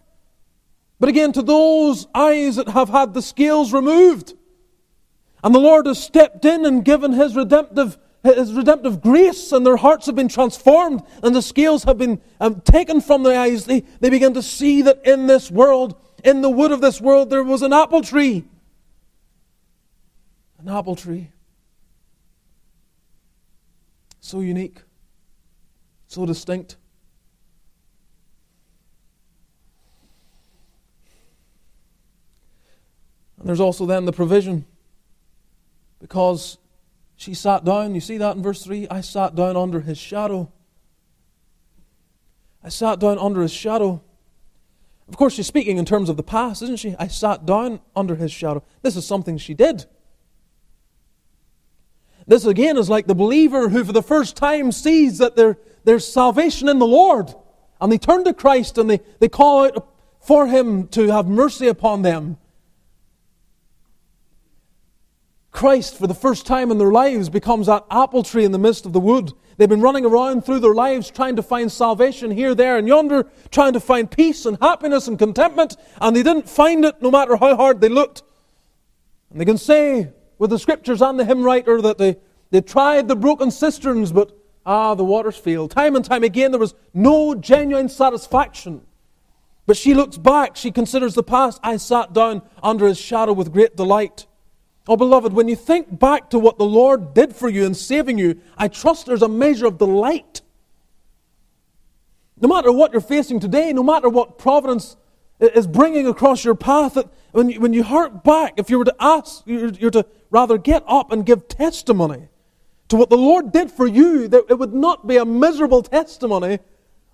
But 0.99 1.09
again, 1.09 1.31
to 1.33 1.41
those 1.41 2.07
eyes 2.13 2.57
that 2.57 2.69
have 2.69 2.89
had 2.89 3.13
the 3.13 3.21
scales 3.21 3.71
removed, 3.71 4.33
and 5.43 5.55
the 5.55 5.59
Lord 5.59 5.85
has 5.85 6.01
stepped 6.01 6.43
in 6.43 6.65
and 6.65 6.83
given 6.83 7.13
his 7.13 7.35
redemptive, 7.35 7.97
his 8.23 8.53
redemptive 8.53 9.01
grace, 9.01 9.53
and 9.53 9.65
their 9.65 9.77
hearts 9.77 10.07
have 10.07 10.15
been 10.15 10.27
transformed, 10.27 11.01
and 11.23 11.33
the 11.33 11.41
scales 11.41 11.85
have 11.85 11.97
been 11.97 12.21
um, 12.41 12.61
taken 12.61 12.99
from 12.99 13.23
their 13.23 13.39
eyes, 13.39 13.65
they, 13.65 13.81
they 14.01 14.09
begin 14.09 14.33
to 14.33 14.43
see 14.43 14.81
that 14.81 15.05
in 15.05 15.27
this 15.27 15.49
world, 15.49 15.95
in 16.23 16.41
the 16.41 16.49
wood 16.49 16.73
of 16.73 16.81
this 16.81 16.99
world, 16.99 17.29
there 17.29 17.43
was 17.43 17.61
an 17.61 17.71
apple 17.71 18.01
tree. 18.01 18.45
An 20.59 20.67
apple 20.67 20.97
tree. 20.97 21.31
So 24.29 24.41
unique, 24.41 24.83
so 26.05 26.23
distinct. 26.23 26.77
And 33.39 33.49
there's 33.49 33.59
also 33.59 33.87
then 33.87 34.05
the 34.05 34.11
provision. 34.11 34.67
Because 35.97 36.59
she 37.15 37.33
sat 37.33 37.65
down, 37.65 37.95
you 37.95 38.01
see 38.01 38.19
that 38.19 38.35
in 38.35 38.43
verse 38.43 38.63
3? 38.63 38.87
I 38.91 39.01
sat 39.01 39.33
down 39.33 39.57
under 39.57 39.79
his 39.79 39.97
shadow. 39.97 40.51
I 42.63 42.69
sat 42.69 42.99
down 42.99 43.17
under 43.17 43.41
his 43.41 43.51
shadow. 43.51 43.99
Of 45.07 45.17
course, 45.17 45.33
she's 45.33 45.47
speaking 45.47 45.77
in 45.77 45.85
terms 45.85 46.07
of 46.07 46.17
the 46.17 46.23
past, 46.23 46.61
isn't 46.61 46.77
she? 46.77 46.95
I 46.99 47.07
sat 47.07 47.47
down 47.47 47.79
under 47.95 48.13
his 48.13 48.31
shadow. 48.31 48.61
This 48.83 48.95
is 48.95 49.07
something 49.07 49.39
she 49.39 49.55
did. 49.55 49.87
This 52.29 52.45
again 52.45 52.77
is 52.77 52.91
like 52.91 53.07
the 53.07 53.15
believer 53.15 53.69
who, 53.69 53.83
for 53.83 53.91
the 53.91 54.03
first 54.03 54.35
time, 54.37 54.71
sees 54.71 55.17
that 55.17 55.35
there, 55.35 55.57
there's 55.83 56.07
salvation 56.07 56.69
in 56.69 56.77
the 56.77 56.85
Lord. 56.85 57.33
And 57.81 57.91
they 57.91 57.97
turn 57.97 58.23
to 58.25 58.35
Christ 58.35 58.77
and 58.77 58.87
they, 58.87 58.99
they 59.19 59.27
call 59.27 59.65
out 59.65 59.91
for 60.19 60.45
Him 60.45 60.87
to 60.89 61.07
have 61.07 61.25
mercy 61.25 61.67
upon 61.67 62.03
them. 62.03 62.37
Christ, 65.49 65.97
for 65.97 66.05
the 66.05 66.13
first 66.13 66.45
time 66.45 66.69
in 66.69 66.77
their 66.77 66.91
lives, 66.91 67.29
becomes 67.29 67.65
that 67.65 67.83
apple 67.89 68.21
tree 68.21 68.45
in 68.45 68.51
the 68.51 68.59
midst 68.59 68.85
of 68.85 68.93
the 68.93 68.99
wood. 68.99 69.33
They've 69.57 69.67
been 69.67 69.81
running 69.81 70.05
around 70.05 70.45
through 70.45 70.59
their 70.59 70.75
lives 70.75 71.09
trying 71.09 71.35
to 71.37 71.41
find 71.41 71.71
salvation 71.71 72.29
here, 72.29 72.53
there, 72.53 72.77
and 72.77 72.87
yonder, 72.87 73.25
trying 73.49 73.73
to 73.73 73.79
find 73.79 74.09
peace 74.09 74.45
and 74.45 74.55
happiness 74.61 75.07
and 75.07 75.17
contentment, 75.17 75.77
and 75.99 76.15
they 76.15 76.21
didn't 76.21 76.47
find 76.47 76.85
it 76.85 77.01
no 77.01 77.09
matter 77.09 77.37
how 77.37 77.55
hard 77.55 77.81
they 77.81 77.89
looked. 77.89 78.21
And 79.31 79.41
they 79.41 79.45
can 79.45 79.57
say, 79.57 80.11
with 80.39 80.49
the 80.49 80.57
scriptures 80.57 81.01
and 81.01 81.19
the 81.19 81.25
hymn 81.25 81.43
writer 81.43 81.81
that 81.81 81.99
they, 81.99 82.17
they 82.49 82.61
tried 82.61 83.07
the 83.07 83.15
broken 83.15 83.51
cisterns, 83.51 84.11
but 84.11 84.35
ah, 84.65 84.95
the 84.95 85.03
waters 85.03 85.37
failed. 85.37 85.69
Time 85.69 85.95
and 85.95 86.03
time 86.03 86.23
again, 86.23 86.51
there 86.51 86.59
was 86.59 86.73
no 86.93 87.35
genuine 87.35 87.89
satisfaction. 87.89 88.81
But 89.67 89.77
she 89.77 89.93
looks 89.93 90.17
back, 90.17 90.55
she 90.55 90.71
considers 90.71 91.13
the 91.13 91.21
past. 91.21 91.59
I 91.61 91.77
sat 91.77 92.13
down 92.13 92.41
under 92.63 92.87
his 92.87 92.97
shadow 92.97 93.33
with 93.33 93.53
great 93.53 93.75
delight. 93.75 94.25
Oh, 94.87 94.97
beloved, 94.97 95.33
when 95.33 95.47
you 95.47 95.55
think 95.55 95.99
back 95.99 96.31
to 96.31 96.39
what 96.39 96.57
the 96.57 96.65
Lord 96.65 97.13
did 97.13 97.35
for 97.35 97.47
you 97.47 97.65
in 97.65 97.75
saving 97.75 98.17
you, 98.17 98.41
I 98.57 98.69
trust 98.69 99.05
there's 99.05 99.21
a 99.21 99.27
measure 99.27 99.67
of 99.67 99.77
delight. 99.77 100.41
No 102.41 102.47
matter 102.47 102.71
what 102.71 102.93
you're 102.93 103.01
facing 103.01 103.39
today, 103.39 103.71
no 103.73 103.83
matter 103.83 104.09
what 104.09 104.39
providence 104.39 104.95
is 105.39 105.67
bringing 105.67 106.05
across 106.07 106.43
your 106.43 106.55
path, 106.55 106.95
that 106.95 107.07
when 107.31 107.49
you, 107.49 107.59
when 107.59 107.73
you 107.73 107.83
hark 107.83 108.23
back, 108.23 108.53
if 108.57 108.69
you 108.69 108.77
were 108.77 108.85
to 108.85 108.95
ask, 108.99 109.43
you're, 109.45 109.69
you're 109.69 109.91
to 109.91 110.05
rather 110.29 110.57
get 110.57 110.83
up 110.87 111.11
and 111.11 111.25
give 111.25 111.47
testimony 111.47 112.27
to 112.89 112.97
what 112.97 113.09
the 113.09 113.17
Lord 113.17 113.51
did 113.51 113.71
for 113.71 113.87
you, 113.87 114.27
that 114.27 114.45
it 114.49 114.59
would 114.59 114.73
not 114.73 115.07
be 115.07 115.17
a 115.17 115.25
miserable 115.25 115.81
testimony 115.81 116.59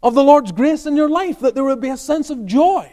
of 0.02 0.16
the 0.16 0.24
Lord's 0.24 0.52
grace 0.52 0.86
in 0.86 0.96
your 0.96 1.10
life, 1.10 1.40
that 1.40 1.54
there 1.54 1.64
would 1.64 1.82
be 1.82 1.90
a 1.90 1.98
sense 1.98 2.30
of 2.30 2.46
joy. 2.46 2.92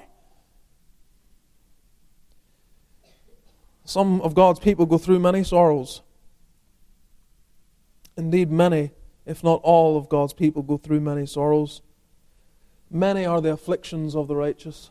Some 3.85 4.21
of 4.21 4.35
God's 4.35 4.61
people 4.61 4.87
go 4.87 4.99
through 4.99 5.19
many 5.19 5.45
sorrows. 5.45 6.03
Indeed, 8.17 8.51
many, 8.51 8.91
if 9.27 9.43
not 9.43 9.61
all, 9.63 9.97
of 9.97 10.09
God's 10.09 10.33
people 10.33 10.63
go 10.63 10.77
through 10.77 11.01
many 11.01 11.27
sorrows. 11.27 11.83
Many 12.91 13.25
are 13.25 13.41
the 13.41 13.53
afflictions 13.53 14.15
of 14.15 14.29
the 14.29 14.37
righteous. 14.37 14.91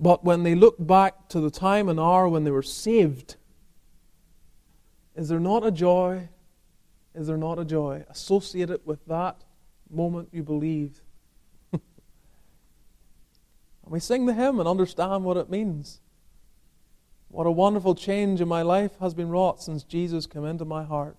But 0.00 0.24
when 0.24 0.42
they 0.44 0.54
look 0.54 0.76
back 0.78 1.28
to 1.28 1.40
the 1.40 1.50
time 1.50 1.88
and 1.90 2.00
hour 2.00 2.26
when 2.26 2.44
they 2.44 2.50
were 2.50 2.62
saved, 2.62 3.36
is 5.14 5.28
there 5.28 5.38
not 5.38 5.64
a 5.64 5.70
joy? 5.70 6.30
Is 7.14 7.26
there 7.26 7.36
not 7.36 7.58
a 7.58 7.64
joy 7.66 8.04
associated 8.08 8.80
with 8.86 9.04
that 9.06 9.44
moment 9.90 10.30
you 10.32 10.42
believed? 10.42 11.02
and 11.72 11.82
we 13.84 14.00
sing 14.00 14.24
the 14.24 14.32
hymn 14.32 14.58
and 14.58 14.66
understand 14.66 15.24
what 15.24 15.36
it 15.36 15.50
means. 15.50 16.00
What 17.28 17.46
a 17.46 17.50
wonderful 17.50 17.94
change 17.94 18.40
in 18.40 18.48
my 18.48 18.62
life 18.62 18.92
has 19.00 19.12
been 19.12 19.28
wrought 19.28 19.62
since 19.62 19.84
Jesus 19.84 20.26
came 20.26 20.46
into 20.46 20.64
my 20.64 20.82
heart. 20.82 21.18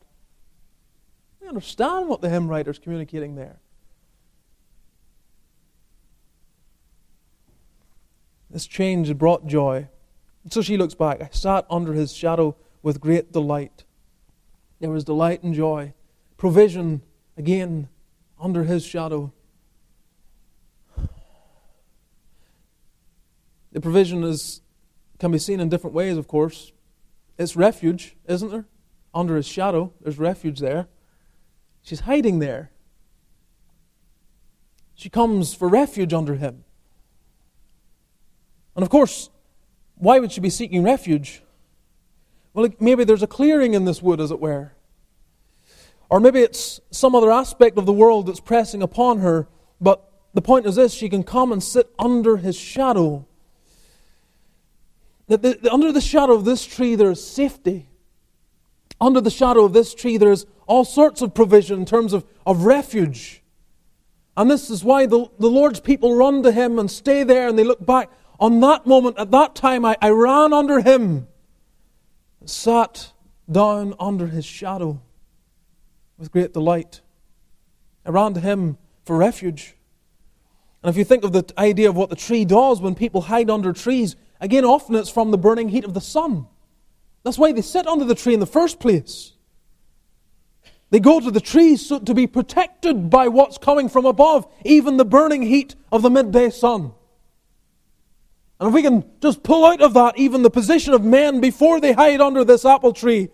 We 1.40 1.48
understand 1.48 2.10
what 2.10 2.22
the 2.22 2.30
hymn 2.30 2.48
writer 2.48 2.72
is 2.72 2.80
communicating 2.80 3.36
there. 3.36 3.61
This 8.52 8.68
change 8.68 9.16
brought 9.18 9.48
joy. 9.48 9.88
And 10.44 10.52
so 10.52 10.62
she 10.62 10.78
looks 10.78 10.94
back. 10.94 11.22
I 11.22 11.30
sat 11.32 11.66
under 11.70 11.94
his 11.94 12.14
shadow 12.14 12.56
with 12.84 13.00
great 13.00 13.32
delight. 13.32 13.86
There 14.80 14.90
was 14.90 15.04
delight 15.04 15.44
and 15.44 15.54
joy, 15.54 15.94
provision 16.38 17.02
again 17.38 17.88
under 18.40 18.64
his 18.64 18.86
shadow. 18.86 19.32
The 23.72 23.80
provision 23.80 24.24
is, 24.24 24.62
can 25.20 25.32
be 25.32 25.38
seen 25.38 25.60
in 25.60 25.70
different 25.70 25.94
ways, 25.94 26.18
of 26.18 26.28
course. 26.28 26.74
It's 27.38 27.56
refuge, 27.56 28.18
isn't 28.28 28.50
there? 28.50 28.66
Under 29.14 29.36
his 29.36 29.48
shadow, 29.48 29.94
there's 30.02 30.18
refuge 30.18 30.60
there. 30.60 30.88
She's 31.84 32.02
hiding 32.02 32.40
there. 32.40 32.72
She 34.96 35.10
comes 35.10 35.54
for 35.54 35.68
refuge 35.68 36.14
under 36.14 36.36
him. 36.36 36.64
And 38.82 38.88
of 38.88 38.90
course, 38.90 39.30
why 39.98 40.18
would 40.18 40.32
she 40.32 40.42
be 40.42 40.50
seeking 40.50 40.82
refuge? 40.82 41.44
Well, 42.56 42.68
maybe 42.80 43.04
there's 43.04 43.22
a 43.22 43.28
clearing 43.28 43.76
in 43.76 43.86
this 43.86 44.02
wood, 44.02 44.20
as 44.20 44.32
it 44.32 44.40
were. 44.40 44.72
Or 46.10 46.20
maybe 46.20 46.40
it's 46.40 46.82
some 46.90 47.14
other 47.14 47.32
aspect 47.32 47.78
of 47.78 47.86
the 47.86 47.94
world 47.94 48.26
that's 48.26 48.40
pressing 48.40 48.82
upon 48.82 49.20
her. 49.20 49.48
But 49.80 50.12
the 50.34 50.42
point 50.42 50.66
is 50.66 50.78
this 50.78 50.96
she 50.96 51.10
can 51.10 51.22
come 51.22 51.52
and 51.52 51.62
sit 51.62 51.94
under 52.00 52.38
his 52.38 52.56
shadow. 52.56 53.28
That 55.28 55.44
the, 55.44 55.60
the, 55.62 55.72
under 55.72 55.92
the 55.92 56.02
shadow 56.02 56.34
of 56.34 56.44
this 56.44 56.66
tree, 56.66 56.96
there 56.96 57.12
is 57.12 57.24
safety. 57.24 57.88
Under 59.00 59.22
the 59.22 59.30
shadow 59.30 59.64
of 59.64 59.74
this 59.74 59.94
tree, 59.94 60.18
there's 60.18 60.48
all 60.66 60.86
sorts 60.86 61.22
of 61.22 61.36
provision 61.36 61.82
in 61.82 61.86
terms 61.86 62.14
of, 62.14 62.26
of 62.48 62.66
refuge. 62.66 63.44
And 64.36 64.50
this 64.50 64.72
is 64.72 64.84
why 64.84 65.06
the, 65.06 65.30
the 65.38 65.52
Lord's 65.52 65.80
people 65.80 66.16
run 66.16 66.42
to 66.42 66.52
him 66.52 66.80
and 66.80 66.90
stay 66.90 67.22
there 67.22 67.48
and 67.48 67.60
they 67.60 67.64
look 67.64 67.86
back. 67.86 68.10
On 68.42 68.60
that 68.62 68.88
moment, 68.88 69.20
at 69.20 69.30
that 69.30 69.54
time, 69.54 69.86
I, 69.86 69.96
I 70.02 70.10
ran 70.10 70.52
under 70.52 70.82
him 70.82 71.28
sat 72.44 73.12
down 73.50 73.94
under 74.00 74.26
his 74.26 74.44
shadow 74.44 75.00
with 76.18 76.32
great 76.32 76.52
delight. 76.52 77.02
I 78.04 78.10
ran 78.10 78.34
to 78.34 78.40
him 78.40 78.80
for 79.06 79.16
refuge. 79.16 79.76
And 80.82 80.90
if 80.90 80.98
you 80.98 81.04
think 81.04 81.24
of 81.24 81.34
the 81.34 81.46
idea 81.56 81.88
of 81.88 81.96
what 81.96 82.10
the 82.10 82.16
tree 82.16 82.44
does 82.44 82.82
when 82.82 82.96
people 82.96 83.22
hide 83.22 83.52
under 83.52 83.74
trees, 83.74 84.16
again, 84.40 84.66
often 84.66 84.96
it's 84.96 85.12
from 85.12 85.30
the 85.30 85.38
burning 85.38 85.70
heat 85.70 85.86
of 85.86 85.94
the 85.94 86.02
sun. 86.02 86.48
That's 87.22 87.38
why 87.38 87.52
they 87.52 87.62
sit 87.62 87.86
under 87.86 88.06
the 88.06 88.16
tree 88.16 88.34
in 88.34 88.40
the 88.40 88.48
first 88.48 88.80
place. 88.80 89.34
They 90.90 91.00
go 91.00 91.20
to 91.20 91.30
the 91.30 91.40
trees 91.40 91.86
so 91.86 92.00
to 92.00 92.14
be 92.16 92.26
protected 92.26 93.12
by 93.12 93.28
what's 93.28 93.60
coming 93.60 93.88
from 93.88 94.08
above, 94.08 94.52
even 94.66 94.98
the 94.98 95.06
burning 95.06 95.44
heat 95.44 95.76
of 95.92 96.02
the 96.02 96.10
midday 96.10 96.50
sun. 96.50 96.94
And 98.62 98.68
if 98.68 98.76
we 98.76 98.84
can 98.84 99.04
just 99.24 99.42
pull 99.42 99.66
out 99.66 99.82
of 99.82 99.96
that 99.96 100.20
even 100.20 100.44
the 100.44 100.52
position 100.52 100.94
of 100.94 101.04
men 101.04 101.42
before 101.42 101.82
they 101.82 101.94
hide 101.94 102.22
under 102.22 102.46
this 102.46 102.64
apple 102.64 102.94
tree, 102.94 103.30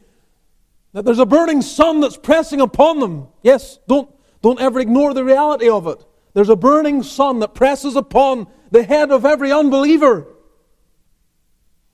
that 0.93 1.03
there's 1.03 1.19
a 1.19 1.25
burning 1.25 1.61
sun 1.61 1.99
that's 1.99 2.15
pressing 2.15 2.61
upon 2.61 3.01
them. 3.01 3.27
Yes, 3.43 3.77
don't, 3.89 4.09
don't 4.41 4.61
ever 4.61 4.79
ignore 4.79 5.13
the 5.13 5.25
reality 5.25 5.67
of 5.67 5.85
it. 5.85 6.01
There's 6.33 6.47
a 6.47 6.55
burning 6.55 7.03
sun 7.03 7.39
that 7.39 7.53
presses 7.53 7.97
upon 7.97 8.47
the 8.71 8.83
head 8.83 9.11
of 9.11 9.25
every 9.25 9.51
unbeliever. 9.51 10.27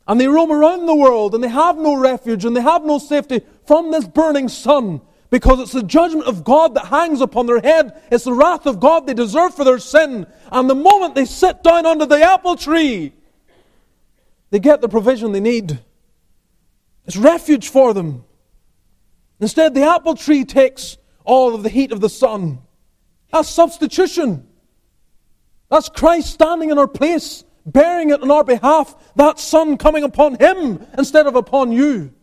And 0.07 0.21
they 0.21 0.27
roam 0.27 0.51
around 0.51 0.85
the 0.85 0.93
world 0.93 1.33
and 1.33 1.43
they 1.43 1.49
have 1.49 1.75
no 1.77 1.95
refuge 1.95 2.45
and 2.45 2.55
they 2.55 2.61
have 2.61 2.85
no 2.85 2.99
safety 2.99 3.41
from 3.65 3.89
this 3.89 4.05
burning 4.07 4.47
sun 4.47 5.01
because 5.31 5.59
it's 5.59 5.71
the 5.71 5.81
judgment 5.81 6.27
of 6.27 6.43
God 6.43 6.75
that 6.75 6.85
hangs 6.85 7.19
upon 7.19 7.47
their 7.47 7.61
head. 7.61 7.99
It's 8.11 8.25
the 8.25 8.33
wrath 8.33 8.67
of 8.67 8.79
God 8.79 9.07
they 9.07 9.15
deserve 9.15 9.55
for 9.55 9.63
their 9.63 9.79
sin. 9.79 10.27
And 10.51 10.69
the 10.69 10.75
moment 10.75 11.15
they 11.15 11.25
sit 11.25 11.63
down 11.63 11.87
under 11.87 12.05
the 12.05 12.21
apple 12.21 12.55
tree, 12.55 13.13
they 14.53 14.59
get 14.59 14.81
the 14.81 14.87
provision 14.87 15.31
they 15.31 15.39
need. 15.39 15.79
It's 17.07 17.17
refuge 17.17 17.69
for 17.69 17.91
them. 17.91 18.23
Instead, 19.39 19.73
the 19.73 19.81
apple 19.81 20.15
tree 20.15 20.45
takes 20.45 20.99
all 21.25 21.55
of 21.55 21.63
the 21.63 21.69
heat 21.69 21.91
of 21.91 22.01
the 22.01 22.09
sun. 22.09 22.59
That's 23.31 23.49
substitution. 23.49 24.47
That's 25.71 25.89
Christ 25.89 26.31
standing 26.31 26.69
in 26.69 26.77
our 26.77 26.87
place, 26.87 27.43
bearing 27.65 28.11
it 28.11 28.21
on 28.21 28.29
our 28.29 28.43
behalf, 28.43 28.95
that 29.15 29.39
sun 29.39 29.75
coming 29.75 30.03
upon 30.03 30.35
him 30.35 30.85
instead 30.99 31.25
of 31.25 31.35
upon 31.35 31.71
you. 31.71 32.13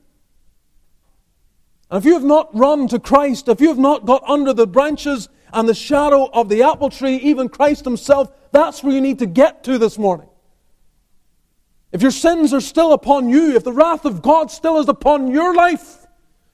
And 1.90 1.98
if 1.98 2.04
you 2.04 2.12
have 2.12 2.22
not 2.22 2.56
run 2.56 2.86
to 2.88 3.00
Christ, 3.00 3.48
if 3.48 3.60
you 3.60 3.66
have 3.66 3.76
not 3.76 4.06
got 4.06 4.22
under 4.28 4.52
the 4.52 4.68
branches 4.68 5.28
and 5.52 5.68
the 5.68 5.74
shadow 5.74 6.30
of 6.30 6.48
the 6.48 6.62
apple 6.62 6.90
tree, 6.90 7.16
even 7.16 7.48
Christ 7.48 7.84
himself, 7.84 8.30
that's 8.52 8.84
where 8.84 8.94
you 8.94 9.00
need 9.00 9.18
to 9.18 9.26
get 9.26 9.64
to 9.64 9.78
this 9.78 9.98
morning. 9.98 10.29
If 11.92 12.02
your 12.02 12.10
sins 12.10 12.54
are 12.54 12.60
still 12.60 12.92
upon 12.92 13.28
you, 13.28 13.56
if 13.56 13.64
the 13.64 13.72
wrath 13.72 14.04
of 14.04 14.22
God 14.22 14.50
still 14.50 14.78
is 14.78 14.88
upon 14.88 15.30
your 15.32 15.54
life, 15.54 16.06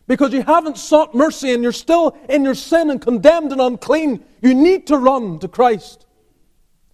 because 0.07 0.32
you 0.32 0.43
haven't 0.43 0.78
sought 0.78 1.14
mercy 1.14 1.53
and 1.53 1.62
you're 1.62 1.72
still 1.72 2.16
in 2.28 2.45
your 2.45 2.55
sin 2.55 2.91
and 2.91 3.03
condemned 3.03 3.53
and 3.53 3.61
unclean, 3.61 4.24
you 4.41 4.55
need 4.55 4.87
to 4.87 4.97
run 4.97 5.39
to 5.41 5.49
Christ. 5.49 6.07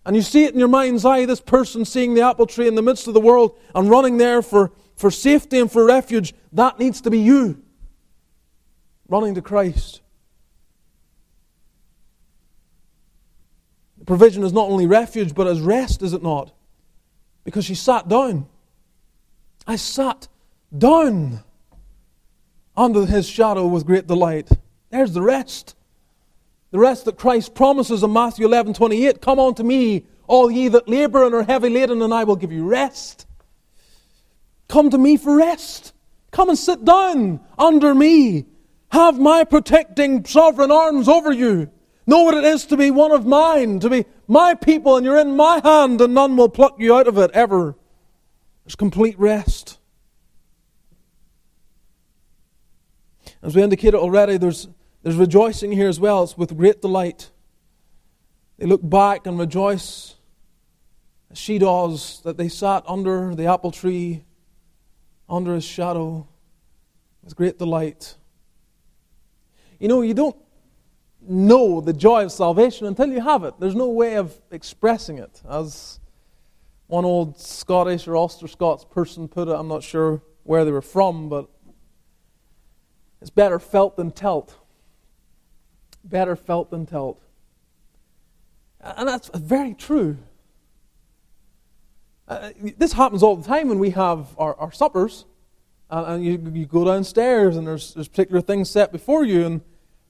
And 0.04 0.16
you 0.16 0.22
see 0.22 0.44
it 0.44 0.54
in 0.54 0.58
your 0.58 0.68
mind's 0.68 1.04
eye, 1.04 1.26
this 1.26 1.40
person 1.40 1.84
seeing 1.84 2.14
the 2.14 2.22
apple 2.22 2.46
tree 2.46 2.66
in 2.66 2.74
the 2.74 2.82
midst 2.82 3.06
of 3.06 3.14
the 3.14 3.20
world 3.20 3.56
and 3.74 3.88
running 3.88 4.16
there 4.16 4.42
for, 4.42 4.72
for 4.96 5.10
safety 5.10 5.60
and 5.60 5.70
for 5.70 5.84
refuge. 5.84 6.34
That 6.52 6.78
needs 6.78 7.00
to 7.02 7.10
be 7.10 7.20
you. 7.20 7.62
Running 9.08 9.34
to 9.36 9.42
Christ. 9.42 10.00
Provision 14.06 14.42
is 14.42 14.52
not 14.52 14.68
only 14.68 14.86
refuge, 14.86 15.34
but 15.34 15.46
as 15.46 15.60
rest, 15.60 16.02
is 16.02 16.12
it 16.12 16.22
not? 16.22 16.52
Because 17.44 17.64
she 17.64 17.74
sat 17.74 18.08
down. 18.08 18.46
I 19.66 19.76
sat 19.76 20.28
down 20.76 21.40
under 22.76 23.06
his 23.06 23.28
shadow 23.28 23.66
with 23.66 23.86
great 23.86 24.06
delight. 24.06 24.48
There's 24.90 25.12
the 25.12 25.22
rest. 25.22 25.76
The 26.70 26.78
rest 26.78 27.04
that 27.04 27.18
Christ 27.18 27.54
promises 27.54 28.02
in 28.02 28.12
Matthew 28.12 28.46
11 28.46 28.74
28. 28.74 29.20
Come 29.20 29.38
unto 29.38 29.62
me, 29.62 30.06
all 30.26 30.50
ye 30.50 30.68
that 30.68 30.88
labor 30.88 31.24
and 31.24 31.34
are 31.34 31.42
heavy 31.42 31.68
laden, 31.68 32.00
and 32.02 32.14
I 32.14 32.24
will 32.24 32.36
give 32.36 32.52
you 32.52 32.66
rest. 32.66 33.26
Come 34.68 34.90
to 34.90 34.98
me 34.98 35.16
for 35.16 35.36
rest. 35.36 35.92
Come 36.30 36.48
and 36.48 36.58
sit 36.58 36.84
down 36.84 37.40
under 37.58 37.94
me. 37.94 38.46
Have 38.90 39.18
my 39.18 39.44
protecting 39.44 40.24
sovereign 40.24 40.70
arms 40.70 41.08
over 41.08 41.32
you. 41.32 41.70
Know 42.06 42.22
what 42.22 42.34
it 42.34 42.44
is 42.44 42.66
to 42.66 42.76
be 42.76 42.90
one 42.90 43.12
of 43.12 43.26
mine, 43.26 43.78
to 43.80 43.88
be 43.88 44.04
my 44.26 44.54
people, 44.54 44.96
and 44.96 45.06
you're 45.06 45.18
in 45.18 45.36
my 45.36 45.60
hand, 45.62 46.00
and 46.00 46.14
none 46.14 46.36
will 46.36 46.48
pluck 46.48 46.76
you 46.78 46.94
out 46.94 47.06
of 47.06 47.16
it 47.16 47.30
ever. 47.32 47.76
There's 48.64 48.74
complete 48.74 49.18
rest. 49.18 49.78
As 53.42 53.54
we 53.54 53.62
indicated 53.62 53.98
already, 53.98 54.36
there's, 54.36 54.68
there's 55.02 55.16
rejoicing 55.16 55.72
here 55.72 55.88
as 55.88 56.00
well. 56.00 56.24
It's 56.24 56.36
with 56.36 56.56
great 56.56 56.80
delight. 56.80 57.30
They 58.58 58.66
look 58.66 58.88
back 58.88 59.26
and 59.26 59.38
rejoice 59.38 60.14
as 61.30 61.38
she 61.38 61.58
does 61.58 62.20
that 62.24 62.36
they 62.36 62.48
sat 62.48 62.84
under 62.86 63.34
the 63.34 63.46
apple 63.46 63.70
tree, 63.70 64.24
under 65.28 65.54
his 65.54 65.64
shadow, 65.64 66.28
with 67.24 67.36
great 67.36 67.58
delight. 67.58 68.16
You 69.78 69.88
know, 69.88 70.02
you 70.02 70.14
don't 70.14 70.36
know 71.28 71.80
the 71.80 71.92
joy 71.92 72.24
of 72.24 72.32
salvation 72.32 72.86
until 72.86 73.10
you 73.12 73.20
have 73.20 73.44
it. 73.44 73.54
There's 73.58 73.74
no 73.74 73.88
way 73.88 74.16
of 74.16 74.34
expressing 74.50 75.18
it. 75.18 75.42
As 75.48 76.00
one 76.86 77.04
old 77.04 77.38
Scottish 77.40 78.06
or 78.06 78.16
Ulster 78.16 78.48
Scots 78.48 78.84
person 78.84 79.28
put 79.28 79.48
it, 79.48 79.52
I'm 79.52 79.68
not 79.68 79.82
sure 79.82 80.22
where 80.42 80.64
they 80.64 80.72
were 80.72 80.82
from, 80.82 81.28
but 81.28 81.48
it's 83.20 83.30
better 83.30 83.58
felt 83.58 83.96
than 83.96 84.10
telt. 84.10 84.56
Better 86.04 86.34
felt 86.34 86.70
than 86.70 86.86
telt. 86.86 87.22
And 88.80 89.06
that's 89.08 89.30
very 89.34 89.74
true. 89.74 90.18
Uh, 92.26 92.50
this 92.78 92.92
happens 92.92 93.22
all 93.22 93.36
the 93.36 93.46
time 93.46 93.68
when 93.68 93.78
we 93.78 93.90
have 93.90 94.28
our, 94.38 94.54
our 94.56 94.72
suppers, 94.72 95.24
uh, 95.90 96.04
and 96.08 96.24
you, 96.24 96.52
you 96.52 96.66
go 96.66 96.84
downstairs 96.84 97.56
and 97.56 97.66
there's, 97.66 97.94
there's 97.94 98.08
particular 98.08 98.40
things 98.40 98.70
set 98.70 98.90
before 98.90 99.24
you, 99.24 99.44
and, 99.44 99.60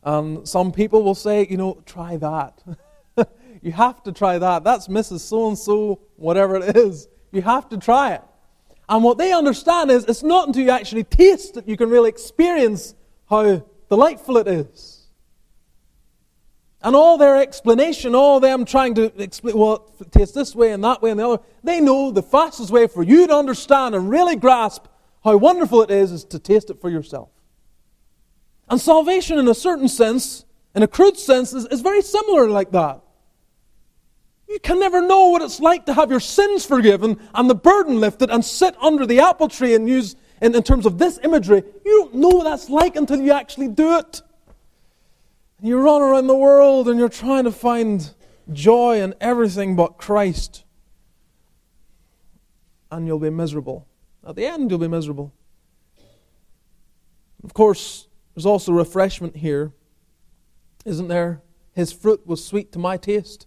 and 0.03 0.47
some 0.49 0.73
people 0.73 1.03
will 1.03 1.15
say, 1.15 1.47
you 1.49 1.57
know, 1.57 1.83
try 1.87 2.17
that. 2.17 2.63
you 3.63 3.73
have 3.73 4.03
to 4.05 4.13
try 4.13 4.39
that. 4.39 4.65
That's 4.65 4.89
Mrs. 4.89 5.21
So 5.21 5.49
and 5.49 5.59
so, 5.59 6.01
whatever 6.17 6.57
it 6.57 6.77
is. 6.77 7.09
You 7.31 7.43
have 7.43 7.69
to 7.71 7.79
try 7.79 8.15
it. 8.15 8.23
And 8.89 9.05
what 9.05 9.17
they 9.17 9.33
understand 9.33 9.91
is 9.91 10.05
it's 10.05 10.23
not 10.23 10.49
until 10.49 10.65
you 10.65 10.71
actually 10.71 11.05
taste 11.05 11.55
that 11.55 11.69
you 11.69 11.77
can 11.77 11.89
really 11.89 12.09
experience 12.09 12.95
how 13.29 13.65
delightful 13.89 14.37
it 14.39 14.49
is. 14.49 15.07
And 16.83 16.97
all 16.97 17.17
their 17.17 17.41
explanation, 17.41 18.15
all 18.17 18.41
them 18.41 18.65
trying 18.65 18.95
to 18.97 19.05
explain, 19.23 19.57
well, 19.57 19.89
it 20.01 20.11
tastes 20.11 20.35
this 20.35 20.55
way 20.55 20.73
and 20.73 20.83
that 20.83 21.01
way 21.01 21.11
and 21.11 21.21
the 21.21 21.29
other, 21.29 21.43
they 21.63 21.81
know 21.81 22.11
the 22.11 22.25
fastest 22.25 22.71
way 22.71 22.89
for 22.89 23.05
you 23.05 23.29
to 23.29 23.35
understand 23.35 23.95
and 23.95 24.11
really 24.11 24.35
grasp 24.35 24.87
how 25.23 25.37
wonderful 25.37 25.83
it 25.83 25.93
is 25.93 26.11
is 26.11 26.25
to 26.25 26.41
taste 26.41 26.71
it 26.71 26.81
for 26.81 26.91
yourself. 26.91 27.29
And 28.69 28.81
salvation, 28.81 29.39
in 29.39 29.49
a 29.49 29.55
certain 29.55 29.89
sense, 29.89 30.45
in 30.75 30.83
a 30.83 30.89
crude 30.89 31.19
sense, 31.19 31.53
is, 31.53 31.67
is 31.67 31.81
very 31.81 32.03
similar 32.03 32.49
like 32.49 32.71
that. 32.73 33.03
You 34.49 34.59
can 34.61 34.79
never 34.79 35.01
know 35.01 35.29
what 35.29 35.43
it's 35.43 35.61
like 35.61 35.87
to 35.87 35.95
have 35.95 36.11
your 36.11 36.21
sins 36.21 36.67
forgiven 36.67 37.19
and 37.35 37.49
the 37.49 37.55
burden 37.55 38.01
lifted 38.01 38.31
and 38.31 38.45
sit 38.45 38.77
under 38.83 39.07
the 39.07 39.21
apple 39.21 39.49
tree 39.49 39.75
and 39.75 39.89
use 39.89 40.17
in, 40.43 40.55
in 40.55 40.63
terms 40.63 40.87
of 40.87 40.99
this 40.99 41.19
imagery, 41.23 41.63
you 41.85 42.03
don't 42.03 42.15
know 42.17 42.29
what 42.29 42.45
that's 42.45 42.69
like 42.69 42.97
until 42.97 43.21
you 43.21 43.33
actually 43.33 43.69
do 43.69 43.97
it. 43.97 44.21
And 45.59 45.69
you 45.69 45.79
run 45.79 46.03
around 46.03 46.27
the 46.27 46.37
world 46.37 46.89
and 46.89 46.99
you're 46.99 47.09
trying 47.09 47.45
to 47.45 47.53
find 47.53 48.11
joy 48.53 49.01
in 49.01 49.15
everything 49.21 49.77
but 49.77 49.99
Christ. 49.99 50.65
And 52.91 53.07
you'll 53.07 53.21
be 53.21 53.31
miserable. 53.31 53.87
At 54.27 54.35
the 54.35 54.45
end, 54.45 54.69
you'll 54.71 54.81
be 54.81 54.89
miserable. 54.89 55.33
Of 57.45 57.55
course, 57.55 58.09
there's 58.35 58.47
also 58.47 58.73
refreshment 58.73 59.37
here, 59.37 59.73
isn't 60.85 61.09
there? 61.09 61.43
His 61.75 61.93
fruit 61.93 62.27
was 62.27 62.45
sweet 62.45 62.73
to 62.73 62.79
my 62.79 62.97
taste. 62.97 63.47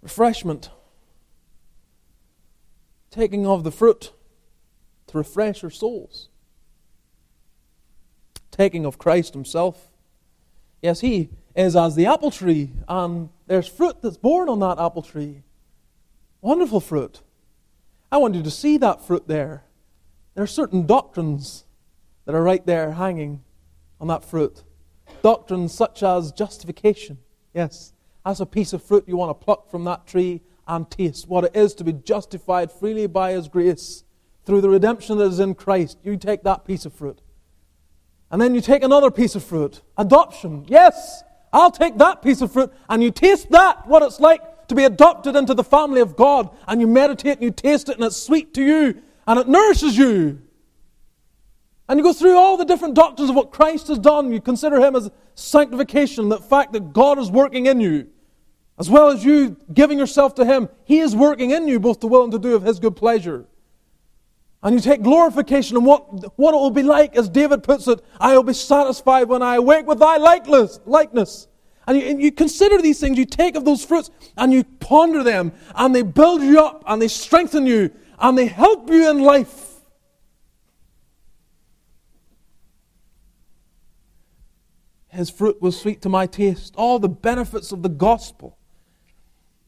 Refreshment. 0.00 0.70
Taking 3.10 3.46
of 3.46 3.64
the 3.64 3.70
fruit 3.70 4.12
to 5.08 5.18
refresh 5.18 5.62
our 5.62 5.70
souls. 5.70 6.28
Taking 8.50 8.84
of 8.84 8.98
Christ 8.98 9.34
Himself. 9.34 9.90
Yes, 10.80 11.00
He 11.00 11.30
is 11.54 11.76
as 11.76 11.94
the 11.94 12.06
apple 12.06 12.30
tree, 12.30 12.72
and 12.88 13.28
there's 13.46 13.68
fruit 13.68 14.00
that's 14.02 14.16
born 14.16 14.48
on 14.48 14.60
that 14.60 14.78
apple 14.78 15.02
tree. 15.02 15.42
Wonderful 16.40 16.80
fruit. 16.80 17.20
I 18.10 18.16
want 18.16 18.34
you 18.34 18.42
to 18.42 18.50
see 18.50 18.76
that 18.78 19.06
fruit 19.06 19.28
there. 19.28 19.64
There 20.34 20.44
are 20.44 20.48
certain 20.48 20.86
doctrines 20.86 21.64
that 22.24 22.34
are 22.34 22.42
right 22.42 22.64
there 22.66 22.92
hanging 22.92 23.42
on 24.00 24.08
that 24.08 24.24
fruit. 24.24 24.62
Doctrines 25.22 25.72
such 25.72 26.02
as 26.02 26.32
justification. 26.32 27.18
Yes, 27.54 27.92
that's 28.24 28.40
a 28.40 28.46
piece 28.46 28.72
of 28.72 28.82
fruit 28.82 29.04
you 29.06 29.16
want 29.16 29.38
to 29.38 29.44
pluck 29.44 29.70
from 29.70 29.84
that 29.84 30.06
tree 30.06 30.40
and 30.66 30.90
taste 30.90 31.28
what 31.28 31.44
it 31.44 31.56
is 31.56 31.74
to 31.74 31.84
be 31.84 31.92
justified 31.92 32.70
freely 32.70 33.06
by 33.06 33.32
His 33.32 33.48
grace 33.48 34.04
through 34.44 34.60
the 34.60 34.68
redemption 34.68 35.18
that 35.18 35.24
is 35.24 35.40
in 35.40 35.54
Christ, 35.54 35.98
you 36.02 36.16
take 36.16 36.42
that 36.42 36.64
piece 36.64 36.84
of 36.84 36.92
fruit. 36.92 37.20
And 38.30 38.40
then 38.40 38.54
you 38.54 38.60
take 38.60 38.82
another 38.82 39.10
piece 39.10 39.34
of 39.34 39.44
fruit. 39.44 39.82
Adoption. 39.96 40.64
Yes, 40.66 41.22
I'll 41.52 41.70
take 41.70 41.98
that 41.98 42.22
piece 42.22 42.40
of 42.40 42.52
fruit. 42.52 42.72
And 42.88 43.02
you 43.02 43.10
taste 43.10 43.50
that, 43.50 43.86
what 43.86 44.02
it's 44.02 44.18
like 44.18 44.68
to 44.68 44.74
be 44.74 44.84
adopted 44.84 45.36
into 45.36 45.54
the 45.54 45.62
family 45.62 46.00
of 46.00 46.16
God. 46.16 46.50
And 46.66 46.80
you 46.80 46.86
meditate 46.86 47.34
and 47.34 47.42
you 47.42 47.50
taste 47.50 47.88
it 47.88 47.96
and 47.96 48.04
it's 48.04 48.16
sweet 48.16 48.54
to 48.54 48.62
you 48.62 49.02
and 49.26 49.38
it 49.38 49.48
nourishes 49.48 49.96
you. 49.96 50.40
And 51.88 51.98
you 51.98 52.04
go 52.04 52.12
through 52.12 52.36
all 52.36 52.56
the 52.56 52.64
different 52.64 52.94
doctrines 52.94 53.30
of 53.30 53.36
what 53.36 53.50
Christ 53.50 53.88
has 53.88 53.98
done. 53.98 54.32
You 54.32 54.40
consider 54.40 54.80
Him 54.80 54.96
as 54.96 55.10
sanctification, 55.34 56.28
the 56.28 56.38
fact 56.38 56.72
that 56.72 56.92
God 56.92 57.18
is 57.18 57.30
working 57.30 57.66
in 57.66 57.80
you. 57.80 58.08
As 58.78 58.88
well 58.88 59.08
as 59.08 59.24
you 59.24 59.56
giving 59.72 59.98
yourself 59.98 60.34
to 60.36 60.44
Him, 60.44 60.68
He 60.84 61.00
is 61.00 61.14
working 61.14 61.50
in 61.50 61.68
you 61.68 61.78
both 61.78 62.00
to 62.00 62.06
will 62.06 62.22
and 62.22 62.32
to 62.32 62.38
do 62.38 62.54
of 62.54 62.62
His 62.62 62.78
good 62.78 62.96
pleasure. 62.96 63.46
And 64.62 64.74
you 64.74 64.80
take 64.80 65.02
glorification 65.02 65.76
and 65.76 65.84
what, 65.84 66.38
what 66.38 66.54
it 66.54 66.56
will 66.56 66.70
be 66.70 66.84
like, 66.84 67.16
as 67.16 67.28
David 67.28 67.64
puts 67.64 67.88
it, 67.88 68.00
I 68.20 68.36
will 68.36 68.44
be 68.44 68.52
satisfied 68.52 69.28
when 69.28 69.42
I 69.42 69.56
awake 69.56 69.86
with 69.86 69.98
thy 69.98 70.18
likeness. 70.18 70.78
likeness. 70.86 71.48
And 71.86 71.98
you, 71.98 72.04
and 72.04 72.22
you 72.22 72.30
consider 72.30 72.80
these 72.80 73.00
things, 73.00 73.18
you 73.18 73.24
take 73.24 73.56
of 73.56 73.64
those 73.64 73.84
fruits 73.84 74.10
and 74.36 74.52
you 74.52 74.62
ponder 74.62 75.24
them, 75.24 75.52
and 75.74 75.92
they 75.92 76.02
build 76.02 76.42
you 76.42 76.60
up, 76.60 76.84
and 76.86 77.02
they 77.02 77.08
strengthen 77.08 77.66
you, 77.66 77.90
and 78.20 78.38
they 78.38 78.46
help 78.46 78.88
you 78.88 79.10
in 79.10 79.18
life. 79.18 79.71
His 85.12 85.28
fruit 85.28 85.60
was 85.60 85.78
sweet 85.78 86.00
to 86.02 86.08
my 86.08 86.26
taste. 86.26 86.74
All 86.76 86.98
the 86.98 87.08
benefits 87.08 87.70
of 87.70 87.82
the 87.82 87.90
gospel. 87.90 88.56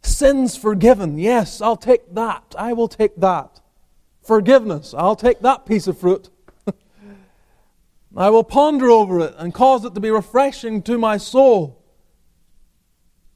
Sins 0.03 0.57
forgiven. 0.57 1.19
Yes, 1.19 1.61
I'll 1.61 1.77
take 1.77 2.15
that. 2.15 2.55
I 2.59 2.73
will 2.73 2.89
take 2.89 3.17
that 3.17 3.61
forgiveness. 4.23 4.95
I'll 4.97 5.17
take 5.17 5.41
that 5.41 5.67
piece 5.67 5.87
of 5.87 5.99
fruit. 5.99 6.31
I 8.17 8.31
will 8.31 8.43
ponder 8.43 8.91
over 8.91 9.21
it 9.21 9.35
and 9.37 9.53
cause 9.53 9.85
it 9.85 9.95
to 9.95 10.01
be 10.01 10.11
refreshing 10.11 10.83
to 10.83 10.97
my 10.97 11.19
soul. 11.19 11.83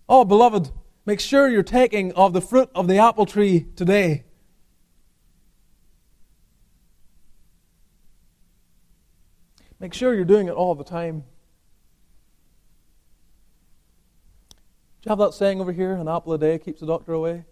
Oh, 0.09 0.25
beloved, 0.25 0.71
make 1.05 1.21
sure 1.21 1.47
you're 1.47 1.63
taking 1.63 2.13
of 2.13 2.33
the 2.33 2.41
fruit 2.41 2.71
of 2.75 2.89
the 2.89 2.97
apple 2.97 3.27
tree 3.27 3.67
today. 3.77 4.25
Make 9.79 9.93
sure 9.93 10.15
you're 10.15 10.25
doing 10.25 10.49
it 10.49 10.55
all 10.55 10.75
the 10.75 10.85
time. 10.85 11.25
You 15.05 15.11
have 15.11 15.19
that 15.19 15.35
saying 15.35 15.61
over 15.61 15.73
here? 15.73 15.93
An 15.93 16.09
apple 16.09 16.33
a 16.33 16.39
day 16.39 16.59
keeps 16.59 16.81
the 16.81 16.87
doctor 16.87 17.13
away? 17.13 17.45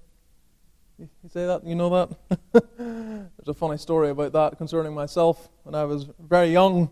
You 0.99 1.09
say 1.29 1.47
that? 1.47 1.65
You 1.65 1.75
know 1.75 1.91
that? 1.91 2.41
There's 2.79 3.49
a 3.49 3.55
funny 3.55 3.77
story 3.77 4.11
about 4.11 4.33
that 4.33 4.57
concerning 4.57 4.95
myself. 4.95 5.49
When 5.63 5.75
I 5.75 5.85
was 5.85 6.09
very 6.19 6.49
young, 6.49 6.89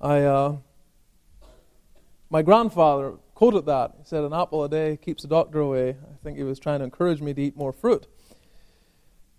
I, 0.00 0.22
uh, 0.22 0.56
my 2.30 2.42
grandfather 2.42 3.12
quoted 3.34 3.66
that. 3.66 3.92
He 3.98 4.04
said, 4.04 4.24
An 4.24 4.32
apple 4.32 4.64
a 4.64 4.68
day 4.68 4.96
keeps 4.96 5.22
the 5.22 5.28
doctor 5.28 5.60
away. 5.60 5.90
I 5.90 6.16
think 6.24 6.38
he 6.38 6.44
was 6.44 6.58
trying 6.58 6.78
to 6.78 6.84
encourage 6.84 7.20
me 7.20 7.34
to 7.34 7.42
eat 7.42 7.56
more 7.56 7.72
fruit. 7.72 8.06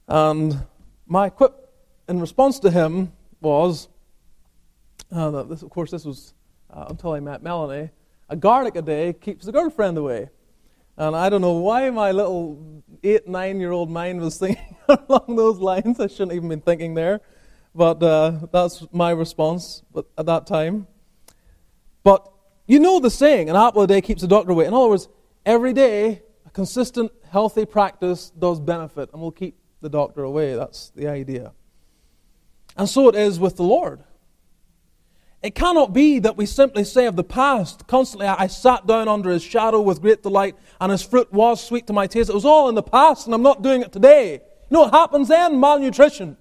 And 0.08 0.66
my 1.08 1.30
quip 1.30 1.74
in 2.08 2.20
response 2.20 2.60
to 2.60 2.72
him 2.72 3.14
was, 3.42 3.88
uh, 5.12 5.44
this, 5.44 5.64
of 5.64 5.70
course, 5.72 5.92
this 5.92 6.06
was 6.06 6.34
uh, 6.70 6.86
until 6.90 7.14
I 7.14 7.20
met 7.20 7.42
Melanie, 7.42 7.90
a 8.32 8.36
garlic 8.38 8.78
a 8.78 8.82
day 8.82 9.12
keeps 9.12 9.46
the 9.46 9.52
girlfriend 9.52 9.98
away. 9.98 10.30
And 10.96 11.16
I 11.16 11.30
don't 11.30 11.42
know 11.42 11.58
why 11.58 11.90
my 11.90 12.12
little 12.12 12.84
eight, 13.04 13.28
nine 13.28 13.60
year 13.60 13.72
old 13.72 13.92
mind 13.92 14.22
was 14.22 14.38
thinking 14.44 14.78
along 14.88 15.36
those 15.36 15.60
lines. 15.60 16.00
I 16.00 16.08
shouldn't 16.08 16.32
even 16.32 16.48
been 16.48 16.62
thinking 16.62 16.94
there. 16.94 17.20
But 17.76 18.02
uh, 18.02 18.48
that's 18.52 18.88
my 18.92 19.12
response 19.12 19.84
at 20.18 20.26
that 20.26 20.48
time. 20.48 20.88
But 22.04 22.28
you 22.68 22.80
know 22.80 23.00
the 23.00 23.10
saying, 23.10 23.50
an 23.50 23.56
apple 23.56 23.82
a 23.82 23.88
day 23.88 24.02
keeps 24.02 24.22
the 24.22 24.28
doctor 24.28 24.52
away. 24.52 24.66
In 24.66 24.74
other 24.74 24.90
words, 24.90 25.10
every 25.46 25.74
day, 25.74 26.22
a 26.46 26.50
consistent, 26.52 27.12
healthy 27.30 27.66
practice 27.66 28.30
does 28.30 28.60
benefit 28.62 29.10
and 29.12 29.22
will 29.22 29.32
keep 29.32 29.58
the 29.82 29.90
doctor 29.90 30.24
away. 30.24 30.56
That's 30.56 30.90
the 30.96 31.08
idea. 31.08 31.52
And 32.78 32.88
so 32.88 33.10
it 33.10 33.16
is 33.16 33.40
with 33.40 33.58
the 33.58 33.64
Lord. 33.64 34.04
It 35.44 35.56
cannot 35.56 35.92
be 35.92 36.20
that 36.20 36.38
we 36.38 36.46
simply 36.46 36.84
say 36.84 37.08
of 37.08 37.16
the 37.16 37.24
past, 37.24 37.88
constantly, 37.88 38.28
I 38.28 38.46
sat 38.46 38.86
down 38.86 39.08
under 39.08 39.32
his 39.32 39.42
shadow 39.42 39.82
with 39.82 40.02
great 40.02 40.22
delight, 40.22 40.56
and 40.80 40.92
his 40.92 41.02
fruit 41.02 41.34
was 41.34 41.64
sweet 41.64 41.88
to 41.88 41.94
my 41.94 42.06
taste. 42.06 42.30
It 42.30 42.36
was 42.36 42.46
all 42.46 42.70
in 42.70 42.76
the 42.76 42.84
past, 42.84 43.26
and 43.26 43.34
I'm 43.34 43.42
not 43.42 43.64
doing 43.64 43.82
it 43.82 43.92
today. 43.92 44.34
You 44.34 44.40
know 44.70 44.82
what 44.82 44.94
happens 44.94 45.30
then? 45.30 45.60
Malnutrition. 45.60 46.38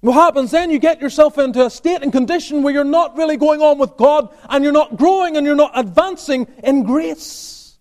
What 0.00 0.14
happens 0.14 0.52
then? 0.52 0.70
You 0.70 0.78
get 0.78 1.00
yourself 1.00 1.36
into 1.36 1.66
a 1.66 1.68
state 1.68 2.02
and 2.02 2.12
condition 2.12 2.62
where 2.62 2.72
you're 2.72 2.84
not 2.84 3.16
really 3.16 3.36
going 3.36 3.60
on 3.60 3.78
with 3.78 3.96
God 3.98 4.34
and 4.48 4.64
you're 4.64 4.72
not 4.72 4.96
growing 4.96 5.36
and 5.36 5.46
you're 5.46 5.54
not 5.54 5.72
advancing 5.74 6.46
in 6.64 6.84
grace. 6.84 7.76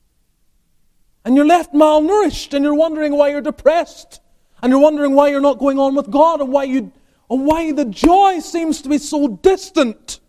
And 1.24 1.36
you're 1.36 1.46
left 1.46 1.74
malnourished 1.74 2.54
and 2.54 2.66
you're 2.66 2.76
wondering 2.76 3.14
why 3.14 3.30
you're 3.30 3.40
depressed. 3.40 4.20
And 4.62 4.72
you're 4.72 4.82
wondering 4.82 5.14
why 5.14 5.30
you're 5.30 5.40
not 5.40 5.60
going 5.60 5.80
on 5.80 5.96
with 5.96 6.12
God 6.12 6.42
and 6.42 6.52
why 6.52 6.66
you 6.66 6.92
and 7.30 7.46
why 7.46 7.72
the 7.72 7.86
joy 7.86 8.40
seems 8.40 8.82
to 8.82 8.90
be 8.90 8.98
so 8.98 9.28
distant. 9.28 10.20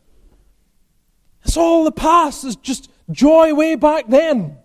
It's 1.44 1.56
all 1.56 1.84
the 1.84 1.92
past 1.92 2.44
is 2.44 2.56
just 2.56 2.90
joy 3.10 3.54
way 3.54 3.74
back 3.74 4.08
then. 4.08 4.58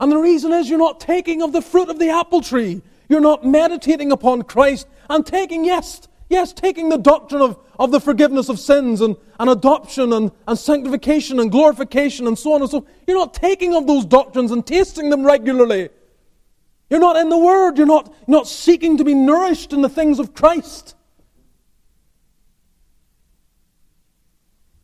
And 0.00 0.12
the 0.12 0.16
reason 0.16 0.52
is 0.52 0.68
you're 0.68 0.78
not 0.78 1.00
taking 1.00 1.42
of 1.42 1.52
the 1.52 1.62
fruit 1.62 1.88
of 1.88 1.98
the 1.98 2.10
apple 2.10 2.40
tree. 2.40 2.82
You're 3.08 3.20
not 3.20 3.44
meditating 3.44 4.12
upon 4.12 4.42
Christ 4.42 4.86
and 5.10 5.26
taking, 5.26 5.64
yes, 5.64 6.02
yes, 6.28 6.52
taking 6.52 6.88
the 6.88 6.98
doctrine 6.98 7.42
of, 7.42 7.58
of 7.78 7.90
the 7.90 8.00
forgiveness 8.00 8.48
of 8.48 8.60
sins 8.60 9.00
and, 9.00 9.16
and 9.40 9.50
adoption 9.50 10.12
and, 10.12 10.30
and 10.46 10.58
sanctification 10.58 11.40
and 11.40 11.50
glorification 11.50 12.26
and 12.28 12.38
so 12.38 12.52
on 12.52 12.60
and 12.60 12.70
so 12.70 12.78
on. 12.78 12.86
You're 13.06 13.18
not 13.18 13.34
taking 13.34 13.74
of 13.74 13.86
those 13.86 14.04
doctrines 14.04 14.52
and 14.52 14.64
tasting 14.64 15.10
them 15.10 15.24
regularly. 15.24 15.88
You're 16.90 17.00
not 17.00 17.16
in 17.16 17.28
the 17.28 17.38
Word. 17.38 17.76
You're 17.76 17.86
not, 17.86 18.12
not 18.26 18.48
seeking 18.48 18.96
to 18.98 19.04
be 19.04 19.14
nourished 19.14 19.72
in 19.72 19.82
the 19.82 19.88
things 19.88 20.18
of 20.18 20.34
Christ. 20.34 20.94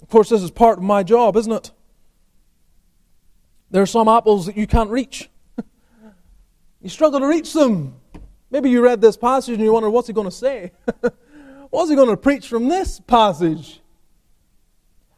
Of 0.02 0.08
course, 0.08 0.28
this 0.28 0.42
is 0.42 0.50
part 0.50 0.78
of 0.78 0.84
my 0.84 1.02
job, 1.02 1.36
isn't 1.36 1.52
it? 1.52 1.70
There 3.70 3.82
are 3.82 3.86
some 3.86 4.06
apples 4.06 4.46
that 4.46 4.56
you 4.56 4.66
can't 4.66 4.90
reach. 4.90 5.30
you 6.80 6.88
struggle 6.88 7.20
to 7.20 7.26
reach 7.26 7.52
them. 7.52 7.96
Maybe 8.50 8.70
you 8.70 8.82
read 8.82 9.00
this 9.00 9.16
passage 9.16 9.54
and 9.54 9.64
you 9.64 9.72
wonder, 9.72 9.90
what's 9.90 10.06
he 10.06 10.12
going 10.12 10.28
to 10.28 10.30
say? 10.30 10.72
what's 11.70 11.90
he 11.90 11.96
going 11.96 12.10
to 12.10 12.16
preach 12.16 12.46
from 12.46 12.68
this 12.68 13.00
passage? 13.00 13.80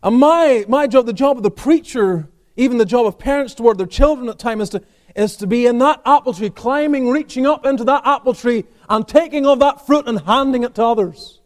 And 0.02 0.16
my, 0.16 0.64
my 0.68 0.86
job, 0.86 1.04
the 1.06 1.12
job 1.12 1.36
of 1.36 1.42
the 1.42 1.50
preacher, 1.50 2.28
even 2.56 2.78
the 2.78 2.86
job 2.86 3.06
of 3.06 3.18
parents 3.18 3.54
toward 3.54 3.76
their 3.76 3.86
children 3.86 4.28
at 4.28 4.38
times, 4.38 4.62
is 4.62 4.68
to, 4.70 4.82
is 5.16 5.36
to 5.36 5.46
be 5.46 5.66
in 5.66 5.78
that 5.78 6.02
apple 6.04 6.34
tree, 6.34 6.50
climbing, 6.50 7.08
reaching 7.08 7.46
up 7.46 7.64
into 7.64 7.84
that 7.84 8.06
apple 8.06 8.34
tree, 8.34 8.64
and 8.88 9.08
taking 9.08 9.46
of 9.46 9.58
that 9.58 9.86
fruit 9.86 10.06
and 10.06 10.20
handing 10.20 10.62
it 10.62 10.74
to 10.74 10.84
others. 10.84 11.40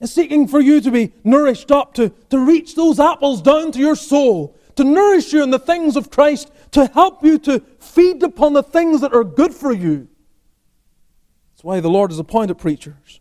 It's 0.00 0.12
seeking 0.12 0.48
for 0.48 0.60
you 0.60 0.80
to 0.80 0.90
be 0.90 1.12
nourished 1.24 1.70
up, 1.70 1.94
to, 1.94 2.10
to 2.30 2.38
reach 2.38 2.74
those 2.74 3.00
apples 3.00 3.40
down 3.40 3.72
to 3.72 3.78
your 3.78 3.96
soul, 3.96 4.56
to 4.74 4.84
nourish 4.84 5.32
you 5.32 5.42
in 5.42 5.50
the 5.50 5.58
things 5.58 5.96
of 5.96 6.10
Christ, 6.10 6.50
to 6.72 6.86
help 6.86 7.24
you 7.24 7.38
to 7.40 7.60
feed 7.78 8.22
upon 8.22 8.52
the 8.52 8.62
things 8.62 9.00
that 9.00 9.14
are 9.14 9.24
good 9.24 9.54
for 9.54 9.72
you. 9.72 10.08
That's 11.52 11.64
why 11.64 11.80
the 11.80 11.90
Lord 11.90 12.10
has 12.10 12.18
appointed 12.18 12.58
preachers. 12.58 13.20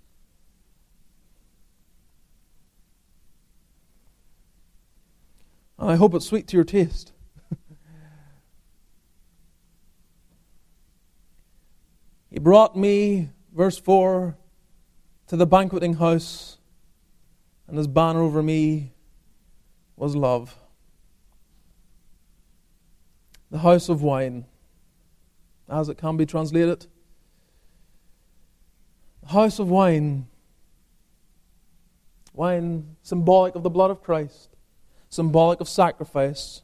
And 5.80 5.92
I 5.92 5.96
hope 5.96 6.16
it's 6.16 6.26
sweet 6.26 6.48
to 6.48 6.58
your 6.58 6.64
taste. 6.64 7.14
He 12.38 12.40
brought 12.40 12.78
me, 12.78 13.32
verse 13.52 13.80
4, 13.80 14.38
to 15.26 15.36
the 15.36 15.48
banqueting 15.48 15.96
house, 15.96 16.60
and 17.66 17.76
his 17.76 17.88
banner 17.88 18.22
over 18.22 18.44
me 18.44 18.94
was 19.96 20.16
love 20.16 20.56
the 23.50 23.58
house 23.58 23.90
of 23.90 24.04
wine, 24.04 24.46
as 25.68 25.90
it 25.90 25.98
can 25.98 26.16
be 26.16 26.28
translated. 26.28 26.86
The 29.24 29.30
house 29.30 29.58
of 29.58 29.72
wine. 29.72 30.28
Wine 32.34 32.98
symbolic 33.02 33.56
of 33.56 33.64
the 33.64 33.72
blood 33.72 33.90
of 33.90 34.04
Christ, 34.04 34.56
symbolic 35.10 35.60
of 35.60 35.68
sacrifice, 35.68 36.62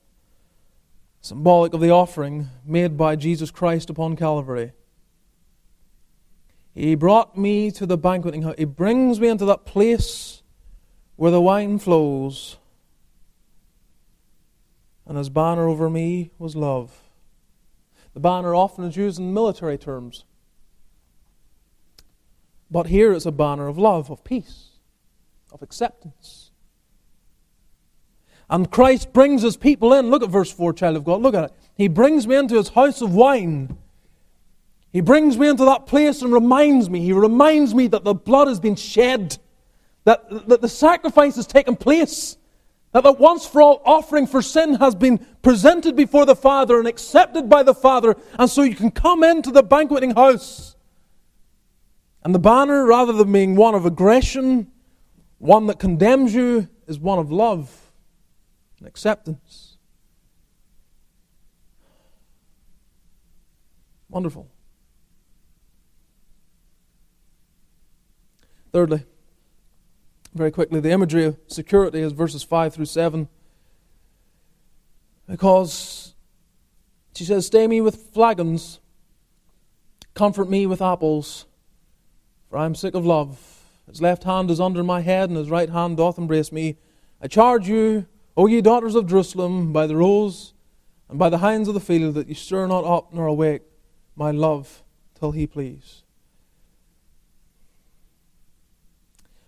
symbolic 1.19 1.74
of 1.74 1.82
the 1.82 1.89
offering 1.89 2.49
made 2.63 2.95
by 2.95 3.15
Jesus 3.15 3.49
Christ 3.49 3.89
upon 3.89 4.15
Calvary. 4.15 4.74
He 6.74 6.95
brought 6.95 7.38
me 7.38 7.69
to 7.71 7.86
the 7.86 7.97
banqueting 7.97 8.41
house. 8.41 8.55
He 8.57 8.65
brings 8.65 9.19
me 9.19 9.28
into 9.28 9.45
that 9.45 9.65
place 9.65 10.41
where 11.15 11.32
the 11.32 11.41
wine 11.41 11.78
flows 11.78 12.57
and 15.05 15.17
his 15.17 15.30
banner 15.30 15.67
over 15.67 15.89
me 15.89 16.32
was 16.39 16.55
love. 16.55 16.91
The 18.13 18.19
banner 18.19 18.55
often 18.55 18.86
is 18.86 18.95
used 18.95 19.19
in 19.19 19.34
military 19.34 19.78
terms. 19.78 20.24
But 22.71 22.88
here 22.88 23.13
it's 23.13 23.26
a 23.26 23.32
banner 23.32 23.67
of 23.67 23.78
love, 23.78 24.09
of 24.09 24.24
peace, 24.24 24.69
of 25.51 25.61
acceptance. 25.61 26.51
And 28.49 28.71
Christ 28.71 29.13
brings 29.13 29.41
his 29.41 29.57
people 29.57 29.93
in. 29.93 30.09
Look 30.09 30.24
at 30.24 30.30
verse 30.30 30.51
4, 30.51 30.74
child 30.74 30.95
of 30.95 31.03
God. 31.03 31.21
Look 31.21 31.36
at 31.36 31.45
it. 31.45 31.53
He 31.76 31.88
brings 31.88 32.28
me 32.28 32.36
into 32.36 32.55
his 32.55 32.69
house 32.69 33.01
of 33.01 33.13
wine. 33.13 33.78
He 34.93 35.01
brings 35.01 35.39
me 35.39 35.49
into 35.49 35.65
that 35.65 35.87
place 35.87 36.21
and 36.21 36.31
reminds 36.31 36.87
me. 36.87 37.01
He 37.01 37.13
reminds 37.13 37.73
me 37.73 37.87
that 37.87 38.03
the 38.03 38.13
blood 38.13 38.47
has 38.47 38.59
been 38.59 38.75
shed, 38.75 39.37
that, 40.03 40.47
that 40.47 40.61
the 40.61 40.69
sacrifice 40.69 41.35
has 41.35 41.47
taken 41.47 41.75
place. 41.75 42.37
That 42.91 43.03
the 43.03 43.11
once 43.11 43.43
for 43.43 43.59
all 43.63 43.81
offering 43.85 44.27
for 44.27 44.43
sin 44.43 44.75
has 44.75 44.93
been 44.93 45.17
presented 45.41 45.95
before 45.95 46.27
the 46.27 46.35
Father 46.35 46.77
and 46.77 46.87
accepted 46.87 47.49
by 47.49 47.63
the 47.63 47.73
Father, 47.73 48.15
and 48.37 48.47
so 48.47 48.61
you 48.61 48.75
can 48.75 48.91
come 48.91 49.23
into 49.23 49.49
the 49.49 49.63
banqueting 49.63 50.11
house. 50.11 50.75
And 52.23 52.35
the 52.35 52.39
banner, 52.39 52.85
rather 52.85 53.13
than 53.13 53.31
being 53.31 53.55
one 53.55 53.73
of 53.73 53.87
aggression, 53.87 54.71
one 55.39 55.65
that 55.67 55.79
condemns 55.79 56.35
you, 56.35 56.69
is 56.85 56.99
one 56.99 57.17
of 57.17 57.31
love 57.31 57.91
and 58.77 58.87
acceptance. 58.87 59.77
Wonderful. 64.07 64.52
Thirdly, 68.74 69.05
very 70.34 70.49
quickly. 70.49 70.80
The 70.80 70.89
imagery 70.89 71.26
of 71.26 71.38
security 71.45 71.99
is 71.99 72.11
verses 72.11 72.41
5 72.41 72.74
through 72.74 72.86
7. 72.86 73.30
Because 75.28 76.15
she 77.15 77.24
says, 77.24 77.45
Stay 77.45 77.67
me 77.67 77.82
with 77.82 77.95
flagons, 78.13 78.80
comfort 80.15 80.49
me 80.49 80.65
with 80.65 80.82
apples, 80.82 81.45
for 82.49 82.57
I 82.57 82.65
am 82.65 82.74
sick 82.74 82.95
of 82.95 83.05
love. 83.05 83.39
His 83.88 84.01
left 84.01 84.24
hand 84.24 84.49
is 84.49 84.59
under 84.59 84.84
my 84.84 85.01
head, 85.01 85.30
and 85.30 85.38
his 85.38 85.51
right 85.51 85.69
hand 85.69 85.97
doth 85.97 86.17
embrace 86.17 86.51
me. 86.51 86.78
I 87.21 87.28
charge 87.28 87.67
you, 87.67 88.07
O 88.36 88.47
ye 88.47 88.59
daughters 88.59 88.95
of 88.95 89.05
Jerusalem, 89.05 89.71
by 89.71 89.86
the 89.86 89.95
roes 89.95 90.55
and 91.09 91.19
by 91.19 91.30
the 91.30 91.38
hinds 91.38 91.67
of 91.67 91.76
the 91.76 91.80
field, 91.80 92.15
that 92.15 92.28
ye 92.28 92.34
stir 92.34 92.65
not 92.65 92.86
up 92.86 93.13
nor 93.13 93.28
awake 93.28 93.61
my 94.15 94.32
love 94.32 94.82
till 95.19 95.32
he 95.32 95.45
please. 95.45 96.02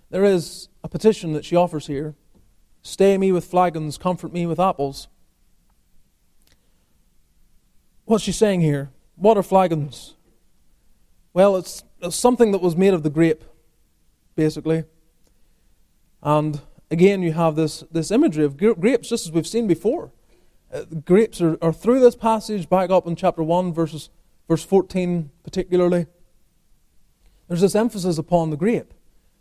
There 0.09 0.23
is 0.23 0.69
a 0.83 0.89
petition 0.89 1.33
that 1.33 1.45
she 1.45 1.55
offers 1.55 1.87
here 1.87 2.15
Stay 2.85 3.17
me 3.17 3.31
with 3.31 3.45
flagons, 3.45 3.97
comfort 3.97 4.31
me 4.31 4.45
with 4.45 4.59
apples. 4.59 5.07
What's 8.05 8.23
she 8.23 8.31
saying 8.31 8.61
here? 8.61 8.91
What 9.15 9.37
are 9.37 9.43
flagons? 9.43 10.13
Well, 11.33 11.55
it's, 11.55 11.83
it's 11.99 12.15
something 12.15 12.51
that 12.51 12.61
was 12.61 12.75
made 12.75 12.93
of 12.93 13.01
the 13.01 13.09
grape, 13.09 13.43
basically. 14.35 14.83
And 16.21 16.61
again, 16.91 17.23
you 17.23 17.33
have 17.33 17.55
this, 17.55 17.83
this 17.91 18.11
imagery 18.11 18.45
of 18.45 18.55
grapes, 18.55 19.09
just 19.09 19.25
as 19.25 19.31
we've 19.31 19.47
seen 19.47 19.65
before. 19.65 20.11
Uh, 20.71 20.83
grapes 20.83 21.41
are, 21.41 21.57
are 21.63 21.73
through 21.73 22.01
this 22.01 22.15
passage, 22.15 22.69
back 22.69 22.91
up 22.91 23.07
in 23.07 23.15
chapter 23.15 23.41
1, 23.41 23.73
verses, 23.73 24.11
verse 24.47 24.63
14 24.63 25.31
particularly. 25.43 26.05
There's 27.47 27.61
this 27.61 27.73
emphasis 27.73 28.19
upon 28.19 28.51
the 28.51 28.57
grape. 28.57 28.93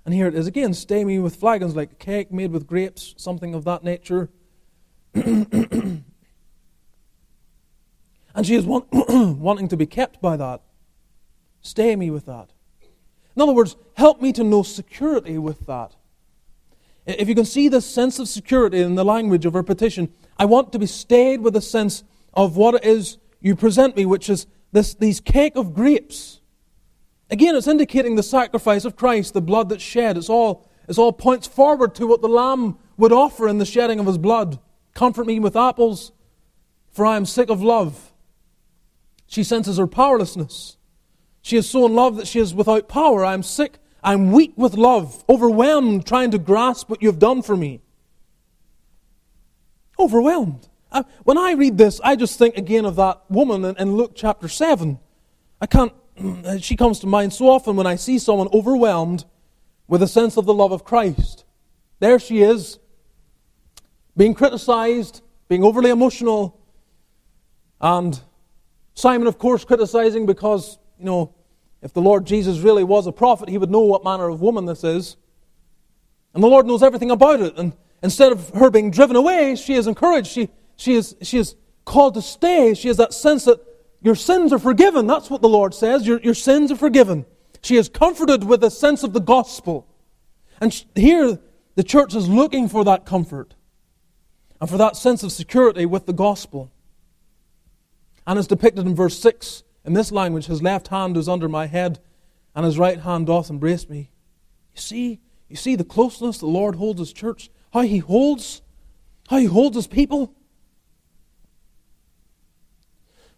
And 0.04 0.14
here 0.14 0.26
it 0.26 0.34
is 0.34 0.46
again, 0.46 0.74
stay 0.74 1.04
me 1.04 1.18
with 1.18 1.36
flagons 1.36 1.74
like 1.74 1.98
cake 1.98 2.30
made 2.30 2.52
with 2.52 2.66
grapes, 2.66 3.14
something 3.16 3.54
of 3.54 3.64
that 3.64 3.82
nature. 3.82 4.28
and 5.14 6.04
she 8.42 8.54
is 8.54 8.66
want, 8.66 8.86
wanting 8.92 9.68
to 9.68 9.76
be 9.76 9.86
kept 9.86 10.20
by 10.20 10.36
that. 10.36 10.60
Stay 11.62 11.96
me 11.96 12.10
with 12.10 12.26
that. 12.26 12.50
In 13.34 13.42
other 13.42 13.52
words, 13.52 13.76
help 13.96 14.20
me 14.20 14.32
to 14.34 14.44
know 14.44 14.62
security 14.62 15.38
with 15.38 15.66
that. 15.66 15.96
If 17.06 17.28
you 17.28 17.34
can 17.34 17.44
see 17.44 17.68
the 17.68 17.80
sense 17.80 18.18
of 18.18 18.28
security 18.28 18.80
in 18.80 18.94
the 18.94 19.04
language 19.04 19.44
of 19.46 19.52
her 19.54 19.62
petition, 19.62 20.12
I 20.38 20.44
want 20.44 20.72
to 20.72 20.78
be 20.78 20.86
stayed 20.86 21.40
with 21.40 21.56
a 21.56 21.60
sense 21.60 22.04
of 22.32 22.56
what 22.56 22.74
it 22.74 22.84
is 22.84 23.18
you 23.40 23.56
present 23.56 23.96
me, 23.96 24.06
which 24.06 24.30
is 24.30 24.46
this, 24.72 24.94
these 24.94 25.20
cake 25.20 25.56
of 25.56 25.74
grapes 25.74 26.40
Again, 27.34 27.56
it's 27.56 27.66
indicating 27.66 28.14
the 28.14 28.22
sacrifice 28.22 28.84
of 28.84 28.94
Christ, 28.94 29.34
the 29.34 29.40
blood 29.40 29.68
that's 29.68 29.82
shed. 29.82 30.16
It's 30.16 30.30
all, 30.30 30.70
it's 30.88 30.98
all 30.98 31.12
points 31.12 31.48
forward 31.48 31.92
to 31.96 32.06
what 32.06 32.22
the 32.22 32.28
Lamb 32.28 32.78
would 32.96 33.10
offer 33.10 33.48
in 33.48 33.58
the 33.58 33.66
shedding 33.66 33.98
of 33.98 34.06
his 34.06 34.18
blood. 34.18 34.60
Comfort 34.94 35.26
me 35.26 35.40
with 35.40 35.56
apples, 35.56 36.12
for 36.92 37.04
I 37.04 37.16
am 37.16 37.26
sick 37.26 37.50
of 37.50 37.60
love. 37.60 38.12
She 39.26 39.42
senses 39.42 39.78
her 39.78 39.88
powerlessness. 39.88 40.76
She 41.42 41.56
is 41.56 41.68
so 41.68 41.86
in 41.86 41.94
love 41.96 42.14
that 42.18 42.28
she 42.28 42.38
is 42.38 42.54
without 42.54 42.86
power. 42.86 43.24
I 43.24 43.34
am 43.34 43.42
sick. 43.42 43.78
I'm 44.00 44.30
weak 44.30 44.52
with 44.54 44.74
love, 44.74 45.24
overwhelmed, 45.28 46.06
trying 46.06 46.30
to 46.30 46.38
grasp 46.38 46.88
what 46.88 47.02
you've 47.02 47.18
done 47.18 47.42
for 47.42 47.56
me. 47.56 47.80
Overwhelmed. 49.98 50.68
I, 50.92 51.04
when 51.24 51.36
I 51.36 51.54
read 51.54 51.78
this, 51.78 52.00
I 52.04 52.14
just 52.14 52.38
think 52.38 52.56
again 52.56 52.84
of 52.84 52.94
that 52.94 53.28
woman 53.28 53.64
in, 53.64 53.76
in 53.76 53.96
Luke 53.96 54.12
chapter 54.14 54.46
7. 54.46 55.00
I 55.60 55.66
can't, 55.66 55.92
she 56.60 56.76
comes 56.76 56.98
to 57.00 57.06
mind 57.06 57.32
so 57.32 57.48
often 57.48 57.76
when 57.76 57.86
I 57.86 57.96
see 57.96 58.18
someone 58.18 58.48
overwhelmed 58.52 59.24
with 59.88 60.02
a 60.02 60.08
sense 60.08 60.36
of 60.36 60.46
the 60.46 60.54
love 60.54 60.72
of 60.72 60.84
Christ. 60.84 61.44
There 62.00 62.18
she 62.18 62.42
is, 62.42 62.78
being 64.16 64.34
criticized, 64.34 65.22
being 65.48 65.64
overly 65.64 65.90
emotional, 65.90 66.60
and 67.80 68.20
Simon, 68.94 69.26
of 69.26 69.38
course, 69.38 69.64
criticizing 69.64 70.26
because, 70.26 70.78
you 70.98 71.04
know, 71.04 71.34
if 71.82 71.92
the 71.92 72.00
Lord 72.00 72.24
Jesus 72.24 72.60
really 72.60 72.84
was 72.84 73.06
a 73.06 73.12
prophet, 73.12 73.48
he 73.48 73.58
would 73.58 73.70
know 73.70 73.80
what 73.80 74.04
manner 74.04 74.28
of 74.28 74.40
woman 74.40 74.64
this 74.64 74.84
is. 74.84 75.16
And 76.32 76.42
the 76.42 76.48
Lord 76.48 76.66
knows 76.66 76.82
everything 76.82 77.10
about 77.10 77.40
it. 77.40 77.58
And 77.58 77.74
instead 78.02 78.32
of 78.32 78.50
her 78.50 78.70
being 78.70 78.90
driven 78.90 79.16
away, 79.16 79.56
she 79.56 79.74
is 79.74 79.86
encouraged. 79.86 80.28
She, 80.28 80.48
she, 80.76 80.94
is, 80.94 81.14
she 81.22 81.38
is 81.38 81.56
called 81.84 82.14
to 82.14 82.22
stay. 82.22 82.74
She 82.74 82.88
has 82.88 82.96
that 82.96 83.12
sense 83.12 83.44
that 83.44 83.60
your 84.04 84.14
sins 84.14 84.52
are 84.52 84.58
forgiven. 84.58 85.06
That's 85.06 85.30
what 85.30 85.40
the 85.40 85.48
Lord 85.48 85.74
says. 85.74 86.06
Your, 86.06 86.20
your 86.20 86.34
sins 86.34 86.70
are 86.70 86.76
forgiven. 86.76 87.24
She 87.62 87.76
is 87.76 87.88
comforted 87.88 88.44
with 88.44 88.62
a 88.62 88.70
sense 88.70 89.02
of 89.02 89.14
the 89.14 89.20
gospel. 89.20 89.88
And 90.60 90.84
here, 90.94 91.40
the 91.74 91.82
church 91.82 92.14
is 92.14 92.28
looking 92.28 92.68
for 92.68 92.84
that 92.84 93.06
comfort 93.06 93.54
and 94.60 94.68
for 94.68 94.76
that 94.76 94.96
sense 94.96 95.22
of 95.22 95.32
security 95.32 95.86
with 95.86 96.04
the 96.04 96.12
gospel. 96.12 96.70
And 98.26 98.38
as 98.38 98.46
depicted 98.46 98.86
in 98.86 98.94
verse 98.94 99.18
6, 99.18 99.62
in 99.86 99.94
this 99.94 100.12
language, 100.12 100.46
his 100.46 100.62
left 100.62 100.88
hand 100.88 101.16
is 101.16 101.26
under 101.26 101.48
my 101.48 101.66
head, 101.66 101.98
and 102.54 102.66
his 102.66 102.78
right 102.78 103.00
hand 103.00 103.26
doth 103.26 103.48
embrace 103.48 103.88
me. 103.88 104.10
You 104.74 104.80
see, 104.82 105.20
you 105.48 105.56
see 105.56 105.76
the 105.76 105.84
closeness 105.84 106.36
the 106.36 106.46
Lord 106.46 106.74
holds 106.74 107.00
his 107.00 107.12
church, 107.12 107.50
how 107.72 107.80
he 107.80 107.98
holds, 107.98 108.60
how 109.28 109.38
he 109.38 109.46
holds 109.46 109.76
his 109.76 109.86
people. 109.86 110.34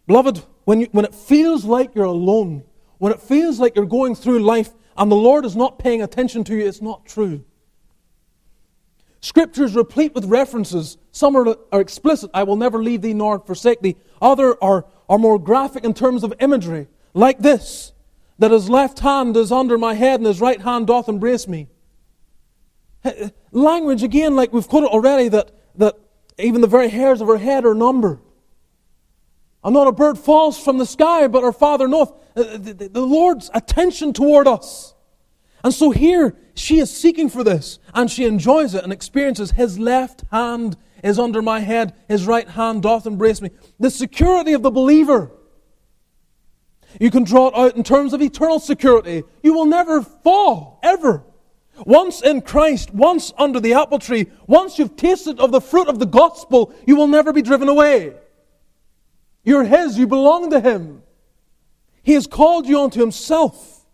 Beloved, 0.07 0.43
when, 0.67 0.81
you, 0.81 0.87
when 0.91 1.05
it 1.05 1.15
feels 1.15 1.63
like 1.63 1.95
you're 1.95 2.03
alone, 2.03 2.61
when 2.97 3.13
it 3.13 3.21
feels 3.21 3.57
like 3.57 3.77
you're 3.77 3.85
going 3.85 4.15
through 4.15 4.39
life 4.39 4.71
and 4.97 5.09
the 5.09 5.15
Lord 5.15 5.45
is 5.45 5.55
not 5.55 5.79
paying 5.79 6.01
attention 6.01 6.43
to 6.43 6.55
you, 6.57 6.67
it's 6.67 6.81
not 6.81 7.05
true. 7.05 7.45
Scripture 9.21 9.63
is 9.63 9.75
replete 9.75 10.13
with 10.13 10.25
references. 10.25 10.97
Some 11.13 11.37
are, 11.37 11.55
are 11.71 11.79
explicit, 11.79 12.31
I 12.33 12.43
will 12.43 12.57
never 12.57 12.83
leave 12.83 13.01
thee 13.01 13.13
nor 13.13 13.39
forsake 13.39 13.79
thee. 13.79 13.95
Other 14.21 14.61
are, 14.61 14.85
are 15.07 15.17
more 15.17 15.39
graphic 15.39 15.85
in 15.85 15.93
terms 15.93 16.25
of 16.25 16.33
imagery, 16.41 16.89
like 17.13 17.39
this 17.39 17.93
that 18.37 18.51
his 18.51 18.69
left 18.69 18.99
hand 18.99 19.37
is 19.37 19.53
under 19.53 19.77
my 19.77 19.93
head 19.93 20.19
and 20.19 20.27
his 20.27 20.41
right 20.41 20.59
hand 20.59 20.87
doth 20.87 21.07
embrace 21.07 21.47
me. 21.47 21.69
Language, 23.51 24.03
again, 24.03 24.35
like 24.35 24.51
we've 24.51 24.67
quoted 24.67 24.89
already, 24.89 25.29
that, 25.29 25.49
that 25.75 25.95
even 26.37 26.59
the 26.59 26.67
very 26.67 26.89
hairs 26.89 27.21
of 27.21 27.29
her 27.29 27.37
head 27.37 27.65
are 27.65 27.73
numbered. 27.73 28.19
And 29.63 29.73
not 29.73 29.87
a 29.87 29.91
bird 29.91 30.17
falls 30.17 30.57
from 30.57 30.77
the 30.77 30.85
sky, 30.85 31.27
but 31.27 31.43
our 31.43 31.51
Father 31.51 31.87
knoweth. 31.87 32.11
Uh, 32.35 32.57
the 32.57 33.05
Lord's 33.05 33.49
attention 33.53 34.13
toward 34.13 34.47
us. 34.47 34.93
And 35.63 35.73
so 35.73 35.91
here, 35.91 36.35
she 36.53 36.79
is 36.79 36.95
seeking 36.95 37.29
for 37.29 37.43
this, 37.43 37.79
and 37.93 38.09
she 38.09 38.25
enjoys 38.25 38.73
it 38.73 38.83
and 38.83 38.93
experiences 38.93 39.51
His 39.51 39.79
left 39.79 40.23
hand 40.31 40.77
is 41.03 41.19
under 41.19 41.41
my 41.41 41.59
head, 41.59 41.93
His 42.07 42.25
right 42.25 42.47
hand 42.47 42.83
doth 42.83 43.05
embrace 43.05 43.41
me. 43.41 43.49
The 43.79 43.89
security 43.89 44.53
of 44.53 44.61
the 44.61 44.71
believer. 44.71 45.31
You 46.99 47.11
can 47.11 47.23
draw 47.23 47.49
it 47.49 47.55
out 47.55 47.75
in 47.75 47.83
terms 47.83 48.13
of 48.13 48.21
eternal 48.21 48.59
security. 48.59 49.23
You 49.43 49.53
will 49.53 49.65
never 49.65 50.01
fall, 50.01 50.79
ever. 50.83 51.23
Once 51.85 52.21
in 52.21 52.41
Christ, 52.41 52.93
once 52.93 53.33
under 53.37 53.59
the 53.59 53.73
apple 53.73 53.99
tree, 53.99 54.27
once 54.47 54.79
you've 54.79 54.95
tasted 54.95 55.39
of 55.39 55.51
the 55.51 55.61
fruit 55.61 55.87
of 55.87 55.99
the 55.99 56.05
gospel, 56.05 56.73
you 56.87 56.95
will 56.95 57.07
never 57.07 57.33
be 57.33 57.41
driven 57.41 57.69
away. 57.69 58.15
You're 59.47 59.63
His, 59.63 59.97
you 59.97 60.07
belong 60.07 60.49
to 60.49 60.59
Him. 60.59 61.03
He 62.03 62.15
has 62.15 62.27
called 62.27 62.67
you 62.67 62.81
unto 62.81 62.99
Himself. 62.99 63.85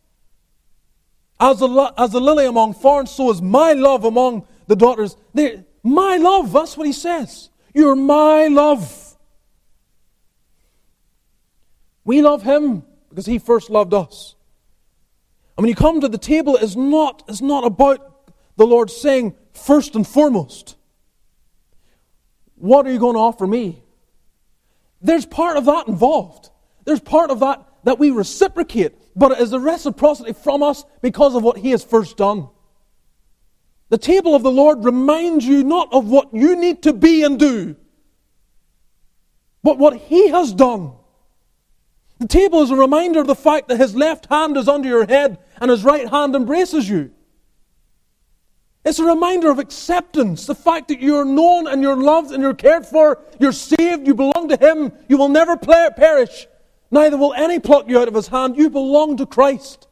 As 1.39 1.59
the, 1.59 1.93
as 1.95 2.15
lily 2.15 2.47
among 2.47 2.73
thorns, 2.73 3.11
so 3.11 3.29
is 3.29 3.39
my 3.39 3.73
love 3.73 4.03
among 4.03 4.47
the 4.65 4.75
daughters. 4.75 5.15
They're, 5.35 5.63
my 5.83 6.17
love, 6.17 6.51
that's 6.51 6.75
what 6.75 6.87
He 6.87 6.91
says. 6.91 7.51
You're 7.71 7.95
my 7.95 8.47
love. 8.47 9.15
We 12.03 12.23
love 12.23 12.41
Him 12.41 12.81
because 13.09 13.27
He 13.27 13.37
first 13.37 13.69
loved 13.69 13.93
us. 13.93 14.33
And 15.55 15.65
when 15.65 15.69
you 15.69 15.75
come 15.75 16.01
to 16.01 16.09
the 16.09 16.17
table, 16.17 16.57
it's 16.59 16.75
not, 16.75 17.21
it's 17.27 17.41
not 17.41 17.63
about 17.63 18.31
the 18.57 18.65
Lord 18.65 18.89
saying, 18.89 19.35
first 19.51 19.93
and 19.93 20.07
foremost, 20.07 20.77
what 22.55 22.87
are 22.87 22.91
you 22.91 22.97
going 22.97 23.13
to 23.13 23.19
offer 23.19 23.45
me? 23.45 23.82
There's 25.03 25.25
part 25.25 25.57
of 25.57 25.65
that 25.65 25.87
involved. 25.87 26.49
There's 26.85 27.01
part 27.01 27.29
of 27.29 27.41
that 27.41 27.67
that 27.83 27.99
we 27.99 28.09
reciprocate, 28.09 28.93
but 29.15 29.33
it 29.33 29.39
is 29.39 29.51
a 29.51 29.59
reciprocity 29.59 30.33
from 30.33 30.63
us 30.63 30.85
because 31.01 31.35
of 31.35 31.43
what 31.43 31.57
He 31.57 31.71
has 31.71 31.83
first 31.83 32.17
done. 32.17 32.47
The 33.89 33.97
table 33.97 34.33
of 34.33 34.41
the 34.41 34.51
Lord 34.51 34.85
reminds 34.85 35.45
you 35.45 35.63
not 35.63 35.93
of 35.93 36.07
what 36.07 36.33
you 36.33 36.55
need 36.55 36.81
to 36.83 36.93
be 36.93 37.23
and 37.23 37.37
do, 37.37 37.75
but 39.61 39.77
what 39.77 39.97
He 39.97 40.29
has 40.29 40.53
done. 40.53 40.93
The 42.19 42.27
table 42.27 42.61
is 42.63 42.71
a 42.71 42.75
reminder 42.75 43.19
of 43.19 43.27
the 43.27 43.35
fact 43.35 43.67
that 43.67 43.77
His 43.77 43.95
left 43.95 44.27
hand 44.27 44.55
is 44.55 44.69
under 44.69 44.87
your 44.87 45.05
head 45.05 45.37
and 45.57 45.69
His 45.69 45.83
right 45.83 46.07
hand 46.07 46.35
embraces 46.35 46.87
you. 46.87 47.11
It's 48.85 48.99
a 48.99 49.05
reminder 49.05 49.49
of 49.49 49.59
acceptance, 49.59 50.45
the 50.45 50.55
fact 50.55 50.89
that 50.89 51.01
you're 51.01 51.23
known 51.23 51.67
and 51.67 51.81
you're 51.81 51.95
loved 51.95 52.31
and 52.31 52.43
you're 52.43 52.53
cared 52.53 52.85
for, 52.85 53.21
you're 53.39 53.53
saved, 53.53 54.05
you 54.05 54.13
belong 54.13 54.49
to 54.49 54.57
Him, 54.57 54.91
you 55.07 55.17
will 55.17 55.29
never 55.29 55.55
perish, 55.55 56.47
neither 56.91 57.17
will 57.17 57.33
any 57.33 57.59
pluck 57.59 57.87
you 57.87 57.97
out 57.99 58.09
of 58.09 58.13
His 58.13 58.27
hand. 58.27 58.57
You 58.57 58.69
belong 58.69 59.15
to 59.17 59.25
Christ. 59.25 59.87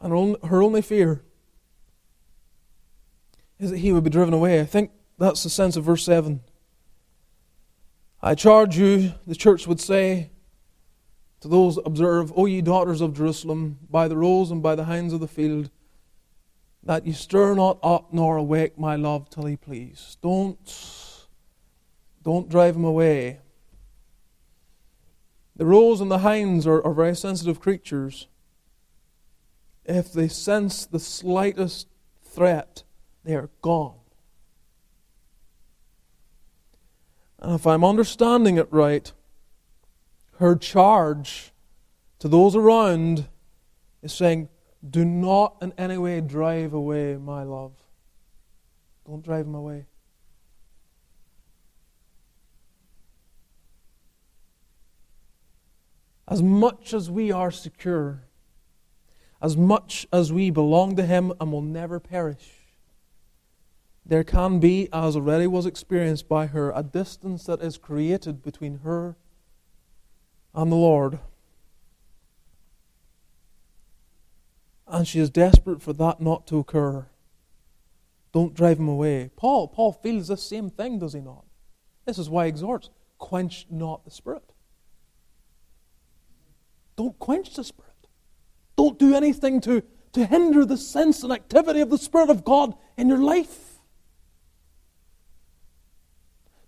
And 0.00 0.36
her 0.44 0.62
only 0.62 0.82
fear 0.82 1.24
is 3.58 3.70
that 3.70 3.78
he 3.78 3.92
would 3.92 4.04
be 4.04 4.10
driven 4.10 4.32
away. 4.32 4.60
I 4.60 4.64
think 4.64 4.92
that's 5.18 5.42
the 5.42 5.50
sense 5.50 5.76
of 5.76 5.82
verse 5.82 6.04
7. 6.04 6.40
I 8.22 8.36
charge 8.36 8.78
you, 8.78 9.14
the 9.26 9.34
church 9.34 9.66
would 9.66 9.80
say, 9.80 10.30
to 11.40 11.48
those 11.48 11.78
observe, 11.84 12.32
O 12.36 12.46
ye 12.46 12.60
daughters 12.60 13.00
of 13.00 13.16
Jerusalem, 13.16 13.78
by 13.90 14.08
the 14.08 14.16
roes 14.16 14.50
and 14.50 14.62
by 14.62 14.74
the 14.74 14.84
hinds 14.84 15.12
of 15.12 15.20
the 15.20 15.28
field, 15.28 15.70
that 16.82 17.06
ye 17.06 17.12
stir 17.12 17.54
not 17.54 17.78
up 17.82 18.12
nor 18.12 18.36
awake 18.36 18.78
my 18.78 18.96
love 18.96 19.28
till 19.30 19.46
he 19.46 19.56
please. 19.56 20.16
Don't, 20.22 20.58
don't 22.22 22.48
drive 22.48 22.76
him 22.76 22.84
away. 22.84 23.40
The 25.56 25.66
roes 25.66 26.00
and 26.00 26.10
the 26.10 26.18
hinds 26.18 26.66
are, 26.66 26.84
are 26.84 26.94
very 26.94 27.16
sensitive 27.16 27.60
creatures. 27.60 28.28
If 29.84 30.12
they 30.12 30.28
sense 30.28 30.86
the 30.86 31.00
slightest 31.00 31.88
threat, 32.22 32.84
they 33.24 33.34
are 33.34 33.50
gone. 33.62 33.94
And 37.40 37.54
if 37.54 37.66
I'm 37.66 37.84
understanding 37.84 38.56
it 38.56 38.68
right, 38.70 39.12
her 40.38 40.54
charge 40.54 41.52
to 42.20 42.28
those 42.28 42.54
around 42.54 43.26
is 44.02 44.12
saying, 44.12 44.48
Do 44.88 45.04
not 45.04 45.56
in 45.60 45.72
any 45.76 45.98
way 45.98 46.20
drive 46.20 46.72
away 46.72 47.16
my 47.16 47.42
love. 47.42 47.72
Don't 49.04 49.24
drive 49.24 49.46
him 49.46 49.56
away. 49.56 49.86
As 56.28 56.42
much 56.42 56.94
as 56.94 57.10
we 57.10 57.32
are 57.32 57.50
secure, 57.50 58.22
as 59.42 59.56
much 59.56 60.06
as 60.12 60.32
we 60.32 60.50
belong 60.50 60.94
to 60.96 61.06
Him 61.06 61.32
and 61.40 61.50
will 61.50 61.62
never 61.62 61.98
perish, 61.98 62.50
there 64.04 64.24
can 64.24 64.60
be, 64.60 64.88
as 64.92 65.16
already 65.16 65.46
was 65.46 65.64
experienced 65.64 66.28
by 66.28 66.46
her, 66.46 66.70
a 66.74 66.82
distance 66.82 67.44
that 67.44 67.62
is 67.62 67.78
created 67.78 68.42
between 68.42 68.80
her 68.80 69.16
and 70.58 70.72
the 70.72 70.76
Lord. 70.76 71.20
And 74.88 75.06
she 75.06 75.20
is 75.20 75.30
desperate 75.30 75.80
for 75.80 75.92
that 75.92 76.20
not 76.20 76.48
to 76.48 76.58
occur. 76.58 77.06
Don't 78.32 78.54
drive 78.54 78.80
him 78.80 78.88
away. 78.88 79.30
Paul, 79.36 79.68
Paul 79.68 79.92
feels 79.92 80.26
the 80.26 80.36
same 80.36 80.68
thing, 80.68 80.98
does 80.98 81.12
he 81.12 81.20
not? 81.20 81.44
This 82.06 82.18
is 82.18 82.28
why 82.28 82.46
he 82.46 82.48
exhorts 82.48 82.90
quench 83.18 83.66
not 83.70 84.04
the 84.04 84.10
spirit. 84.10 84.52
Don't 86.96 87.16
quench 87.20 87.54
the 87.54 87.62
spirit. 87.62 88.08
Don't 88.76 88.98
do 88.98 89.14
anything 89.14 89.60
to, 89.60 89.84
to 90.12 90.26
hinder 90.26 90.64
the 90.64 90.76
sense 90.76 91.22
and 91.22 91.32
activity 91.32 91.80
of 91.80 91.90
the 91.90 91.98
Spirit 91.98 92.30
of 92.30 92.44
God 92.44 92.74
in 92.96 93.08
your 93.08 93.18
life. 93.18 93.77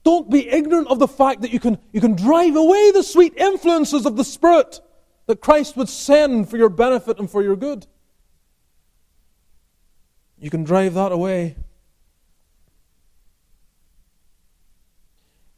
Don't 0.02 0.30
be 0.30 0.48
ignorant 0.48 0.88
of 0.88 0.98
the 0.98 1.08
fact 1.08 1.42
that 1.42 1.52
you 1.52 1.60
can, 1.60 1.78
you 1.92 2.00
can 2.00 2.14
drive 2.14 2.56
away 2.56 2.90
the 2.90 3.02
sweet 3.02 3.36
influences 3.36 4.06
of 4.06 4.16
the 4.16 4.24
Spirit 4.24 4.80
that 5.26 5.40
Christ 5.40 5.76
would 5.76 5.88
send 5.88 6.48
for 6.48 6.56
your 6.56 6.70
benefit 6.70 7.18
and 7.18 7.30
for 7.30 7.42
your 7.42 7.56
good. 7.56 7.86
You 10.38 10.50
can 10.50 10.64
drive 10.64 10.94
that 10.94 11.12
away. 11.12 11.56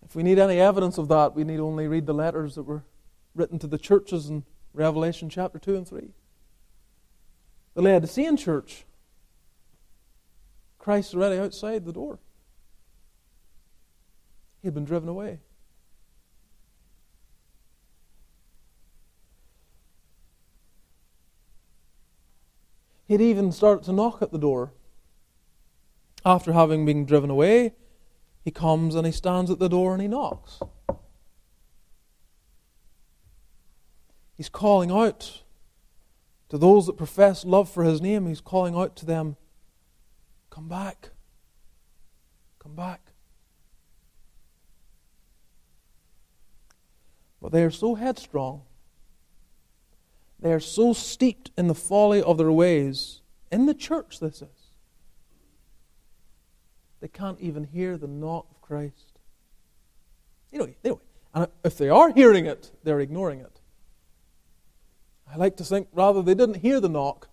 If 0.04 0.16
we 0.16 0.24
need 0.24 0.38
any 0.38 0.58
evidence 0.58 0.98
of 0.98 1.08
that, 1.08 1.34
we 1.34 1.44
need 1.44 1.60
only 1.60 1.86
read 1.86 2.04
the 2.04 2.12
letters 2.12 2.56
that 2.56 2.64
were 2.64 2.82
written 3.34 3.58
to 3.60 3.66
the 3.66 3.78
churches 3.78 4.28
in 4.28 4.44
Revelation 4.74 5.30
chapter 5.30 5.58
2 5.58 5.76
and 5.76 5.88
3. 5.88 6.10
The 7.74 7.82
Laodicean 7.82 8.36
church, 8.36 8.84
Christ 10.78 11.14
already 11.14 11.38
outside 11.38 11.86
the 11.86 11.92
door. 11.92 12.18
He 14.62 14.68
had 14.68 14.74
been 14.74 14.84
driven 14.84 15.08
away. 15.08 15.40
He'd 23.08 23.20
even 23.20 23.50
started 23.50 23.84
to 23.84 23.92
knock 23.92 24.22
at 24.22 24.30
the 24.30 24.38
door. 24.38 24.72
After 26.24 26.52
having 26.52 26.86
been 26.86 27.04
driven 27.04 27.28
away, 27.28 27.74
he 28.44 28.52
comes 28.52 28.94
and 28.94 29.04
he 29.04 29.12
stands 29.12 29.50
at 29.50 29.58
the 29.58 29.68
door 29.68 29.92
and 29.92 30.00
he 30.00 30.06
knocks. 30.06 30.60
He's 34.36 34.48
calling 34.48 34.92
out 34.92 35.42
to 36.48 36.56
those 36.56 36.86
that 36.86 36.96
profess 36.96 37.44
love 37.44 37.68
for 37.68 37.82
his 37.82 38.00
name. 38.00 38.26
He's 38.26 38.40
calling 38.40 38.76
out 38.76 38.94
to 38.96 39.06
them, 39.06 39.36
Come 40.50 40.68
back. 40.68 41.10
Come 42.60 42.76
back. 42.76 43.11
But 47.42 47.52
they 47.52 47.64
are 47.64 47.70
so 47.70 47.96
headstrong 47.96 48.62
they 50.42 50.52
are 50.52 50.60
so 50.60 50.92
steeped 50.92 51.52
in 51.56 51.68
the 51.68 51.74
folly 51.74 52.20
of 52.20 52.36
their 52.36 52.50
ways, 52.50 53.20
in 53.52 53.66
the 53.66 53.74
church, 53.74 54.18
this 54.18 54.42
is. 54.42 54.72
They 57.00 57.06
can't 57.06 57.40
even 57.40 57.62
hear 57.64 57.96
the 57.96 58.08
knock 58.08 58.46
of 58.50 58.60
Christ. 58.60 59.12
You 60.50 60.58
know, 60.58 60.68
anyway, 60.84 61.00
and 61.32 61.46
if 61.64 61.78
they 61.78 61.88
are 61.88 62.12
hearing 62.12 62.46
it, 62.46 62.72
they're 62.82 62.98
ignoring 62.98 63.38
it. 63.38 63.60
I 65.32 65.36
like 65.36 65.56
to 65.58 65.64
think 65.64 65.86
rather 65.92 66.22
they 66.22 66.34
didn't 66.34 66.56
hear 66.56 66.80
the 66.80 66.88
knock, 66.88 67.28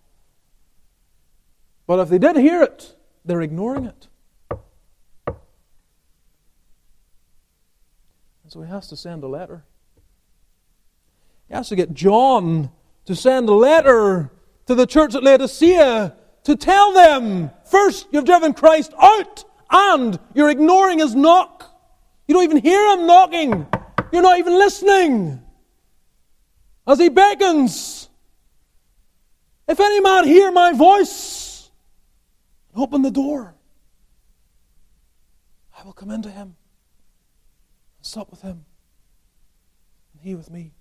but 1.88 2.00
if 2.00 2.10
they 2.10 2.20
did 2.20 2.38
hear 2.38 2.62
it, 2.62 2.96
they're 3.26 3.42
ignoring 3.42 3.86
it. 3.86 4.08
And 5.28 5.38
so 8.48 8.62
he 8.62 8.70
has 8.70 8.88
to 8.90 8.96
send 8.96 9.24
a 9.24 9.28
letter. 9.28 9.64
He 11.50 11.56
has 11.56 11.70
to 11.70 11.76
get 11.76 11.94
John 11.94 12.72
to 13.06 13.16
send 13.16 13.50
a 13.50 13.54
letter 13.54 14.32
to 14.68 14.76
the 14.76 14.86
church 14.86 15.16
at 15.16 15.24
Laodicea 15.24 16.16
to 16.44 16.56
tell 16.56 16.94
them 16.94 17.50
first, 17.66 18.08
you've 18.12 18.26
driven 18.26 18.54
Christ 18.54 18.94
out 19.00 19.44
and 19.72 20.20
you're 20.36 20.50
ignoring 20.50 21.00
his 21.00 21.16
knock. 21.16 21.66
You 22.28 22.36
don't 22.36 22.44
even 22.44 22.58
hear 22.58 22.94
him 22.94 23.08
knocking, 23.08 23.68
you're 24.14 24.22
not 24.22 24.38
even 24.38 24.54
listening 24.54 25.42
as 26.86 27.00
he 27.00 27.10
beckons. 27.10 28.10
If 29.68 29.80
any 29.80 30.02
man 30.02 30.26
hear 30.26 30.52
my 30.52 30.74
voice, 30.74 31.72
open 32.76 33.02
the 33.02 33.12
door. 33.12 33.56
I 35.78 35.84
will 35.84 35.94
come 35.94 36.12
into 36.12 36.30
him 36.30 36.56
and 37.98 38.06
sup 38.06 38.30
with 38.30 38.42
him, 38.42 38.66
and 40.14 40.22
he 40.22 40.36
with 40.36 40.52
me. 40.52 40.74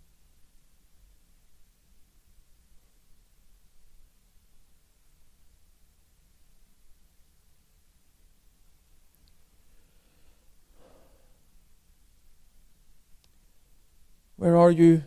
Where 14.39 14.57
are 14.57 14.71
you 14.71 15.03